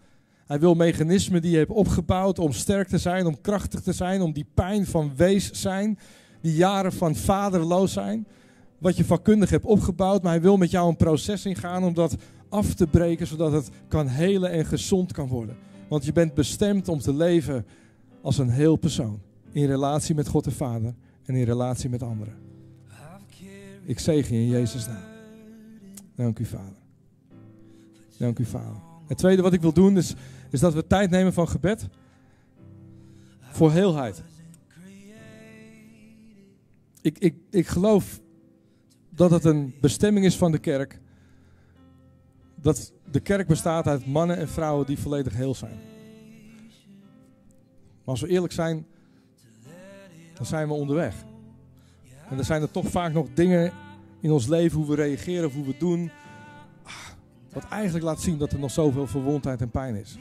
Hij 0.46 0.60
wil 0.60 0.74
mechanismen 0.74 1.42
die 1.42 1.52
je 1.52 1.58
hebt 1.58 1.72
opgebouwd 1.72 2.40
om 2.40 2.52
sterk 2.52 2.88
te 2.88 2.98
zijn, 2.98 3.26
om 3.26 3.42
krachtig 3.42 3.82
te 3.82 3.94
zijn, 3.94 4.22
om 4.22 4.34
die 4.34 4.48
pijn 4.54 4.86
van 4.86 5.16
wees 5.16 5.52
zijn, 5.52 6.00
die 6.42 6.56
jaren 6.56 6.94
van 6.94 7.16
vaderloos 7.16 7.94
zijn, 7.94 8.28
wat 8.80 8.98
je 8.98 9.06
vakkundig 9.06 9.50
hebt 9.50 9.66
opgebouwd, 9.66 10.24
maar 10.24 10.32
hij 10.32 10.42
wil 10.42 10.58
met 10.58 10.72
jou 10.72 10.90
een 10.90 10.96
proces 10.96 11.46
ingaan 11.46 11.84
om 11.84 11.94
dat 11.94 12.16
af 12.50 12.74
te 12.74 12.88
breken, 12.88 13.28
zodat 13.28 13.52
het 13.52 13.70
kan 13.88 14.08
helen 14.08 14.52
en 14.52 14.66
gezond 14.66 15.12
kan 15.12 15.28
worden. 15.28 15.58
Want 15.90 16.06
je 16.06 16.12
bent 16.12 16.34
bestemd 16.34 16.88
om 16.88 17.00
te 17.00 17.14
leven 17.14 17.66
als 18.22 18.38
een 18.38 18.50
heel 18.50 18.76
persoon. 18.76 19.22
In 19.52 19.66
relatie 19.66 20.16
met 20.16 20.28
God 20.28 20.44
de 20.44 20.52
Vader 20.52 20.96
en 21.26 21.36
in 21.36 21.44
relatie 21.44 21.90
met 21.90 22.04
anderen. 22.04 22.34
Ik 23.84 24.00
zegen 24.00 24.36
je 24.36 24.42
in 24.42 24.48
Jezus' 24.48 24.88
naam. 24.88 25.04
Dank 26.16 26.40
u, 26.40 26.46
Vader. 26.46 26.78
Dank 28.18 28.40
u, 28.40 28.46
Vader. 28.46 28.82
Het 29.08 29.18
tweede 29.18 29.42
wat 29.42 29.54
ik 29.54 29.62
wil 29.62 29.74
doen 29.74 29.98
is, 29.98 30.16
is 30.50 30.60
dat 30.60 30.74
we 30.74 30.88
tijd 30.88 31.10
nemen 31.10 31.34
van 31.34 31.48
gebed 31.48 31.88
voor 33.52 33.72
heelheid. 33.72 34.24
Ik, 37.02 37.18
ik, 37.18 37.36
ik 37.50 37.68
geloof 37.68 38.20
dat 39.20 39.32
het 39.32 39.44
een 39.44 39.74
bestemming 39.82 40.26
is 40.26 40.38
van 40.38 40.52
de 40.52 40.60
kerk. 40.60 41.00
Dat 42.56 42.94
de 43.12 43.20
kerk 43.20 43.48
bestaat 43.48 43.88
uit 43.88 44.06
mannen 44.06 44.38
en 44.38 44.48
vrouwen 44.48 44.86
die 44.86 45.00
volledig 45.00 45.34
heel 45.34 45.56
zijn. 45.56 45.80
Maar 47.98 48.18
als 48.18 48.22
we 48.22 48.28
eerlijk 48.28 48.54
zijn, 48.54 48.86
dan 50.34 50.46
zijn 50.46 50.68
we 50.68 50.74
onderweg. 50.74 51.16
En 52.30 52.38
er 52.38 52.46
zijn 52.46 52.62
er 52.62 52.72
toch 52.72 52.88
vaak 52.88 53.14
nog 53.14 53.28
dingen 53.34 53.72
in 54.22 54.32
ons 54.32 54.48
leven, 54.48 54.78
hoe 54.78 54.88
we 54.88 54.96
reageren 54.96 55.46
of 55.48 55.54
hoe 55.54 55.66
we 55.66 55.76
doen, 55.78 56.12
wat 57.54 57.68
eigenlijk 57.70 58.06
laat 58.06 58.22
zien 58.22 58.38
dat 58.38 58.52
er 58.52 58.60
nog 58.60 58.72
zoveel 58.72 59.08
verwondheid 59.08 59.62
en 59.62 59.70
pijn 59.70 59.96
is. 59.96 60.18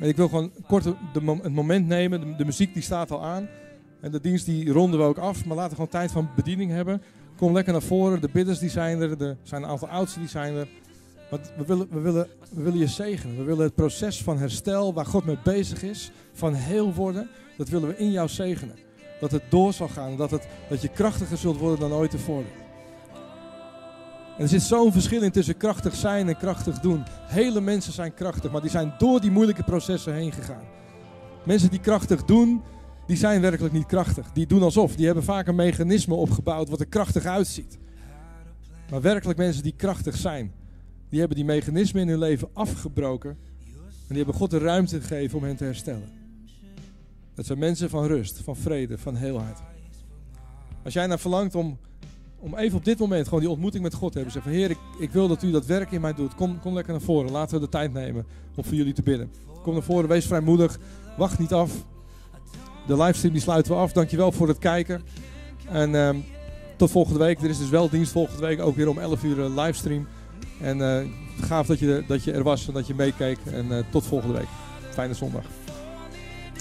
En 0.00 0.08
ik 0.08 0.16
wil 0.16 0.28
gewoon 0.28 0.52
kort 0.66 0.84
het 0.84 1.52
moment 1.52 1.86
nemen, 1.86 2.36
de, 2.36 2.44
muziek 2.44 2.74
die 2.74 2.82
staat 2.82 3.10
al 3.10 3.24
aan. 3.24 3.48
En 4.00 4.10
de 4.10 4.20
dienst 4.20 4.46
die 4.46 4.72
ronden 4.72 5.00
we 5.00 5.06
ook 5.06 5.18
af, 5.18 5.44
maar 5.44 5.56
laten 5.56 5.70
we 5.70 5.74
gewoon 5.74 5.90
tijd 5.90 6.12
van 6.12 6.28
bediening 6.36 6.70
hebben. 6.70 7.02
Kom 7.36 7.52
lekker 7.52 7.72
naar 7.72 7.82
voren, 7.82 8.20
de 8.20 8.28
bidders 8.32 8.58
die 8.58 8.70
zijn 8.70 9.00
er, 9.00 9.22
er 9.22 9.36
zijn 9.42 9.62
een 9.62 9.68
aantal 9.68 9.88
oudsten 9.88 10.20
die 10.20 10.30
zijn 10.30 10.54
er. 10.54 10.68
Maar 11.30 11.40
we 11.56 11.64
willen, 11.66 11.88
we, 11.90 12.00
willen, 12.00 12.28
we 12.50 12.62
willen 12.62 12.78
je 12.78 12.86
zegenen. 12.86 13.36
We 13.36 13.42
willen 13.42 13.64
het 13.64 13.74
proces 13.74 14.22
van 14.22 14.38
herstel, 14.38 14.94
waar 14.94 15.06
God 15.06 15.24
mee 15.24 15.38
bezig 15.44 15.82
is, 15.82 16.10
van 16.32 16.54
heel 16.54 16.94
worden, 16.94 17.28
dat 17.56 17.68
willen 17.68 17.88
we 17.88 17.96
in 17.96 18.10
jou 18.10 18.28
zegenen. 18.28 18.76
Dat 19.20 19.30
het 19.30 19.42
door 19.48 19.72
zal 19.72 19.88
gaan, 19.88 20.16
dat, 20.16 20.30
het, 20.30 20.46
dat 20.68 20.82
je 20.82 20.88
krachtiger 20.88 21.36
zult 21.36 21.58
worden 21.58 21.80
dan 21.80 21.92
ooit 21.92 22.10
tevoren. 22.10 22.66
En 24.36 24.44
er 24.44 24.48
zit 24.48 24.62
zo'n 24.62 24.92
verschil 24.92 25.22
in 25.22 25.30
tussen 25.30 25.56
krachtig 25.56 25.94
zijn 25.94 26.28
en 26.28 26.36
krachtig 26.36 26.80
doen. 26.80 27.02
Hele 27.26 27.60
mensen 27.60 27.92
zijn 27.92 28.14
krachtig, 28.14 28.50
maar 28.50 28.60
die 28.60 28.70
zijn 28.70 28.94
door 28.98 29.20
die 29.20 29.30
moeilijke 29.30 29.62
processen 29.62 30.14
heen 30.14 30.32
gegaan. 30.32 30.64
Mensen 31.44 31.70
die 31.70 31.80
krachtig 31.80 32.24
doen, 32.24 32.62
die 33.08 33.16
zijn 33.16 33.40
werkelijk 33.40 33.74
niet 33.74 33.86
krachtig. 33.86 34.32
Die 34.32 34.46
doen 34.46 34.62
alsof. 34.62 34.96
Die 34.96 35.06
hebben 35.06 35.24
vaak 35.24 35.46
een 35.46 35.54
mechanisme 35.54 36.14
opgebouwd 36.14 36.68
wat 36.68 36.80
er 36.80 36.86
krachtig 36.86 37.24
uitziet. 37.24 37.78
Maar 38.90 39.00
werkelijk 39.00 39.38
mensen 39.38 39.62
die 39.62 39.74
krachtig 39.76 40.16
zijn, 40.16 40.52
die 41.08 41.18
hebben 41.18 41.36
die 41.36 41.46
mechanismen 41.46 42.02
in 42.02 42.08
hun 42.08 42.18
leven 42.18 42.48
afgebroken. 42.52 43.30
En 43.30 44.14
die 44.14 44.16
hebben 44.16 44.34
God 44.34 44.50
de 44.50 44.58
ruimte 44.58 45.00
gegeven 45.00 45.38
om 45.38 45.44
hen 45.44 45.56
te 45.56 45.64
herstellen. 45.64 46.08
Dat 47.34 47.46
zijn 47.46 47.58
mensen 47.58 47.90
van 47.90 48.06
rust, 48.06 48.40
van 48.40 48.56
vrede, 48.56 48.98
van 48.98 49.16
heelheid. 49.16 49.58
Als 50.84 50.94
jij 50.94 51.06
nou 51.06 51.20
verlangt 51.20 51.54
om, 51.54 51.78
om 52.38 52.56
even 52.56 52.78
op 52.78 52.84
dit 52.84 52.98
moment 52.98 53.24
gewoon 53.24 53.40
die 53.40 53.50
ontmoeting 53.50 53.82
met 53.82 53.94
God 53.94 54.12
te 54.12 54.18
hebben. 54.18 54.32
Zeg 54.34 54.42
van 54.42 54.52
Heer, 54.52 54.70
ik, 54.70 54.78
ik 54.98 55.10
wil 55.10 55.28
dat 55.28 55.42
u 55.42 55.50
dat 55.50 55.66
werk 55.66 55.90
in 55.90 56.00
mij 56.00 56.14
doet. 56.14 56.34
Kom, 56.34 56.60
kom 56.60 56.74
lekker 56.74 56.92
naar 56.92 57.02
voren. 57.02 57.30
Laten 57.30 57.54
we 57.54 57.64
de 57.64 57.70
tijd 57.70 57.92
nemen 57.92 58.26
om 58.54 58.64
voor 58.64 58.74
jullie 58.74 58.92
te 58.92 59.02
bidden. 59.02 59.30
Kom 59.62 59.72
naar 59.72 59.82
voren, 59.82 60.08
wees 60.08 60.26
vrijmoedig. 60.26 60.78
Wacht 61.16 61.38
niet 61.38 61.52
af. 61.52 61.84
De 62.88 62.96
livestream 62.96 63.32
die 63.32 63.42
sluiten 63.42 63.72
we 63.72 63.78
af. 63.78 63.92
Dankjewel 63.92 64.32
voor 64.32 64.48
het 64.48 64.58
kijken. 64.58 65.02
En 65.70 65.94
uh, 65.94 66.10
tot 66.76 66.90
volgende 66.90 67.18
week. 67.18 67.42
Er 67.42 67.50
is 67.50 67.58
dus 67.58 67.68
wel 67.68 67.88
dienst 67.88 68.12
volgende 68.12 68.46
week. 68.46 68.60
Ook 68.60 68.76
weer 68.76 68.88
om 68.88 68.98
11 68.98 69.22
uur 69.22 69.38
een 69.38 69.54
livestream. 69.54 70.06
En 70.60 70.78
uh, 70.78 70.98
gaaf 71.40 71.66
dat 71.66 71.78
je, 71.78 72.04
dat 72.06 72.24
je 72.24 72.32
er 72.32 72.42
was 72.42 72.68
en 72.68 72.72
dat 72.72 72.86
je 72.86 72.94
meekeek. 72.94 73.38
En 73.52 73.66
uh, 73.66 73.78
tot 73.90 74.06
volgende 74.06 74.34
week. 74.38 74.48
Fijne 74.90 75.14
zondag. 75.14 75.44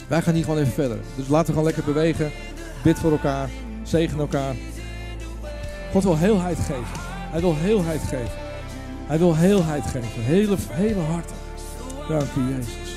Wij 0.08 0.22
gaan 0.22 0.34
hier 0.34 0.44
gewoon 0.44 0.60
even 0.60 0.74
verder. 0.74 0.98
Dus 1.16 1.28
laten 1.28 1.46
we 1.46 1.52
gewoon 1.52 1.66
lekker 1.66 1.84
bewegen. 1.84 2.32
Bid 2.84 3.00
voor 3.00 3.12
elkaar. 3.12 3.50
Zegen 3.84 4.20
elkaar. 4.20 4.56
God 5.92 6.04
wil 6.04 6.18
heelheid 6.18 6.58
geven. 6.58 7.00
Hij 7.32 7.42
wil 7.42 7.56
heelheid 7.56 8.02
geven. 8.02 8.40
Hij 9.06 9.20
wil 9.20 9.36
heelheid 9.36 9.84
geven. 9.86 10.22
Hele, 10.22 10.56
hele 10.72 11.00
harten. 11.00 11.36
Dank 12.08 12.28
u, 12.38 12.56
Jezus. 12.56 12.97